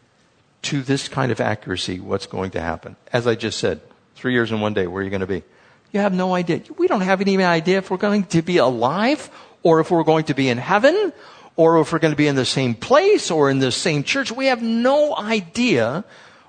to 0.60 0.82
this 0.82 1.08
kind 1.08 1.30
of 1.30 1.40
accuracy 1.40 2.00
what's 2.00 2.26
going 2.26 2.50
to 2.50 2.60
happen. 2.60 2.96
As 3.12 3.28
I 3.28 3.36
just 3.36 3.58
said, 3.58 3.80
three 4.16 4.32
years 4.32 4.50
and 4.50 4.60
one 4.60 4.74
day, 4.74 4.88
where 4.88 5.00
are 5.00 5.04
you 5.04 5.10
going 5.10 5.20
to 5.20 5.26
be? 5.26 5.44
You 5.92 6.00
have 6.00 6.12
no 6.12 6.34
idea. 6.34 6.62
We 6.76 6.88
don't 6.88 7.02
have 7.02 7.20
any 7.20 7.40
idea 7.42 7.78
if 7.78 7.92
we're 7.92 7.96
going 7.96 8.24
to 8.24 8.42
be 8.42 8.56
alive 8.56 9.30
or 9.62 9.78
if 9.78 9.92
we're 9.92 10.02
going 10.02 10.24
to 10.24 10.34
be 10.34 10.48
in 10.48 10.58
heaven 10.58 11.12
or 11.54 11.80
if 11.80 11.92
we're 11.92 12.00
going 12.00 12.12
to 12.12 12.16
be 12.16 12.26
in 12.26 12.34
the 12.34 12.44
same 12.44 12.74
place 12.74 13.30
or 13.30 13.48
in 13.50 13.60
the 13.60 13.70
same 13.70 14.02
church. 14.02 14.32
We 14.32 14.46
have 14.46 14.62
no 14.62 15.16
idea 15.16 16.04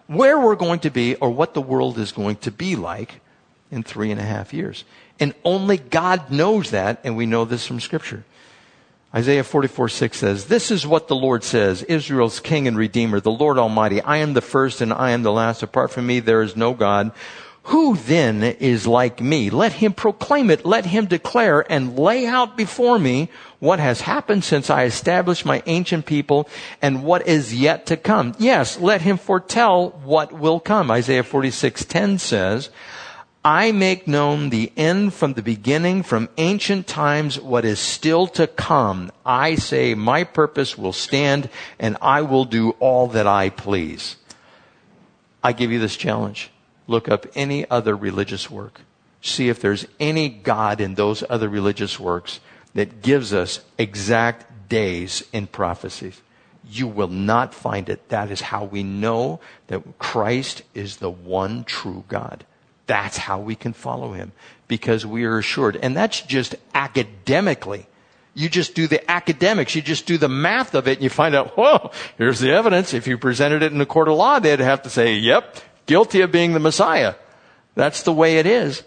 where 0.08 0.40
we're 0.40 0.56
going 0.56 0.80
to 0.80 0.90
be 0.90 1.16
or 1.18 1.30
what 1.30 1.54
the 1.54 1.62
world 1.62 2.00
is 2.00 2.12
going 2.12 2.38
to 2.38 2.52
be 2.52 2.76
like 2.76 3.22
in 3.70 3.84
three 3.84 4.10
and 4.10 4.20
a 4.20 4.26
half 4.26 4.56
years. 4.56 4.86
And 5.20 5.36
only 5.46 5.78
God 5.78 6.32
knows 6.32 6.72
that, 6.72 7.00
and 7.04 7.16
we 7.16 7.28
know 7.28 7.46
this 7.46 7.68
from 7.68 7.80
Scripture. 7.80 8.24
Isaiah 9.14 9.44
44, 9.44 9.90
6 9.90 10.18
says, 10.18 10.46
This 10.46 10.70
is 10.70 10.86
what 10.86 11.08
the 11.08 11.16
Lord 11.16 11.44
says, 11.44 11.82
Israel's 11.84 12.40
King 12.40 12.68
and 12.68 12.78
Redeemer, 12.78 13.20
the 13.20 13.32
Lord 13.32 13.58
Almighty. 13.58 14.02
I 14.02 14.18
am 14.18 14.34
the 14.34 14.42
first 14.42 14.82
and 14.82 14.94
I 14.94 15.12
am 15.12 15.24
the 15.24 15.32
last. 15.32 15.64
Apart 15.64 15.90
from 15.90 16.06
me, 16.06 16.20
there 16.20 16.44
is 16.44 16.56
no 16.56 16.76
God. 16.76 17.12
Who 17.64 17.96
then 17.96 18.44
is 18.44 18.86
like 18.86 19.20
me? 19.20 19.50
Let 19.50 19.74
him 19.74 19.94
proclaim 19.94 20.52
it. 20.52 20.66
Let 20.66 20.86
him 20.86 21.08
declare 21.08 21.70
and 21.72 21.98
lay 21.98 22.28
out 22.28 22.56
before 22.56 23.00
me 23.00 23.30
what 23.58 23.80
has 23.80 24.02
happened 24.02 24.44
since 24.44 24.70
I 24.70 24.86
established 24.86 25.46
my 25.46 25.64
ancient 25.66 26.06
people 26.06 26.48
and 26.82 27.04
what 27.04 27.28
is 27.28 27.54
yet 27.54 27.88
to 27.88 27.98
come. 27.98 28.36
Yes, 28.38 28.80
let 28.80 29.02
him 29.02 29.18
foretell 29.18 29.90
what 30.04 30.32
will 30.32 30.60
come. 30.60 30.90
Isaiah 30.92 31.24
46, 31.24 31.86
10 31.86 32.20
says, 32.20 32.70
I 33.50 33.72
make 33.72 34.08
known 34.08 34.52
the 34.52 34.72
end 34.78 35.16
from 35.16 35.34
the 35.34 35.42
beginning, 35.42 36.04
from 36.04 36.30
ancient 36.38 36.86
times, 36.86 37.40
what 37.40 37.66
is 37.66 37.80
still 37.80 38.28
to 38.28 38.46
come. 38.46 39.12
I 39.26 39.56
say, 39.56 39.96
my 39.96 40.24
purpose 40.24 40.78
will 40.78 40.94
stand, 40.94 41.50
and 41.80 41.98
I 42.00 42.22
will 42.22 42.46
do 42.46 42.76
all 42.80 43.08
that 43.08 43.26
I 43.26 43.50
please. 43.50 44.18
I 45.44 45.54
give 45.54 45.72
you 45.72 45.80
this 45.80 45.98
challenge. 45.98 46.52
Look 46.86 47.10
up 47.10 47.26
any 47.34 47.68
other 47.72 47.96
religious 47.96 48.52
work. 48.52 48.82
See 49.20 49.50
if 49.50 49.60
there's 49.60 49.88
any 50.00 50.30
God 50.30 50.80
in 50.80 50.94
those 50.94 51.24
other 51.28 51.50
religious 51.50 52.00
works 52.00 52.42
that 52.76 53.02
gives 53.02 53.34
us 53.34 53.62
exact 53.80 54.70
days 54.70 55.24
in 55.34 55.48
prophecies. 55.48 56.22
You 56.70 56.88
will 56.88 57.08
not 57.08 57.56
find 57.56 57.90
it. 57.90 58.10
That 58.10 58.30
is 58.30 58.42
how 58.42 58.66
we 58.66 58.84
know 58.84 59.40
that 59.70 59.98
Christ 59.98 60.62
is 60.76 60.98
the 60.98 61.10
one 61.10 61.64
true 61.64 62.04
God. 62.08 62.46
That's 62.90 63.18
how 63.18 63.38
we 63.38 63.54
can 63.54 63.74
follow 63.74 64.14
him 64.14 64.32
because 64.68 65.06
we 65.06 65.24
are 65.26 65.38
assured. 65.38 65.76
And 65.76 65.96
that's 65.96 66.22
just 66.22 66.56
academically. 66.74 67.86
You 68.34 68.50
just 68.50 68.74
do 68.74 68.88
the 68.88 69.10
academics, 69.10 69.76
you 69.76 69.84
just 69.84 70.08
do 70.08 70.18
the 70.18 70.28
math 70.28 70.74
of 70.74 70.88
it, 70.88 70.98
and 70.98 71.04
you 71.04 71.10
find 71.12 71.36
out, 71.36 71.56
whoa, 71.56 71.92
here's 72.18 72.40
the 72.40 72.50
evidence. 72.50 72.96
If 72.96 73.06
you 73.06 73.20
presented 73.20 73.62
it 73.62 73.72
in 73.72 73.80
a 73.80 73.86
court 73.86 74.08
of 74.08 74.16
law, 74.16 74.40
they'd 74.40 74.60
have 74.60 74.82
to 74.82 74.90
say, 74.90 75.14
yep, 75.14 75.58
guilty 75.86 76.22
of 76.22 76.32
being 76.32 76.54
the 76.54 76.60
Messiah. 76.60 77.14
That's 77.76 78.02
the 78.02 78.12
way 78.12 78.40
it 78.40 78.48
is. 78.48 78.82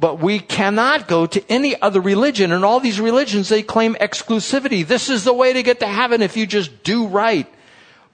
But 0.00 0.20
we 0.20 0.38
cannot 0.38 1.06
go 1.06 1.26
to 1.26 1.44
any 1.52 1.78
other 1.82 2.00
religion. 2.00 2.50
And 2.50 2.64
all 2.64 2.80
these 2.80 2.98
religions, 2.98 3.50
they 3.50 3.62
claim 3.62 3.94
exclusivity. 3.96 4.86
This 4.86 5.10
is 5.10 5.24
the 5.24 5.34
way 5.34 5.52
to 5.52 5.62
get 5.62 5.80
to 5.80 5.86
heaven 5.86 6.22
if 6.22 6.34
you 6.34 6.46
just 6.46 6.82
do 6.82 7.08
right. 7.08 7.46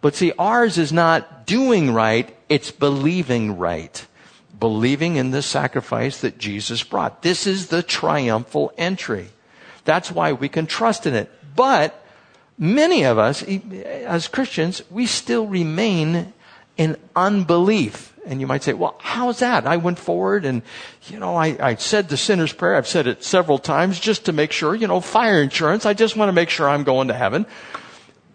But 0.01 0.17
see, 0.17 0.33
ours 0.41 0.77
is 0.77 0.93
not 0.93 1.47
doing 1.47 1.93
right, 1.93 2.37
it's 2.49 2.73
believing 2.73 3.59
right 3.59 4.05
believing 4.61 5.17
in 5.17 5.31
the 5.31 5.43
sacrifice 5.43 6.21
that 6.21 6.39
Jesus 6.39 6.83
brought. 6.85 7.23
This 7.23 7.47
is 7.47 7.69
the 7.69 7.83
triumphal 7.83 8.73
entry. 8.79 9.31
That's 9.85 10.13
why 10.13 10.33
we 10.33 10.49
can 10.49 10.67
trust 10.67 11.07
in 11.07 11.15
it. 11.15 11.31
But 11.57 12.05
many 12.59 13.05
of 13.05 13.19
us, 13.19 13.43
as 13.43 14.29
Christians, 14.29 14.83
we 14.91 15.07
still 15.07 15.47
remain 15.47 16.33
in 16.77 16.97
unbelief. 17.17 18.15
And 18.27 18.41
you 18.41 18.47
might 18.47 18.63
say, 18.63 18.75
well, 18.75 18.97
how's 19.01 19.39
that? 19.39 19.67
I 19.67 19.79
went 19.79 19.99
forward 19.99 20.45
and, 20.45 20.63
you 21.09 21.19
know, 21.19 21.37
I, 21.37 21.57
I 21.59 21.75
said 21.77 22.09
the 22.09 22.17
sinner's 22.17 22.53
prayer. 22.53 22.77
I've 22.77 22.87
said 22.87 23.07
it 23.07 23.25
several 23.25 23.59
times 23.59 23.99
just 23.99 24.27
to 24.27 24.33
make 24.33 24.53
sure, 24.53 24.75
you 24.75 24.87
know, 24.87 25.01
fire 25.01 25.43
insurance. 25.43 25.87
I 25.87 25.95
just 25.95 26.17
want 26.17 26.29
to 26.29 26.35
make 26.35 26.51
sure 26.51 26.69
I'm 26.69 26.85
going 26.85 27.09
to 27.09 27.15
heaven. 27.15 27.47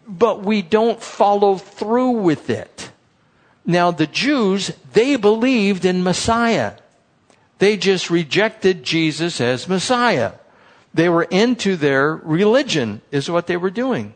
But 0.08 0.44
we 0.44 0.62
don't 0.62 1.02
follow 1.02 1.58
through 1.58 2.12
with 2.12 2.50
it. 2.50 2.92
Now, 3.66 3.92
the 3.92 4.08
Jews, 4.08 4.72
they 4.94 5.16
believed 5.16 5.86
in 5.86 6.04
Messiah. 6.04 6.74
They 7.58 7.78
just 7.78 8.10
rejected 8.10 8.84
Jesus 8.84 9.42
as 9.42 9.68
Messiah. 9.68 10.34
They 10.94 11.10
were 11.10 11.24
into 11.24 11.76
their 11.76 12.16
religion, 12.16 13.02
is 13.12 13.30
what 13.30 13.48
they 13.48 13.58
were 13.58 13.72
doing. 13.72 14.14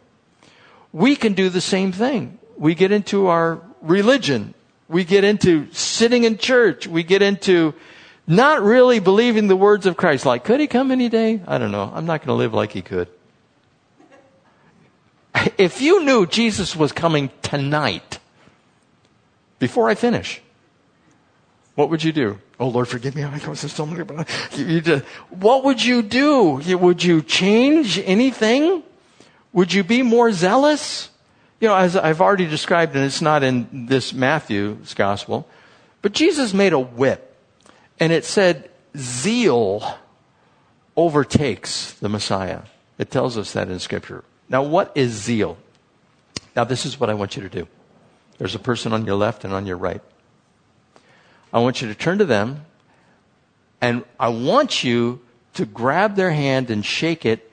We 0.94 1.16
can 1.16 1.34
do 1.34 1.50
the 1.50 1.62
same 1.62 1.92
thing. 1.92 2.38
We 2.58 2.76
get 2.76 2.92
into 2.92 3.28
our 3.28 3.62
religion. 3.82 4.54
We 4.88 5.04
get 5.04 5.24
into 5.24 5.72
sitting 5.72 6.24
in 6.24 6.38
church. 6.38 6.88
We 6.88 7.04
get 7.04 7.22
into 7.22 7.74
not 8.28 8.62
really 8.62 9.00
believing 9.00 9.48
the 9.48 9.56
words 9.56 9.86
of 9.86 9.98
Christ. 9.98 10.26
Like, 10.26 10.44
could 10.44 10.60
he 10.60 10.68
come 10.68 10.92
any 10.92 11.10
day? 11.10 11.42
I 11.48 11.58
don't 11.58 11.72
know. 11.72 11.92
I'm 11.94 12.06
not 12.06 12.20
going 12.20 12.28
to 12.28 12.34
live 12.34 12.54
like 12.54 12.72
he 12.72 12.82
could. 12.82 13.08
If 15.58 15.82
you 15.82 16.04
knew 16.04 16.26
Jesus 16.26 16.76
was 16.76 16.92
coming 16.92 17.30
tonight, 17.42 18.19
before 19.60 19.90
I 19.90 19.96
finish. 19.96 20.42
What 21.76 21.90
would 21.90 22.04
you 22.04 22.12
do? 22.12 22.40
Oh 22.60 22.68
Lord, 22.68 22.88
forgive 22.88 23.16
me. 23.16 23.24
I 23.26 23.38
there's 23.38 23.72
so 23.72 23.86
many. 23.86 24.04
You, 24.56 24.82
just, 24.82 25.06
what 25.30 25.64
would 25.64 25.84
you 25.84 26.02
do? 26.02 26.62
Would 26.78 27.04
you 27.04 27.22
change 27.22 28.00
anything? 28.00 28.84
Would 29.54 29.74
you 29.74 29.84
be 29.84 30.02
more 30.02 30.32
zealous? 30.32 31.10
You 31.60 31.68
know, 31.68 31.76
as 31.76 31.96
I've 31.96 32.22
already 32.22 32.48
described, 32.48 32.96
and 32.96 33.04
it's 33.04 33.22
not 33.22 33.44
in 33.44 33.88
this 33.88 34.14
Matthew's 34.14 34.94
gospel, 34.94 35.48
but 36.02 36.14
Jesus 36.14 36.54
made 36.54 36.74
a 36.74 36.80
whip, 36.80 37.36
and 38.00 38.14
it 38.14 38.24
said, 38.26 38.70
"Zeal 38.98 39.98
overtakes 40.96 41.94
the 41.94 42.10
Messiah." 42.10 42.62
It 42.98 43.10
tells 43.10 43.38
us 43.38 43.54
that 43.54 43.70
in 43.70 43.80
Scripture. 43.80 44.24
Now, 44.50 44.64
what 44.64 44.92
is 44.96 45.12
zeal? 45.12 45.58
Now, 46.56 46.66
this 46.66 46.86
is 46.86 47.00
what 47.00 47.10
I 47.10 47.14
want 47.14 47.38
you 47.38 47.44
to 47.44 47.50
do. 47.50 47.68
There's 48.40 48.56
a 48.56 48.60
person 48.60 48.94
on 48.94 49.06
your 49.06 49.16
left 49.16 49.44
and 49.44 49.54
on 49.54 49.68
your 49.68 49.78
right. 49.78 50.02
I 51.54 51.60
want 51.60 51.82
you 51.82 51.88
to 51.90 51.96
turn 51.96 52.18
to 52.18 52.26
them 52.26 52.66
and 53.82 54.04
I 54.20 54.30
want 54.30 54.84
you 54.84 55.22
to 55.54 55.66
grab 55.66 56.16
their 56.16 56.32
hand 56.32 56.72
and 56.72 56.86
shake 56.86 57.26
it, 57.26 57.52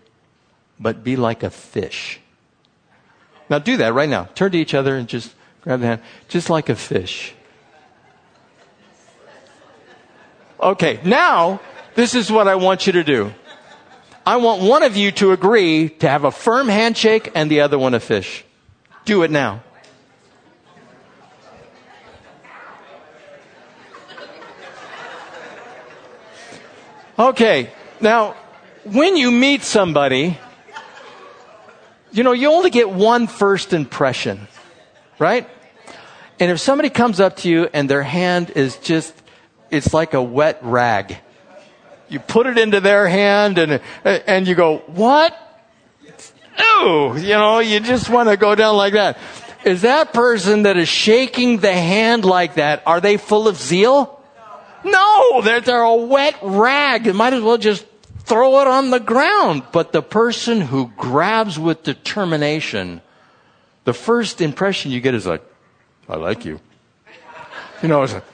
but 0.78 1.02
be 1.02 1.16
like 1.16 1.42
a 1.42 1.50
fish. 1.50 2.20
Now 3.50 3.58
do 3.58 3.76
that 3.78 3.94
right 3.94 4.08
now. 4.08 4.24
Turn 4.34 4.52
to 4.52 4.58
each 4.58 4.74
other 4.74 4.96
and 4.96 5.08
just 5.08 5.34
grab 5.60 5.80
the 5.80 5.86
hand, 5.86 6.00
just 6.28 6.50
like 6.50 6.68
a 6.68 6.76
fish. 6.76 7.34
Okay, 10.60 11.00
now 11.04 11.60
this 11.94 12.14
is 12.14 12.30
what 12.30 12.48
I 12.48 12.54
want 12.54 12.86
you 12.86 12.94
to 12.94 13.04
do. 13.04 13.32
I 14.24 14.36
want 14.36 14.62
one 14.62 14.82
of 14.82 14.96
you 14.96 15.12
to 15.12 15.32
agree 15.32 15.88
to 15.88 16.08
have 16.08 16.24
a 16.24 16.30
firm 16.30 16.68
handshake 16.68 17.30
and 17.34 17.50
the 17.50 17.60
other 17.60 17.78
one 17.78 17.94
a 17.94 18.00
fish. 18.00 18.44
Do 19.04 19.22
it 19.22 19.30
now. 19.30 19.62
Okay, 27.18 27.70
now, 27.98 28.34
when 28.84 29.16
you 29.16 29.30
meet 29.30 29.62
somebody, 29.62 30.38
you 32.12 32.22
know, 32.22 32.32
you 32.32 32.50
only 32.52 32.68
get 32.68 32.90
one 32.90 33.26
first 33.26 33.72
impression, 33.72 34.48
right? 35.18 35.48
And 36.38 36.50
if 36.50 36.60
somebody 36.60 36.90
comes 36.90 37.18
up 37.18 37.36
to 37.38 37.48
you 37.48 37.70
and 37.72 37.88
their 37.88 38.02
hand 38.02 38.50
is 38.50 38.76
just, 38.76 39.14
it's 39.70 39.94
like 39.94 40.12
a 40.12 40.22
wet 40.22 40.58
rag, 40.60 41.16
you 42.10 42.20
put 42.20 42.46
it 42.46 42.58
into 42.58 42.80
their 42.80 43.08
hand 43.08 43.56
and, 43.56 43.80
and 44.04 44.46
you 44.46 44.54
go, 44.54 44.78
what? 44.86 45.34
Ooh, 46.60 47.16
you 47.16 47.32
know, 47.32 47.60
you 47.60 47.80
just 47.80 48.10
want 48.10 48.28
to 48.28 48.36
go 48.36 48.54
down 48.54 48.76
like 48.76 48.92
that. 48.92 49.16
Is 49.64 49.82
that 49.82 50.12
person 50.12 50.64
that 50.64 50.76
is 50.76 50.88
shaking 50.88 51.58
the 51.60 51.72
hand 51.72 52.26
like 52.26 52.56
that, 52.56 52.82
are 52.84 53.00
they 53.00 53.16
full 53.16 53.48
of 53.48 53.56
zeal? 53.56 54.15
No, 54.84 55.40
they're, 55.42 55.60
they're 55.60 55.82
a 55.82 55.94
wet 55.94 56.36
rag. 56.42 57.06
You 57.06 57.12
might 57.12 57.32
as 57.32 57.42
well 57.42 57.58
just 57.58 57.86
throw 58.24 58.60
it 58.60 58.66
on 58.66 58.90
the 58.90 59.00
ground. 59.00 59.64
But 59.72 59.92
the 59.92 60.02
person 60.02 60.60
who 60.60 60.92
grabs 60.96 61.58
with 61.58 61.82
determination, 61.82 63.00
the 63.84 63.92
first 63.92 64.40
impression 64.40 64.90
you 64.90 65.00
get 65.00 65.14
is 65.14 65.26
like, 65.26 65.42
I 66.08 66.16
like 66.16 66.44
you. 66.44 66.60
You 67.82 67.88
know, 67.88 68.02
it's 68.02 68.14
like, 68.14 68.24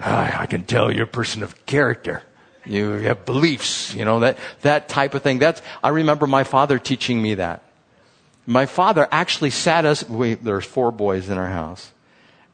ah, 0.00 0.40
I 0.40 0.46
can 0.46 0.64
tell 0.64 0.92
you're 0.92 1.04
a 1.04 1.06
person 1.06 1.42
of 1.42 1.66
character. 1.66 2.22
You 2.64 2.90
have 2.90 3.24
beliefs, 3.24 3.94
you 3.94 4.04
know, 4.04 4.20
that, 4.20 4.38
that 4.60 4.88
type 4.88 5.14
of 5.14 5.22
thing. 5.22 5.38
That's, 5.38 5.62
I 5.82 5.88
remember 5.88 6.26
my 6.26 6.44
father 6.44 6.78
teaching 6.78 7.20
me 7.20 7.34
that. 7.36 7.62
My 8.46 8.66
father 8.66 9.08
actually 9.10 9.50
sat 9.50 9.84
us, 9.84 10.08
we, 10.08 10.34
there's 10.34 10.64
four 10.64 10.90
boys 10.90 11.28
in 11.28 11.38
our 11.38 11.48
house, 11.48 11.92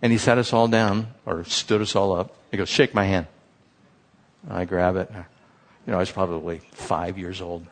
and 0.02 0.12
he 0.12 0.18
sat 0.18 0.38
us 0.38 0.52
all 0.52 0.68
down, 0.68 1.08
or 1.24 1.44
stood 1.44 1.80
us 1.80 1.96
all 1.96 2.12
up. 2.12 2.34
He 2.54 2.58
goes, 2.58 2.68
shake 2.68 2.94
my 2.94 3.02
hand. 3.02 3.26
I 4.48 4.64
grab 4.64 4.94
it. 4.94 5.10
You 5.12 5.90
know, 5.90 5.96
I 5.96 5.98
was 5.98 6.12
probably 6.12 6.60
five 6.70 7.18
years 7.18 7.40
old. 7.40 7.66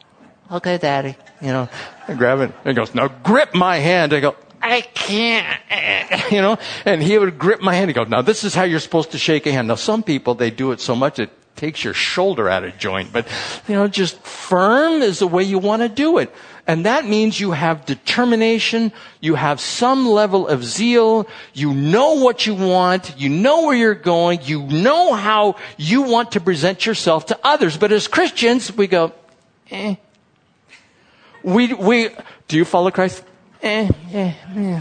Okay, 0.50 0.76
daddy. 0.76 1.14
You 1.40 1.52
know, 1.52 1.68
I 2.08 2.14
grab 2.14 2.40
it. 2.40 2.52
And 2.64 2.66
he 2.66 2.74
goes, 2.74 2.92
now 2.92 3.06
grip 3.06 3.54
my 3.54 3.76
hand. 3.76 4.12
I 4.12 4.18
go, 4.18 4.34
I 4.60 4.80
can't. 4.80 6.32
You 6.32 6.42
know, 6.42 6.58
and 6.84 7.00
he 7.00 7.16
would 7.16 7.38
grip 7.38 7.60
my 7.60 7.74
hand. 7.74 7.90
He 7.90 7.94
goes, 7.94 8.08
now 8.08 8.22
this 8.22 8.42
is 8.42 8.56
how 8.56 8.64
you're 8.64 8.80
supposed 8.80 9.12
to 9.12 9.18
shake 9.18 9.46
a 9.46 9.52
hand. 9.52 9.68
Now 9.68 9.76
some 9.76 10.02
people, 10.02 10.34
they 10.34 10.50
do 10.50 10.72
it 10.72 10.80
so 10.80 10.96
much 10.96 11.20
it 11.20 11.30
takes 11.62 11.84
your 11.84 11.94
shoulder 11.94 12.48
out 12.48 12.64
of 12.64 12.76
joint. 12.76 13.12
But, 13.12 13.24
you 13.68 13.76
know, 13.76 13.86
just 13.86 14.18
firm 14.26 15.00
is 15.00 15.20
the 15.20 15.28
way 15.28 15.44
you 15.44 15.60
want 15.60 15.82
to 15.82 15.88
do 15.88 16.18
it. 16.18 16.34
And 16.66 16.86
that 16.86 17.06
means 17.06 17.38
you 17.38 17.52
have 17.52 17.86
determination, 17.86 18.90
you 19.20 19.36
have 19.36 19.60
some 19.60 20.04
level 20.04 20.48
of 20.48 20.64
zeal, 20.64 21.28
you 21.54 21.72
know 21.72 22.14
what 22.14 22.46
you 22.46 22.56
want, 22.56 23.14
you 23.16 23.28
know 23.28 23.66
where 23.66 23.76
you're 23.76 23.94
going, 23.94 24.40
you 24.42 24.66
know 24.66 25.14
how 25.14 25.54
you 25.76 26.02
want 26.02 26.32
to 26.32 26.40
present 26.40 26.84
yourself 26.84 27.26
to 27.26 27.38
others. 27.44 27.76
But 27.76 27.92
as 27.92 28.08
Christians, 28.08 28.76
we 28.76 28.88
go, 28.88 29.12
eh. 29.70 29.94
We, 31.44 31.74
we, 31.74 32.08
do 32.48 32.56
you 32.56 32.64
follow 32.64 32.90
Christ? 32.90 33.22
Eh, 33.62 33.88
eh, 34.12 34.34
eh. 34.56 34.80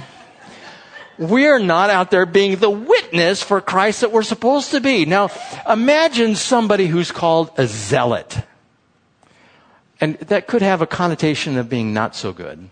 We're 1.17 1.59
not 1.59 1.89
out 1.89 2.11
there 2.11 2.25
being 2.25 2.55
the 2.57 2.69
witness 2.69 3.43
for 3.43 3.61
Christ 3.61 4.01
that 4.01 4.11
we're 4.11 4.23
supposed 4.23 4.71
to 4.71 4.79
be. 4.79 5.05
Now, 5.05 5.29
imagine 5.69 6.35
somebody 6.35 6.87
who's 6.87 7.11
called 7.11 7.51
a 7.57 7.67
zealot. 7.67 8.39
And 9.99 10.15
that 10.15 10.47
could 10.47 10.61
have 10.63 10.81
a 10.81 10.87
connotation 10.87 11.57
of 11.57 11.69
being 11.69 11.93
not 11.93 12.15
so 12.15 12.31
good. 12.31 12.69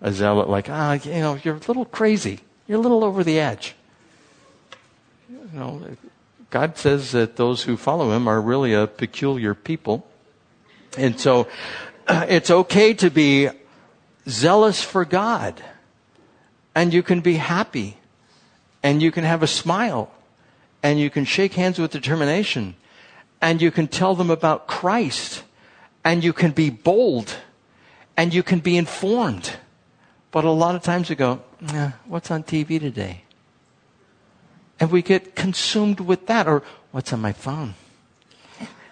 A 0.00 0.12
zealot, 0.12 0.48
like, 0.48 0.68
ah, 0.68 0.94
you 0.94 1.12
know, 1.12 1.38
you're 1.42 1.56
a 1.56 1.66
little 1.68 1.84
crazy. 1.84 2.40
You're 2.66 2.78
a 2.78 2.82
little 2.82 3.04
over 3.04 3.22
the 3.22 3.38
edge. 3.38 3.74
You 5.30 5.48
know, 5.52 5.82
God 6.50 6.76
says 6.78 7.12
that 7.12 7.36
those 7.36 7.62
who 7.62 7.76
follow 7.76 8.12
him 8.12 8.26
are 8.26 8.40
really 8.40 8.74
a 8.74 8.86
peculiar 8.86 9.54
people. 9.54 10.06
And 10.96 11.18
so 11.18 11.48
it's 12.08 12.50
okay 12.50 12.94
to 12.94 13.10
be 13.10 13.50
zealous 14.28 14.82
for 14.82 15.04
God. 15.04 15.62
And 16.78 16.94
you 16.94 17.02
can 17.02 17.20
be 17.20 17.34
happy. 17.42 17.98
And 18.84 19.02
you 19.02 19.10
can 19.10 19.24
have 19.24 19.42
a 19.42 19.48
smile. 19.48 20.12
And 20.80 21.00
you 21.00 21.10
can 21.10 21.24
shake 21.24 21.54
hands 21.54 21.76
with 21.76 21.90
determination. 21.90 22.76
And 23.42 23.60
you 23.60 23.72
can 23.72 23.88
tell 23.88 24.14
them 24.14 24.30
about 24.30 24.68
Christ 24.68 25.42
and 26.04 26.22
you 26.22 26.32
can 26.32 26.52
be 26.52 26.70
bold 26.70 27.36
and 28.16 28.32
you 28.32 28.44
can 28.44 28.60
be 28.60 28.76
informed. 28.76 29.58
But 30.30 30.44
a 30.44 30.50
lot 30.50 30.76
of 30.76 30.82
times 30.82 31.10
we 31.10 31.16
go, 31.16 31.42
what's 32.06 32.30
on 32.30 32.44
TV 32.44 32.78
today? 32.78 33.22
And 34.78 34.92
we 34.92 35.02
get 35.02 35.34
consumed 35.34 35.98
with 35.98 36.26
that 36.28 36.46
or 36.46 36.62
what's 36.92 37.12
on 37.12 37.20
my 37.20 37.32
phone? 37.32 37.74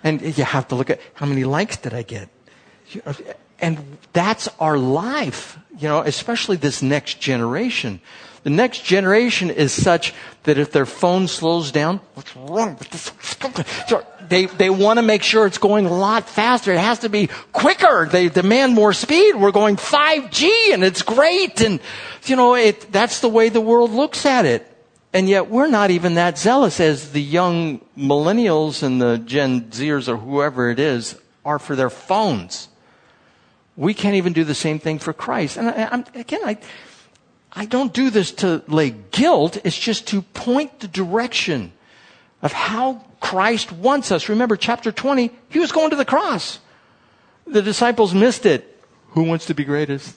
And 0.03 0.21
you 0.21 0.45
have 0.45 0.67
to 0.69 0.75
look 0.75 0.91
at 0.91 1.01
how 1.15 1.27
many 1.27 1.45
likes 1.45 1.77
did 1.77 1.95
I 1.95 2.03
get? 2.03 2.29
And 3.61 3.99
that's 4.13 4.49
our 4.61 4.77
life, 4.77 5.59
you 5.79 5.89
know, 5.89 6.01
especially 6.01 6.57
this 6.57 6.83
next 6.83 7.21
generation. 7.21 8.01
The 8.43 8.51
next 8.51 8.85
generation 8.85 9.51
is 9.51 9.73
such 9.73 10.15
that 10.45 10.57
if 10.57 10.71
their 10.71 10.87
phone 10.87 11.27
slows 11.27 11.73
down, 11.73 12.01
what's 12.15 12.37
wrong 12.37 12.77
with 12.79 12.91
this? 12.91 13.11
They, 14.29 14.47
they 14.47 14.71
want 14.71 14.99
to 14.99 15.03
make 15.03 15.23
sure 15.23 15.47
it's 15.47 15.59
going 15.59 15.87
a 15.87 15.93
lot 15.93 16.29
faster. 16.29 16.73
It 16.73 16.79
has 16.79 17.01
to 17.01 17.09
be 17.09 17.29
quicker. 17.53 18.07
They 18.11 18.29
demand 18.29 18.75
more 18.75 18.93
speed. 18.93 19.35
We're 19.35 19.53
going 19.53 19.77
5G 19.77 20.73
and 20.73 20.85
it's 20.85 21.03
great. 21.03 21.61
And, 21.61 21.81
you 22.27 22.37
know, 22.37 22.55
it, 22.55 22.93
that's 22.93 23.21
the 23.21 23.29
way 23.29 23.49
the 23.49 23.61
world 23.61 23.91
looks 23.91 24.25
at 24.25 24.45
it. 24.45 24.65
And 25.13 25.29
yet 25.29 25.49
we're 25.49 25.69
not 25.69 25.91
even 25.91 26.15
that 26.15 26.39
zealous 26.39 26.79
as 26.79 27.13
the 27.13 27.23
young 27.23 27.81
millennials 27.97 28.83
and 28.83 29.01
the 29.01 29.19
Gen 29.19 29.71
Zers 29.71 30.09
or 30.09 30.17
whoever 30.19 30.71
it 30.71 30.79
is 30.79 31.19
are 31.45 31.59
for 31.59 31.75
their 31.75 31.91
phones. 31.91 32.69
We 33.77 33.95
can't 33.95 34.15
even 34.15 34.33
do 34.33 34.45
the 34.45 34.55
same 34.55 34.79
thing 34.79 34.99
for 34.99 35.13
Christ. 35.13 35.59
And 35.59 35.69
I, 35.69 36.05
again, 36.19 36.41
I, 36.45 36.59
I 37.53 37.67
don't 37.67 37.93
do 37.93 38.11
this 38.11 38.33
to 38.33 38.63
lay 38.69 38.91
guilt. 38.91 39.59
It's 39.65 39.79
just 39.79 40.07
to 40.09 40.23
point 40.23 40.81
the 40.81 40.89
direction 40.89 41.73
of 42.43 42.53
how 42.53 43.05
Christ 43.21 43.73
wants 43.73 44.13
us. 44.13 44.29
Remember 44.29 44.57
chapter 44.57 44.93
20, 44.93 45.31
he 45.49 45.59
was 45.59 45.73
going 45.73 45.91
to 45.91 45.97
the 45.97 46.05
cross. 46.05 46.59
The 47.47 47.63
disciples 47.63 48.15
missed 48.15 48.47
it. 48.47 48.81
Who 49.11 49.23
wants 49.23 49.47
to 49.47 49.55
be 49.55 49.65
greatest? 49.65 50.15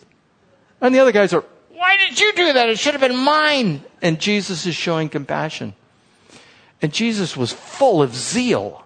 And 0.82 0.94
the 0.94 1.00
other 1.00 1.12
guys 1.12 1.34
are, 1.34 1.44
why 1.70 1.98
did 1.98 2.20
you 2.20 2.34
do 2.34 2.54
that? 2.54 2.70
It 2.70 2.80
should 2.80 2.94
have 2.94 3.02
been 3.02 3.18
mine. 3.18 3.84
And 4.02 4.20
Jesus 4.20 4.66
is 4.66 4.76
showing 4.76 5.10
compassion. 5.10 5.74
And 6.82 6.94
Jesus 6.94 7.36
was 7.36 7.52
full 7.52 8.02
of 8.02 8.16
zeal. 8.16 8.84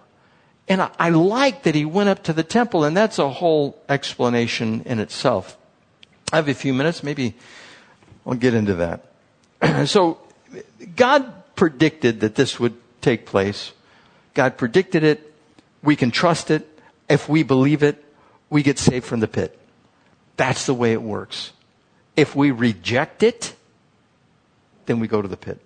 And 0.66 0.88
I, 0.98 1.10
like 1.10 1.64
that 1.64 1.74
he 1.74 1.84
went 1.84 2.08
up 2.08 2.22
to 2.24 2.32
the 2.32 2.42
temple, 2.42 2.84
and 2.84 2.96
that's 2.96 3.18
a 3.18 3.28
whole 3.28 3.78
explanation 3.88 4.82
in 4.86 4.98
itself. 4.98 5.58
I 6.32 6.36
have 6.36 6.48
a 6.48 6.54
few 6.54 6.72
minutes, 6.72 7.02
maybe 7.02 7.34
I'll 8.26 8.34
get 8.34 8.54
into 8.54 8.74
that. 8.76 9.86
so, 9.88 10.18
God 10.96 11.32
predicted 11.54 12.20
that 12.20 12.34
this 12.34 12.58
would 12.58 12.74
take 13.02 13.26
place. 13.26 13.72
God 14.32 14.56
predicted 14.56 15.04
it. 15.04 15.32
We 15.82 15.96
can 15.96 16.10
trust 16.10 16.50
it. 16.50 16.66
If 17.08 17.28
we 17.28 17.42
believe 17.42 17.82
it, 17.82 18.02
we 18.48 18.62
get 18.62 18.78
saved 18.78 19.04
from 19.04 19.20
the 19.20 19.28
pit. 19.28 19.58
That's 20.36 20.66
the 20.66 20.74
way 20.74 20.92
it 20.92 21.02
works. 21.02 21.52
If 22.16 22.34
we 22.34 22.50
reject 22.50 23.22
it, 23.22 23.54
then 24.86 25.00
we 25.00 25.08
go 25.08 25.20
to 25.20 25.28
the 25.28 25.36
pit. 25.36 25.60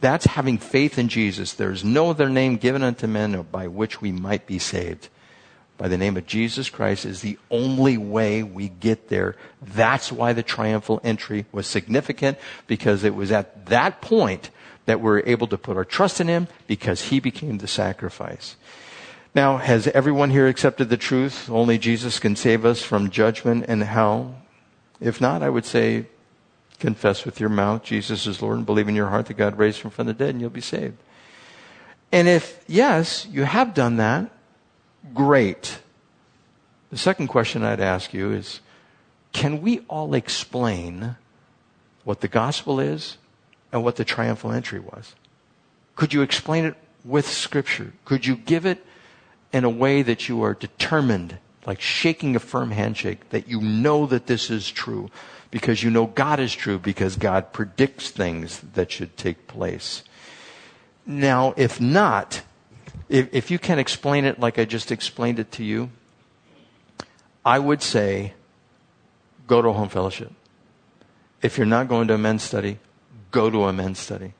That's 0.00 0.26
having 0.26 0.58
faith 0.58 0.98
in 0.98 1.08
Jesus. 1.08 1.54
There 1.54 1.72
is 1.72 1.84
no 1.84 2.10
other 2.10 2.28
name 2.28 2.56
given 2.56 2.82
unto 2.82 3.06
men 3.06 3.40
by 3.50 3.66
which 3.66 4.00
we 4.00 4.12
might 4.12 4.46
be 4.46 4.58
saved 4.58 5.08
by 5.78 5.88
the 5.88 5.98
name 5.98 6.16
of 6.16 6.26
Jesus 6.26 6.70
Christ 6.70 7.04
is 7.04 7.20
the 7.20 7.38
only 7.50 7.98
way 7.98 8.42
we 8.42 8.68
get 8.68 9.08
there. 9.08 9.36
That's 9.60 10.10
why 10.10 10.32
the 10.32 10.42
triumphal 10.42 11.00
entry 11.04 11.46
was 11.52 11.66
significant 11.66 12.38
because 12.66 13.04
it 13.04 13.14
was 13.14 13.30
at 13.30 13.66
that 13.66 14.00
point 14.00 14.50
that 14.86 15.00
we're 15.00 15.20
able 15.20 15.46
to 15.48 15.58
put 15.58 15.76
our 15.76 15.84
trust 15.84 16.20
in 16.20 16.28
Him 16.28 16.48
because 16.66 17.02
He 17.02 17.20
became 17.20 17.58
the 17.58 17.68
sacrifice. 17.68 18.56
Now, 19.34 19.58
has 19.58 19.86
everyone 19.88 20.30
here 20.30 20.48
accepted 20.48 20.88
the 20.88 20.96
truth? 20.96 21.50
Only 21.50 21.76
Jesus 21.76 22.18
can 22.18 22.36
save 22.36 22.64
us 22.64 22.82
from 22.82 23.10
judgment 23.10 23.66
and 23.68 23.82
hell. 23.82 24.36
If 24.98 25.20
not, 25.20 25.42
I 25.42 25.50
would 25.50 25.66
say 25.66 26.06
confess 26.78 27.24
with 27.24 27.40
your 27.40 27.48
mouth 27.48 27.82
Jesus 27.82 28.26
is 28.26 28.42
Lord 28.42 28.58
and 28.58 28.66
believe 28.66 28.88
in 28.88 28.94
your 28.94 29.08
heart 29.08 29.26
that 29.26 29.34
God 29.34 29.58
raised 29.58 29.82
him 29.82 29.90
from 29.90 30.06
the 30.06 30.14
dead 30.14 30.30
and 30.30 30.40
you'll 30.40 30.50
be 30.50 30.60
saved. 30.60 30.96
And 32.12 32.28
if 32.28 32.64
yes, 32.66 33.26
you 33.30 33.44
have 33.44 33.74
done 33.74 33.96
that, 33.96 34.30
great. 35.14 35.80
The 36.90 36.98
second 36.98 37.28
question 37.28 37.62
I'd 37.62 37.80
ask 37.80 38.14
you 38.14 38.32
is 38.32 38.60
can 39.32 39.60
we 39.60 39.80
all 39.88 40.14
explain 40.14 41.16
what 42.04 42.20
the 42.20 42.28
gospel 42.28 42.80
is 42.80 43.18
and 43.72 43.84
what 43.84 43.96
the 43.96 44.04
triumphal 44.04 44.52
entry 44.52 44.80
was? 44.80 45.14
Could 45.94 46.14
you 46.14 46.22
explain 46.22 46.64
it 46.64 46.74
with 47.04 47.26
scripture? 47.26 47.92
Could 48.04 48.26
you 48.26 48.36
give 48.36 48.64
it 48.64 48.84
in 49.52 49.64
a 49.64 49.70
way 49.70 50.02
that 50.02 50.28
you 50.28 50.42
are 50.42 50.54
determined, 50.54 51.38
like 51.66 51.80
shaking 51.80 52.36
a 52.36 52.38
firm 52.38 52.70
handshake, 52.70 53.28
that 53.30 53.48
you 53.48 53.60
know 53.60 54.06
that 54.06 54.26
this 54.26 54.50
is 54.50 54.70
true 54.70 55.10
because 55.50 55.82
you 55.82 55.90
know 55.90 56.06
God 56.06 56.40
is 56.40 56.54
true 56.54 56.78
because 56.78 57.16
God 57.16 57.52
predicts 57.52 58.10
things 58.10 58.60
that 58.74 58.90
should 58.90 59.16
take 59.16 59.46
place? 59.46 60.02
Now, 61.06 61.54
if 61.56 61.80
not, 61.80 62.42
if, 63.08 63.32
if 63.32 63.50
you 63.50 63.58
can 63.58 63.78
explain 63.78 64.24
it 64.24 64.40
like 64.40 64.58
I 64.58 64.64
just 64.64 64.90
explained 64.90 65.38
it 65.38 65.52
to 65.52 65.64
you, 65.64 65.90
I 67.44 67.58
would 67.58 67.82
say 67.82 68.34
go 69.46 69.62
to 69.62 69.68
a 69.68 69.72
home 69.72 69.88
fellowship. 69.88 70.32
If 71.42 71.56
you're 71.56 71.66
not 71.66 71.88
going 71.88 72.08
to 72.08 72.14
a 72.14 72.18
men's 72.18 72.42
study, 72.42 72.78
go 73.30 73.50
to 73.50 73.64
a 73.64 73.72
men's 73.72 74.00
study. 74.00 74.34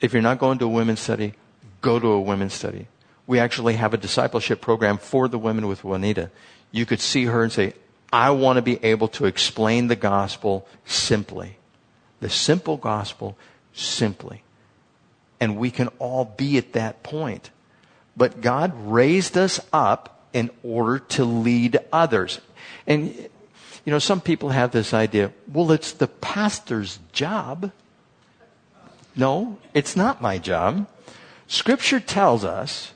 If 0.00 0.12
you're 0.12 0.22
not 0.22 0.38
going 0.38 0.58
to 0.58 0.66
a 0.66 0.68
women's 0.68 1.00
study, 1.00 1.34
go 1.80 1.98
to 1.98 2.08
a 2.08 2.20
women's 2.20 2.52
study. 2.52 2.88
We 3.26 3.38
actually 3.38 3.74
have 3.74 3.94
a 3.94 3.96
discipleship 3.96 4.60
program 4.60 4.98
for 4.98 5.28
the 5.28 5.38
women 5.38 5.66
with 5.66 5.84
Juanita. 5.84 6.30
You 6.70 6.84
could 6.84 7.00
see 7.00 7.24
her 7.24 7.42
and 7.42 7.50
say, 7.50 7.72
I 8.12 8.30
want 8.30 8.56
to 8.56 8.62
be 8.62 8.82
able 8.84 9.08
to 9.08 9.26
explain 9.26 9.88
the 9.88 9.96
gospel 9.96 10.66
simply. 10.84 11.56
The 12.20 12.30
simple 12.30 12.76
gospel 12.76 13.36
simply. 13.72 14.42
And 15.40 15.56
we 15.56 15.70
can 15.70 15.88
all 15.98 16.24
be 16.24 16.56
at 16.58 16.72
that 16.74 17.02
point. 17.02 17.50
But 18.16 18.40
God 18.40 18.72
raised 18.86 19.36
us 19.36 19.60
up 19.72 20.22
in 20.32 20.50
order 20.62 20.98
to 21.00 21.24
lead 21.24 21.78
others. 21.92 22.40
And, 22.86 23.14
you 23.84 23.92
know, 23.92 23.98
some 23.98 24.20
people 24.20 24.50
have 24.50 24.70
this 24.70 24.94
idea, 24.94 25.32
well, 25.52 25.72
it's 25.72 25.92
the 25.92 26.06
pastor's 26.06 26.98
job. 27.12 27.72
No, 29.16 29.58
it's 29.74 29.96
not 29.96 30.22
my 30.22 30.38
job. 30.38 30.86
Scripture 31.46 32.00
tells 32.00 32.44
us 32.44 32.92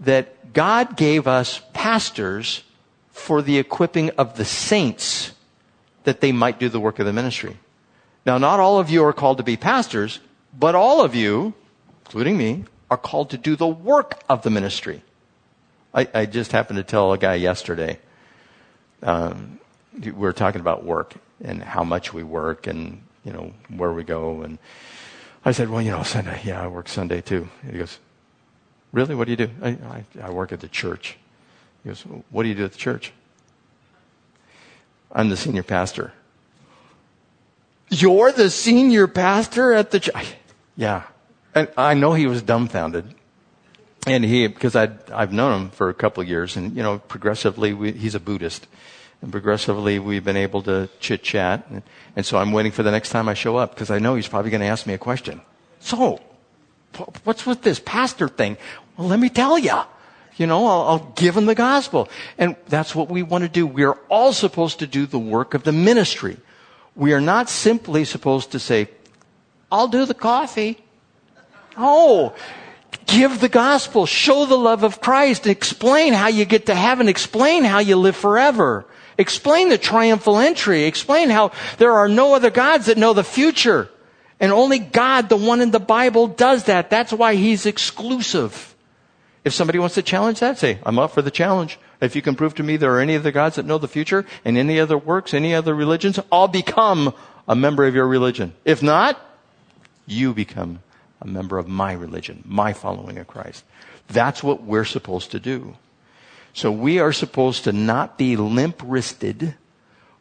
that 0.00 0.52
God 0.52 0.96
gave 0.96 1.26
us 1.26 1.62
pastors 1.72 2.62
for 3.18 3.42
the 3.42 3.58
equipping 3.58 4.10
of 4.10 4.36
the 4.36 4.44
saints 4.44 5.32
that 6.04 6.20
they 6.20 6.32
might 6.32 6.58
do 6.58 6.68
the 6.68 6.80
work 6.80 6.98
of 6.98 7.06
the 7.06 7.12
ministry. 7.12 7.56
Now, 8.24 8.38
not 8.38 8.60
all 8.60 8.78
of 8.78 8.90
you 8.90 9.04
are 9.04 9.12
called 9.12 9.38
to 9.38 9.42
be 9.42 9.56
pastors, 9.56 10.20
but 10.58 10.74
all 10.74 11.02
of 11.02 11.14
you, 11.14 11.54
including 12.04 12.36
me, 12.36 12.64
are 12.90 12.96
called 12.96 13.30
to 13.30 13.38
do 13.38 13.56
the 13.56 13.66
work 13.66 14.22
of 14.28 14.42
the 14.42 14.50
ministry. 14.50 15.02
I, 15.92 16.08
I 16.14 16.26
just 16.26 16.52
happened 16.52 16.78
to 16.78 16.82
tell 16.82 17.12
a 17.12 17.18
guy 17.18 17.34
yesterday, 17.34 17.98
um, 19.02 19.58
we 19.98 20.10
were 20.12 20.32
talking 20.32 20.60
about 20.60 20.84
work 20.84 21.14
and 21.42 21.62
how 21.62 21.84
much 21.84 22.12
we 22.12 22.22
work 22.22 22.66
and, 22.66 23.02
you 23.24 23.32
know, 23.32 23.52
where 23.68 23.92
we 23.92 24.04
go. 24.04 24.42
And 24.42 24.58
I 25.44 25.52
said, 25.52 25.68
well, 25.68 25.82
you 25.82 25.90
know, 25.90 26.02
Sunday, 26.02 26.40
yeah, 26.44 26.62
I 26.62 26.68
work 26.68 26.88
Sunday 26.88 27.20
too. 27.20 27.48
And 27.62 27.72
he 27.72 27.78
goes, 27.78 27.98
really? 28.92 29.14
What 29.14 29.26
do 29.26 29.32
you 29.32 29.36
do? 29.36 29.50
I, 29.62 29.68
I, 29.68 30.04
I 30.22 30.30
work 30.30 30.52
at 30.52 30.60
the 30.60 30.68
church. 30.68 31.16
He 31.88 31.94
goes, 31.94 32.22
what 32.28 32.42
do 32.42 32.50
you 32.50 32.54
do 32.54 32.66
at 32.66 32.72
the 32.72 32.78
church? 32.78 33.14
I'm 35.10 35.30
the 35.30 35.38
senior 35.38 35.62
pastor. 35.62 36.12
You're 37.88 38.30
the 38.30 38.50
senior 38.50 39.06
pastor 39.06 39.72
at 39.72 39.90
the 39.90 40.00
church? 40.00 40.34
Yeah. 40.76 41.04
And 41.54 41.70
I 41.78 41.94
know 41.94 42.12
he 42.12 42.26
was 42.26 42.42
dumbfounded. 42.42 43.14
And 44.06 44.22
he, 44.22 44.48
because 44.48 44.76
i 44.76 44.90
I've 45.10 45.32
known 45.32 45.62
him 45.62 45.70
for 45.70 45.88
a 45.88 45.94
couple 45.94 46.22
of 46.22 46.28
years, 46.28 46.58
and, 46.58 46.76
you 46.76 46.82
know, 46.82 46.98
progressively, 46.98 47.72
we, 47.72 47.92
he's 47.92 48.14
a 48.14 48.20
Buddhist. 48.20 48.66
And 49.22 49.32
progressively, 49.32 49.98
we've 49.98 50.22
been 50.22 50.36
able 50.36 50.60
to 50.64 50.90
chit 51.00 51.22
chat. 51.22 51.66
And, 51.70 51.82
and 52.16 52.26
so 52.26 52.36
I'm 52.36 52.52
waiting 52.52 52.70
for 52.70 52.82
the 52.82 52.90
next 52.90 53.08
time 53.08 53.30
I 53.30 53.34
show 53.34 53.56
up, 53.56 53.74
because 53.74 53.90
I 53.90 53.98
know 53.98 54.14
he's 54.14 54.28
probably 54.28 54.50
going 54.50 54.60
to 54.60 54.66
ask 54.66 54.86
me 54.86 54.92
a 54.92 54.98
question. 54.98 55.40
So, 55.80 56.20
what's 57.24 57.46
with 57.46 57.62
this 57.62 57.80
pastor 57.80 58.28
thing? 58.28 58.58
Well, 58.98 59.08
let 59.08 59.18
me 59.18 59.30
tell 59.30 59.58
you. 59.58 59.80
You 60.38 60.46
know, 60.46 60.66
I'll, 60.66 60.82
I'll, 60.82 61.12
give 61.16 61.36
him 61.36 61.46
the 61.46 61.54
gospel. 61.54 62.08
And 62.38 62.56
that's 62.68 62.94
what 62.94 63.10
we 63.10 63.22
want 63.22 63.42
to 63.42 63.48
do. 63.48 63.66
We 63.66 63.84
are 63.84 63.98
all 64.08 64.32
supposed 64.32 64.78
to 64.78 64.86
do 64.86 65.04
the 65.04 65.18
work 65.18 65.52
of 65.52 65.64
the 65.64 65.72
ministry. 65.72 66.36
We 66.94 67.12
are 67.12 67.20
not 67.20 67.50
simply 67.50 68.04
supposed 68.04 68.52
to 68.52 68.58
say, 68.58 68.88
I'll 69.70 69.88
do 69.88 70.06
the 70.06 70.14
coffee. 70.14 70.78
Oh, 71.76 72.34
give 73.06 73.40
the 73.40 73.48
gospel, 73.48 74.06
show 74.06 74.46
the 74.46 74.56
love 74.56 74.84
of 74.84 75.00
Christ, 75.00 75.46
explain 75.46 76.12
how 76.12 76.28
you 76.28 76.44
get 76.44 76.66
to 76.66 76.74
heaven, 76.74 77.08
explain 77.08 77.64
how 77.64 77.80
you 77.80 77.96
live 77.96 78.16
forever. 78.16 78.86
Explain 79.18 79.68
the 79.68 79.78
triumphal 79.78 80.38
entry. 80.38 80.84
Explain 80.84 81.28
how 81.28 81.50
there 81.78 81.92
are 81.92 82.08
no 82.08 82.34
other 82.34 82.50
gods 82.50 82.86
that 82.86 82.96
know 82.96 83.12
the 83.12 83.24
future. 83.24 83.90
And 84.38 84.52
only 84.52 84.78
God, 84.78 85.28
the 85.28 85.36
one 85.36 85.60
in 85.60 85.72
the 85.72 85.80
Bible, 85.80 86.28
does 86.28 86.64
that. 86.64 86.88
That's 86.88 87.12
why 87.12 87.34
He's 87.34 87.66
exclusive. 87.66 88.76
If 89.48 89.54
somebody 89.54 89.78
wants 89.78 89.94
to 89.94 90.02
challenge 90.02 90.40
that, 90.40 90.58
say, 90.58 90.78
I'm 90.84 90.98
up 90.98 91.12
for 91.12 91.22
the 91.22 91.30
challenge. 91.30 91.78
If 92.02 92.14
you 92.14 92.20
can 92.20 92.34
prove 92.34 92.54
to 92.56 92.62
me 92.62 92.76
there 92.76 92.94
are 92.94 93.00
any 93.00 93.16
other 93.16 93.32
gods 93.32 93.56
that 93.56 93.64
know 93.64 93.78
the 93.78 93.88
future 93.88 94.26
and 94.44 94.58
any 94.58 94.78
other 94.78 94.98
works, 94.98 95.32
any 95.32 95.54
other 95.54 95.74
religions, 95.74 96.20
I'll 96.30 96.48
become 96.48 97.14
a 97.48 97.56
member 97.56 97.86
of 97.86 97.94
your 97.94 98.06
religion. 98.06 98.52
If 98.66 98.82
not, 98.82 99.18
you 100.04 100.34
become 100.34 100.80
a 101.22 101.26
member 101.26 101.56
of 101.56 101.66
my 101.66 101.92
religion, 101.92 102.42
my 102.44 102.74
following 102.74 103.16
of 103.16 103.26
Christ. 103.26 103.64
That's 104.08 104.42
what 104.42 104.64
we're 104.64 104.84
supposed 104.84 105.30
to 105.30 105.40
do. 105.40 105.78
So 106.52 106.70
we 106.70 106.98
are 106.98 107.14
supposed 107.14 107.64
to 107.64 107.72
not 107.72 108.18
be 108.18 108.36
limp 108.36 108.82
wristed. 108.84 109.54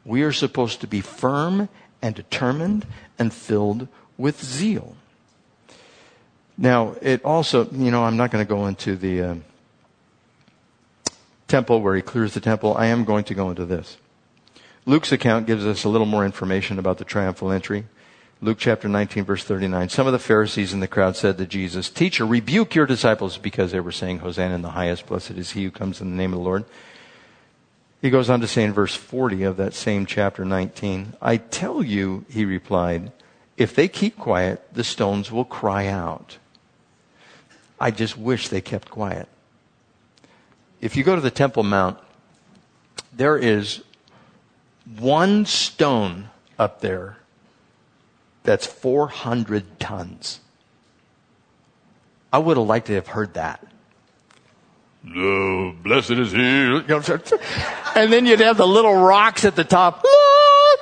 We 0.05 0.21
are 0.21 0.31
supposed 0.31 0.79
to 0.79 0.87
be 0.87 1.01
firm 1.01 1.67
and 2.01 2.15
determined 2.15 2.87
and 3.19 3.33
filled 3.33 3.89
with 4.17 4.41
zeal. 4.41 4.95
Now, 6.57 6.95
it 7.01 7.23
also, 7.23 7.69
you 7.69 7.91
know, 7.91 8.03
I'm 8.03 8.17
not 8.17 8.31
going 8.31 8.45
to 8.45 8.49
go 8.49 8.65
into 8.65 8.95
the 8.95 9.21
uh, 9.21 9.35
temple 11.47 11.81
where 11.81 11.95
he 11.95 12.01
clears 12.01 12.33
the 12.33 12.39
temple. 12.39 12.75
I 12.75 12.87
am 12.87 13.05
going 13.05 13.25
to 13.25 13.35
go 13.35 13.49
into 13.49 13.65
this. 13.65 13.97
Luke's 14.85 15.11
account 15.11 15.45
gives 15.45 15.65
us 15.65 15.83
a 15.83 15.89
little 15.89 16.07
more 16.07 16.25
information 16.25 16.79
about 16.79 16.97
the 16.97 17.05
triumphal 17.05 17.51
entry. 17.51 17.85
Luke 18.41 18.57
chapter 18.59 18.87
19 18.87 19.25
verse 19.25 19.43
39. 19.43 19.89
Some 19.89 20.07
of 20.07 20.13
the 20.13 20.19
Pharisees 20.19 20.73
in 20.73 20.79
the 20.79 20.87
crowd 20.87 21.15
said 21.15 21.37
to 21.37 21.45
Jesus, 21.45 21.89
Teacher, 21.89 22.25
rebuke 22.25 22.73
your 22.73 22.85
disciples 22.85 23.37
because 23.37 23.71
they 23.71 23.79
were 23.79 23.91
saying, 23.91 24.19
Hosanna 24.19 24.55
in 24.55 24.61
the 24.61 24.71
highest, 24.71 25.07
blessed 25.07 25.31
is 25.31 25.51
he 25.51 25.63
who 25.63 25.71
comes 25.71 26.01
in 26.01 26.11
the 26.11 26.15
name 26.15 26.33
of 26.33 26.39
the 26.39 26.45
Lord. 26.45 26.65
He 28.01 28.11
goes 28.11 28.29
on 28.29 28.41
to 28.41 28.47
say 28.47 28.63
in 28.63 28.73
verse 28.73 28.95
40 28.95 29.43
of 29.43 29.57
that 29.57 29.73
same 29.73 30.05
chapter 30.05 30.45
19, 30.45 31.13
I 31.21 31.37
tell 31.37 31.83
you, 31.83 32.25
he 32.29 32.45
replied, 32.45 33.11
if 33.57 33.73
they 33.73 33.87
keep 33.87 34.17
quiet, 34.17 34.63
the 34.71 34.83
stones 34.83 35.31
will 35.31 35.45
cry 35.45 35.87
out. 35.87 36.37
I 37.79 37.91
just 37.91 38.17
wish 38.17 38.49
they 38.49 38.61
kept 38.61 38.89
quiet. 38.89 39.27
If 40.81 40.95
you 40.95 41.03
go 41.03 41.15
to 41.15 41.21
the 41.21 41.31
Temple 41.31 41.63
Mount, 41.63 41.97
there 43.13 43.37
is 43.37 43.83
one 44.97 45.45
stone 45.45 46.29
up 46.57 46.81
there 46.81 47.17
that's 48.43 48.65
400 48.65 49.79
tons. 49.79 50.39
I 52.31 52.37
would 52.37 52.57
have 52.57 52.65
liked 52.65 52.87
to 52.87 52.93
have 52.93 53.07
heard 53.07 53.33
that. 53.33 53.65
Oh, 55.15 55.73
blessed 55.83 56.11
is 56.11 56.31
he. 56.31 56.39
and 57.95 58.11
then 58.11 58.25
you'd 58.25 58.39
have 58.39 58.57
the 58.57 58.67
little 58.67 58.95
rocks 58.95 59.45
at 59.45 59.55
the 59.55 59.63
top. 59.63 60.03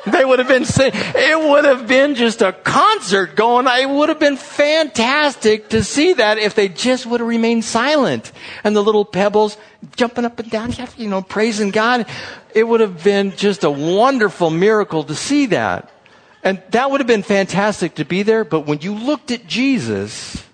They 0.06 0.24
would 0.24 0.40
have 0.40 0.48
been, 0.48 0.66
it 0.68 1.50
would 1.50 1.66
have 1.66 1.88
been 1.88 2.16
just 2.16 2.42
a 2.42 2.54
concert 2.54 3.36
going. 3.36 3.66
It 3.68 3.90
would 3.90 4.10
have 4.10 4.20
been 4.20 4.38
fantastic 4.38 5.70
to 5.70 5.84
see 5.84 6.14
that 6.14 6.38
if 6.38 6.54
they 6.54 6.68
just 6.70 7.06
would 7.06 7.20
have 7.20 7.30
remained 7.30 7.66
silent. 7.66 8.32
And 8.64 8.76
the 8.76 8.84
little 8.84 9.06
pebbles 9.06 9.58
jumping 9.96 10.26
up 10.26 10.40
and 10.40 10.50
down, 10.50 10.74
you 10.98 11.10
know, 11.10 11.22
praising 11.22 11.72
God. 11.72 12.06
It 12.54 12.68
would 12.68 12.82
have 12.82 13.04
been 13.04 13.36
just 13.36 13.64
a 13.64 13.72
wonderful 13.72 14.50
miracle 14.50 15.04
to 15.04 15.16
see 15.16 15.48
that. 15.48 15.92
And 16.44 16.62
that 16.70 16.92
would 16.92 17.00
have 17.00 17.08
been 17.08 17.24
fantastic 17.24 17.96
to 17.96 18.06
be 18.06 18.22
there, 18.22 18.44
but 18.46 18.62
when 18.62 18.82
you 18.82 18.94
looked 18.94 19.32
at 19.32 19.48
Jesus, 19.48 20.46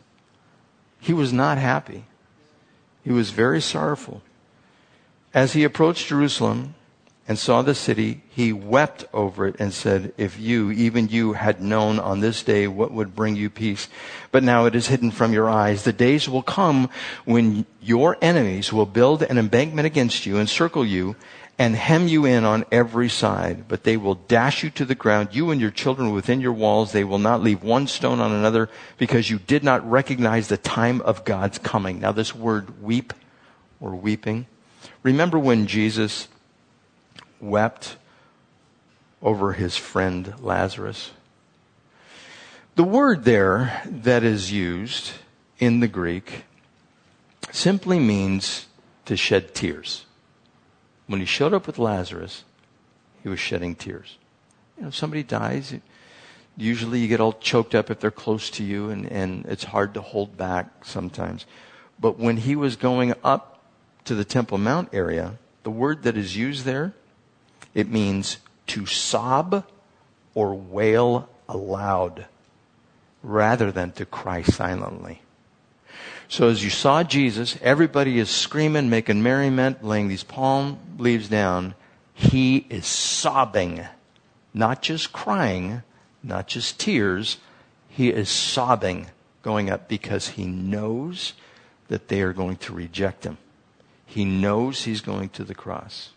he 1.02 1.12
was 1.12 1.34
not 1.34 1.58
happy. 1.58 2.06
He 3.04 3.12
was 3.12 3.32
very 3.32 3.60
sorrowful. 3.60 4.22
As 5.34 5.52
he 5.52 5.66
approached 5.66 6.08
Jerusalem 6.08 6.76
and 7.28 7.38
saw 7.38 7.62
the 7.62 7.76
city, 7.76 8.22
he 8.30 8.52
wept 8.52 9.06
over 9.14 9.48
it 9.48 9.56
and 9.60 9.74
said, 9.74 10.14
If 10.18 10.40
you, 10.40 10.72
even 10.72 11.08
you, 11.08 11.34
had 11.34 11.62
known 11.62 12.00
on 12.00 12.20
this 12.20 12.44
day 12.44 12.68
what 12.68 12.92
would 12.92 13.16
bring 13.16 13.36
you 13.36 13.50
peace, 13.50 13.88
but 14.32 14.44
now 14.44 14.66
it 14.66 14.76
is 14.76 14.88
hidden 14.88 15.12
from 15.12 15.32
your 15.32 15.50
eyes. 15.50 15.84
The 15.84 15.94
days 15.94 16.28
will 16.28 16.42
come 16.42 16.90
when 17.26 17.66
your 17.82 18.18
enemies 18.22 18.74
will 18.74 18.86
build 18.86 19.22
an 19.22 19.38
embankment 19.38 19.86
against 19.86 20.26
you, 20.26 20.40
encircle 20.40 20.86
you, 20.86 21.16
and 21.60 21.76
hem 21.76 22.08
you 22.08 22.26
in 22.26 22.44
on 22.44 22.66
every 22.72 23.08
side, 23.08 23.68
but 23.68 23.84
they 23.84 23.96
will 23.96 24.16
dash 24.16 24.64
you 24.64 24.72
to 24.72 24.84
the 24.84 24.96
ground, 24.96 25.30
you 25.32 25.52
and 25.52 25.62
your 25.62 25.70
children 25.70 26.12
within 26.12 26.42
your 26.42 26.54
walls. 26.54 26.92
They 26.92 27.04
will 27.04 27.20
not 27.20 27.44
leave 27.44 27.62
one 27.62 27.86
stone 27.86 28.20
on 28.20 28.32
another 28.32 28.68
because 28.98 29.30
you 29.30 29.38
did 29.38 29.64
not 29.64 29.88
recognize 29.88 30.48
the 30.48 30.58
time 30.58 31.02
of 31.02 31.24
God's 31.24 31.60
coming. 31.60 32.00
Now, 32.00 32.14
this 32.14 32.34
word 32.34 32.82
weep 32.82 33.14
or 33.80 33.94
weeping. 33.94 34.48
Remember 35.04 35.38
when 35.38 35.68
Jesus 35.68 36.28
wept 37.42 37.98
over 39.22 39.54
his 39.54 39.76
friend 39.76 40.34
Lazarus? 40.40 41.12
The 42.76 42.84
word 42.84 43.26
there 43.26 43.82
that 43.86 44.24
is 44.24 44.52
used 44.52 45.12
in 45.60 45.80
the 45.80 45.88
Greek 45.88 46.46
simply 47.52 48.00
means 48.00 48.68
to 49.06 49.18
shed 49.18 49.54
tears 49.54 50.06
when 51.12 51.20
he 51.20 51.26
showed 51.26 51.54
up 51.54 51.68
with 51.68 51.78
Lazarus, 51.78 52.46
he 53.22 53.28
was 53.28 53.38
shedding 53.38 53.76
tears. 53.76 54.18
You 54.78 54.86
know, 54.86 54.90
somebody 54.92 55.24
dies, 55.24 55.76
usually 56.56 57.00
you 57.00 57.10
get 57.10 57.20
all 57.20 57.34
choked 57.34 57.76
up 57.76 57.92
if 57.92 58.00
they're 58.00 58.10
close 58.10 58.50
to 58.52 58.64
you, 58.64 58.90
and, 58.90 59.12
and 59.12 59.46
it's 59.46 59.66
hard 59.66 59.94
to 59.96 60.02
hold 60.02 60.38
back 60.38 60.86
sometimes. 60.86 61.46
But 62.00 62.18
when 62.18 62.38
he 62.38 62.56
was 62.56 62.78
going 62.78 63.14
up 63.26 63.60
to 64.06 64.16
the 64.16 64.24
Temple 64.24 64.58
Mount 64.58 64.88
area, 64.94 65.38
the 65.64 65.70
word 65.70 66.04
that 66.04 66.16
is 66.16 66.38
used 66.38 66.64
there, 66.64 66.94
it 67.74 67.90
means 67.90 68.38
to 68.68 68.86
sob 68.86 69.66
or 70.34 70.56
wail 70.56 71.30
aloud 71.48 72.26
rather 73.24 73.72
than 73.72 73.92
to 73.94 74.06
cry 74.06 74.42
silently. 74.42 75.22
So 76.28 76.48
as 76.48 76.64
you 76.64 76.70
saw 76.70 77.04
Jesus, 77.04 77.58
everybody 77.62 78.18
is 78.18 78.30
screaming, 78.30 78.90
making 78.90 79.22
merriment, 79.22 79.84
laying 79.84 80.08
these 80.08 80.24
palm 80.24 80.80
leaves 80.98 81.28
down. 81.28 81.76
He 82.14 82.66
is 82.70 82.86
sobbing, 82.86 83.86
not 84.54 84.82
just 84.82 85.12
crying, 85.12 85.84
not 86.24 86.48
just 86.48 86.80
tears. 86.80 87.38
He 87.90 88.10
is 88.10 88.30
sobbing 88.30 89.08
going 89.44 89.70
up 89.70 89.90
because 89.90 90.30
he 90.30 90.46
knows 90.46 91.34
that 91.90 92.08
they 92.08 92.22
are 92.22 92.34
going 92.34 92.56
to 92.58 92.74
reject 92.74 93.26
him. 93.26 93.38
He 94.06 94.24
knows 94.24 94.84
he's 94.84 95.02
going 95.02 95.30
to 95.30 95.44
the 95.44 95.56
cross. 95.56 96.12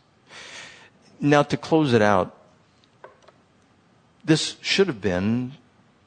Now, 1.21 1.43
to 1.43 1.57
close 1.57 1.93
it 1.93 2.03
out, 2.03 2.35
this 4.25 4.57
should 4.61 4.87
have 4.87 5.01
been 5.01 5.53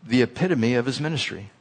the 0.05 0.21
epitome 0.21 0.73
of 0.73 0.85
his 0.85 0.99
ministry. 0.99 1.51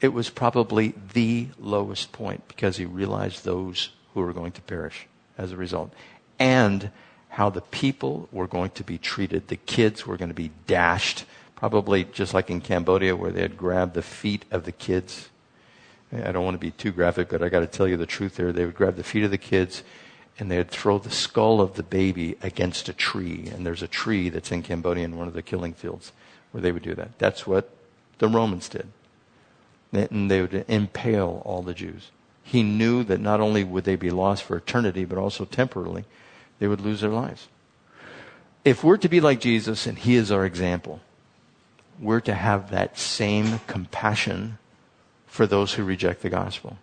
It 0.00 0.08
was 0.08 0.30
probably 0.30 0.94
the 1.14 1.48
lowest 1.58 2.12
point 2.12 2.46
because 2.48 2.76
he 2.76 2.84
realized 2.84 3.44
those 3.44 3.90
who 4.14 4.20
were 4.20 4.32
going 4.32 4.52
to 4.52 4.60
perish 4.62 5.06
as 5.38 5.52
a 5.52 5.56
result. 5.56 5.92
And 6.38 6.90
how 7.36 7.50
the 7.50 7.60
people 7.60 8.28
were 8.32 8.46
going 8.46 8.70
to 8.70 8.82
be 8.82 8.96
treated. 8.96 9.48
The 9.48 9.56
kids 9.56 10.06
were 10.06 10.16
going 10.16 10.30
to 10.30 10.34
be 10.34 10.52
dashed, 10.66 11.26
probably 11.54 12.04
just 12.04 12.32
like 12.32 12.48
in 12.48 12.62
Cambodia 12.62 13.14
where 13.14 13.30
they 13.30 13.42
had 13.42 13.58
grabbed 13.58 13.92
the 13.92 14.00
feet 14.00 14.46
of 14.50 14.64
the 14.64 14.72
kids. 14.72 15.28
I 16.10 16.32
don't 16.32 16.46
want 16.46 16.54
to 16.54 16.58
be 16.58 16.70
too 16.70 16.92
graphic, 16.92 17.28
but 17.28 17.42
I 17.42 17.50
got 17.50 17.60
to 17.60 17.66
tell 17.66 17.86
you 17.86 17.98
the 17.98 18.06
truth 18.06 18.36
there. 18.36 18.52
They 18.52 18.64
would 18.64 18.74
grab 18.74 18.96
the 18.96 19.04
feet 19.04 19.22
of 19.22 19.30
the 19.30 19.36
kids 19.36 19.82
and 20.38 20.50
they'd 20.50 20.70
throw 20.70 20.98
the 20.98 21.10
skull 21.10 21.60
of 21.60 21.74
the 21.74 21.82
baby 21.82 22.36
against 22.42 22.88
a 22.88 22.92
tree. 22.92 23.50
And 23.52 23.64
there's 23.64 23.82
a 23.82 23.88
tree 23.88 24.28
that's 24.28 24.52
in 24.52 24.62
Cambodia 24.62 25.04
in 25.04 25.16
one 25.16 25.28
of 25.28 25.34
the 25.34 25.42
killing 25.42 25.72
fields 25.72 26.12
where 26.52 26.60
they 26.60 26.72
would 26.72 26.82
do 26.82 26.94
that. 26.94 27.18
That's 27.18 27.46
what 27.46 27.70
the 28.18 28.28
Romans 28.28 28.68
did. 28.68 28.88
And 29.92 30.30
they 30.30 30.40
would 30.42 30.64
impale 30.68 31.42
all 31.44 31.62
the 31.62 31.74
Jews. 31.74 32.10
He 32.42 32.62
knew 32.62 33.02
that 33.04 33.20
not 33.20 33.40
only 33.40 33.64
would 33.64 33.84
they 33.84 33.96
be 33.96 34.10
lost 34.10 34.42
for 34.42 34.56
eternity, 34.56 35.04
but 35.04 35.18
also 35.18 35.44
temporarily, 35.44 36.04
they 36.58 36.68
would 36.68 36.80
lose 36.80 37.00
their 37.00 37.10
lives. 37.10 37.48
If 38.64 38.84
we're 38.84 38.96
to 38.98 39.08
be 39.08 39.20
like 39.20 39.40
Jesus 39.40 39.86
and 39.86 39.96
He 39.96 40.16
is 40.16 40.30
our 40.30 40.44
example, 40.44 41.00
we're 41.98 42.20
to 42.20 42.34
have 42.34 42.70
that 42.70 42.98
same 42.98 43.60
compassion 43.66 44.58
for 45.26 45.46
those 45.46 45.74
who 45.74 45.84
reject 45.84 46.22
the 46.22 46.28
gospel. 46.28 46.76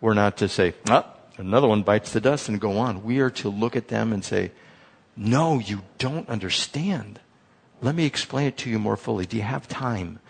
We're 0.00 0.14
not 0.14 0.36
to 0.38 0.48
say, 0.48 0.74
oh, 0.88 1.04
another 1.36 1.68
one 1.68 1.82
bites 1.82 2.12
the 2.12 2.20
dust 2.20 2.48
and 2.48 2.60
go 2.60 2.78
on. 2.78 3.04
We 3.04 3.20
are 3.20 3.30
to 3.30 3.48
look 3.48 3.76
at 3.76 3.88
them 3.88 4.12
and 4.12 4.24
say, 4.24 4.52
no, 5.16 5.58
you 5.58 5.82
don't 5.98 6.28
understand. 6.28 7.20
Let 7.80 7.94
me 7.94 8.04
explain 8.04 8.46
it 8.46 8.56
to 8.58 8.70
you 8.70 8.78
more 8.78 8.96
fully. 8.96 9.26
Do 9.26 9.36
you 9.36 9.42
have 9.42 9.68
time? 9.68 10.20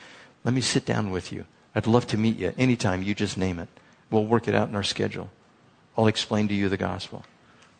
Let 0.44 0.54
me 0.54 0.60
sit 0.60 0.84
down 0.84 1.10
with 1.10 1.32
you. 1.32 1.44
I'd 1.74 1.86
love 1.86 2.06
to 2.08 2.18
meet 2.18 2.38
you 2.38 2.52
anytime. 2.56 3.02
You 3.02 3.14
just 3.14 3.36
name 3.36 3.58
it. 3.58 3.68
We'll 4.10 4.24
work 4.24 4.48
it 4.48 4.54
out 4.54 4.68
in 4.68 4.76
our 4.76 4.82
schedule. 4.82 5.30
I'll 5.98 6.06
explain 6.06 6.48
to 6.48 6.54
you 6.54 6.68
the 6.68 6.76
gospel. 6.76 7.24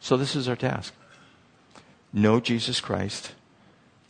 So 0.01 0.17
this 0.17 0.35
is 0.35 0.49
our 0.49 0.57
task. 0.57 0.95
Know 2.13 2.41
Jesus 2.41 2.81
Christ. 2.81 3.33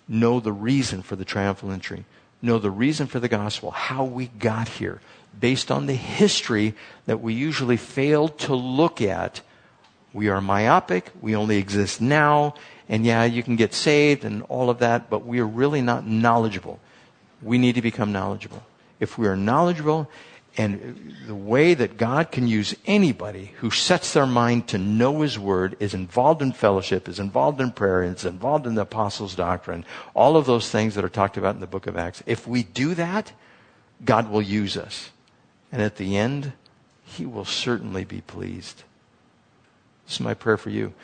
Know 0.08 0.40
the 0.40 0.52
reason 0.52 1.02
for 1.02 1.16
the 1.16 1.24
triumphal 1.24 1.70
entry. 1.70 2.04
Know 2.40 2.58
the 2.58 2.70
reason 2.70 3.06
for 3.06 3.18
the 3.18 3.28
gospel, 3.28 3.70
how 3.70 4.04
we 4.04 4.26
got 4.26 4.68
here, 4.68 5.00
based 5.38 5.70
on 5.70 5.86
the 5.86 5.94
history 5.94 6.74
that 7.06 7.20
we 7.20 7.34
usually 7.34 7.76
fail 7.76 8.28
to 8.28 8.54
look 8.54 9.00
at. 9.00 9.40
We 10.12 10.28
are 10.28 10.40
myopic. 10.40 11.10
We 11.20 11.36
only 11.36 11.58
exist 11.58 12.00
now. 12.00 12.54
And 12.88 13.04
yeah, 13.04 13.24
you 13.24 13.42
can 13.42 13.56
get 13.56 13.74
saved 13.74 14.24
and 14.24 14.42
all 14.44 14.70
of 14.70 14.78
that, 14.78 15.10
but 15.10 15.26
we 15.26 15.40
are 15.40 15.46
really 15.46 15.82
not 15.82 16.06
knowledgeable. 16.06 16.80
We 17.42 17.58
need 17.58 17.74
to 17.74 17.82
become 17.82 18.12
knowledgeable. 18.12 18.62
If 19.00 19.18
we 19.18 19.26
are 19.26 19.36
knowledgeable 19.36 20.08
and 20.56 21.14
the 21.26 21.34
way 21.34 21.74
that 21.74 21.98
God 21.98 22.32
can 22.32 22.48
use 22.48 22.74
anybody 22.86 23.52
who 23.58 23.70
sets 23.70 24.14
their 24.14 24.26
mind 24.26 24.68
to 24.68 24.78
know 24.78 25.20
His 25.20 25.38
Word, 25.38 25.76
is 25.80 25.92
involved 25.92 26.40
in 26.40 26.52
fellowship, 26.52 27.08
is 27.08 27.20
involved 27.20 27.60
in 27.60 27.72
prayer, 27.72 28.02
is 28.02 28.24
involved 28.24 28.66
in 28.66 28.74
the 28.74 28.82
Apostles' 28.82 29.34
doctrine, 29.34 29.84
all 30.14 30.36
of 30.36 30.46
those 30.46 30.70
things 30.70 30.94
that 30.94 31.04
are 31.04 31.10
talked 31.10 31.36
about 31.36 31.54
in 31.54 31.60
the 31.60 31.66
book 31.66 31.86
of 31.86 31.96
Acts. 31.96 32.22
If 32.24 32.48
we 32.48 32.62
do 32.62 32.94
that, 32.94 33.32
God 34.02 34.30
will 34.30 34.40
use 34.40 34.78
us. 34.78 35.10
And 35.76 35.84
at 35.84 35.96
the 35.96 36.16
end, 36.16 36.54
He 37.04 37.26
will 37.26 37.44
certainly 37.44 38.02
be 38.02 38.22
pleased. 38.22 38.84
This 40.06 40.14
is 40.14 40.20
my 40.20 40.32
prayer 40.32 40.56
for 40.56 40.70
you. 40.70 40.94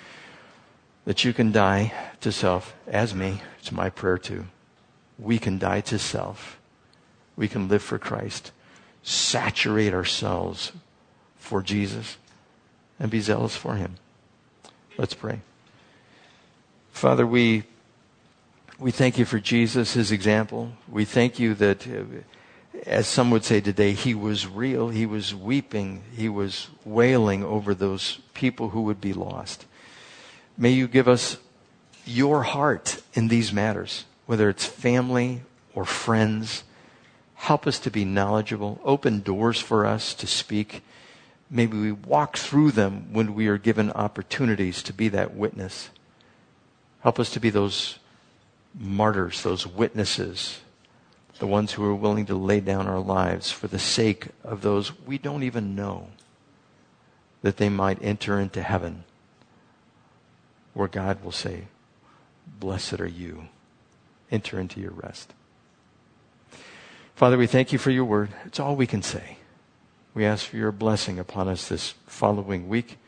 That 1.04 1.24
you 1.24 1.34
can 1.34 1.52
die 1.52 1.92
to 2.22 2.32
self 2.32 2.74
as 2.86 3.14
me. 3.14 3.42
It's 3.58 3.70
my 3.70 3.90
prayer 3.90 4.16
too. 4.16 4.46
We 5.18 5.36
can 5.36 5.58
die 5.58 5.82
to 5.82 5.98
self. 5.98 6.58
We 7.36 7.48
can 7.48 7.68
live 7.68 7.82
for 7.82 7.98
Christ 7.98 8.52
saturate 9.02 9.92
ourselves 9.92 10.72
for 11.36 11.60
Jesus 11.60 12.16
and 12.98 13.10
be 13.10 13.20
zealous 13.20 13.54
for 13.54 13.74
Him. 13.74 13.96
Let's 14.96 15.12
pray. 15.12 15.40
Father, 16.92 17.26
we, 17.26 17.64
we 18.78 18.90
thank 18.90 19.18
you 19.18 19.26
for 19.26 19.38
Jesus, 19.38 19.92
His 19.92 20.12
example. 20.12 20.72
We 20.88 21.04
thank 21.04 21.38
you 21.38 21.52
that, 21.56 21.86
uh, 21.86 22.04
as 22.86 23.06
some 23.06 23.30
would 23.30 23.44
say 23.44 23.60
today, 23.60 23.92
He 23.92 24.14
was 24.14 24.46
real. 24.46 24.88
He 24.88 25.06
was 25.06 25.34
weeping. 25.34 26.02
He 26.16 26.28
was 26.28 26.68
wailing 26.84 27.44
over 27.44 27.74
those 27.74 28.18
people 28.34 28.70
who 28.70 28.82
would 28.82 29.00
be 29.00 29.12
lost. 29.12 29.66
May 30.56 30.70
you 30.70 30.88
give 30.88 31.08
us 31.08 31.38
your 32.04 32.42
heart 32.42 33.02
in 33.14 33.28
these 33.28 33.52
matters, 33.52 34.04
whether 34.26 34.48
it's 34.48 34.66
family 34.66 35.42
or 35.74 35.84
friends 35.84 36.64
Help 37.42 37.66
us 37.66 37.80
to 37.80 37.90
be 37.90 38.04
knowledgeable. 38.04 38.80
Open 38.84 39.20
doors 39.20 39.58
for 39.58 39.84
us 39.84 40.14
to 40.14 40.28
speak. 40.28 40.84
Maybe 41.50 41.76
we 41.76 41.90
walk 41.90 42.36
through 42.36 42.70
them 42.70 43.12
when 43.12 43.34
we 43.34 43.48
are 43.48 43.58
given 43.58 43.90
opportunities 43.90 44.80
to 44.84 44.92
be 44.92 45.08
that 45.08 45.34
witness. 45.34 45.90
Help 47.00 47.18
us 47.18 47.30
to 47.30 47.40
be 47.40 47.50
those 47.50 47.98
martyrs, 48.78 49.42
those 49.42 49.66
witnesses, 49.66 50.60
the 51.42 51.48
ones 51.48 51.72
who 51.72 51.84
are 51.84 51.92
willing 51.92 52.24
to 52.24 52.36
lay 52.36 52.60
down 52.60 52.86
our 52.86 53.00
lives 53.00 53.50
for 53.50 53.66
the 53.66 53.76
sake 53.76 54.28
of 54.44 54.62
those 54.62 54.96
we 55.00 55.18
don't 55.18 55.42
even 55.42 55.74
know, 55.74 56.06
that 57.42 57.56
they 57.56 57.68
might 57.68 57.98
enter 58.00 58.38
into 58.38 58.62
heaven, 58.62 59.02
where 60.72 60.86
God 60.86 61.24
will 61.24 61.32
say, 61.32 61.64
Blessed 62.60 63.00
are 63.00 63.08
you. 63.08 63.48
Enter 64.30 64.60
into 64.60 64.80
your 64.80 64.92
rest. 64.92 65.34
Father, 67.16 67.36
we 67.36 67.48
thank 67.48 67.72
you 67.72 67.78
for 67.80 67.90
your 67.90 68.04
word. 68.04 68.28
It's 68.44 68.60
all 68.60 68.76
we 68.76 68.86
can 68.86 69.02
say. 69.02 69.38
We 70.14 70.24
ask 70.24 70.46
for 70.46 70.58
your 70.58 70.70
blessing 70.70 71.18
upon 71.18 71.48
us 71.48 71.68
this 71.68 71.94
following 72.06 72.68
week. 72.68 72.98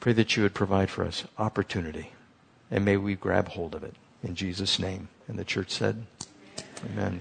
Pray 0.00 0.14
that 0.14 0.36
you 0.36 0.42
would 0.42 0.52
provide 0.52 0.90
for 0.90 1.04
us 1.04 1.26
opportunity. 1.38 2.10
And 2.72 2.84
may 2.84 2.96
we 2.96 3.14
grab 3.14 3.50
hold 3.50 3.76
of 3.76 3.84
it. 3.84 3.94
In 4.24 4.34
Jesus' 4.34 4.80
name. 4.80 5.10
And 5.28 5.38
the 5.38 5.44
church 5.44 5.70
said, 5.70 6.06
Amen. 6.84 7.20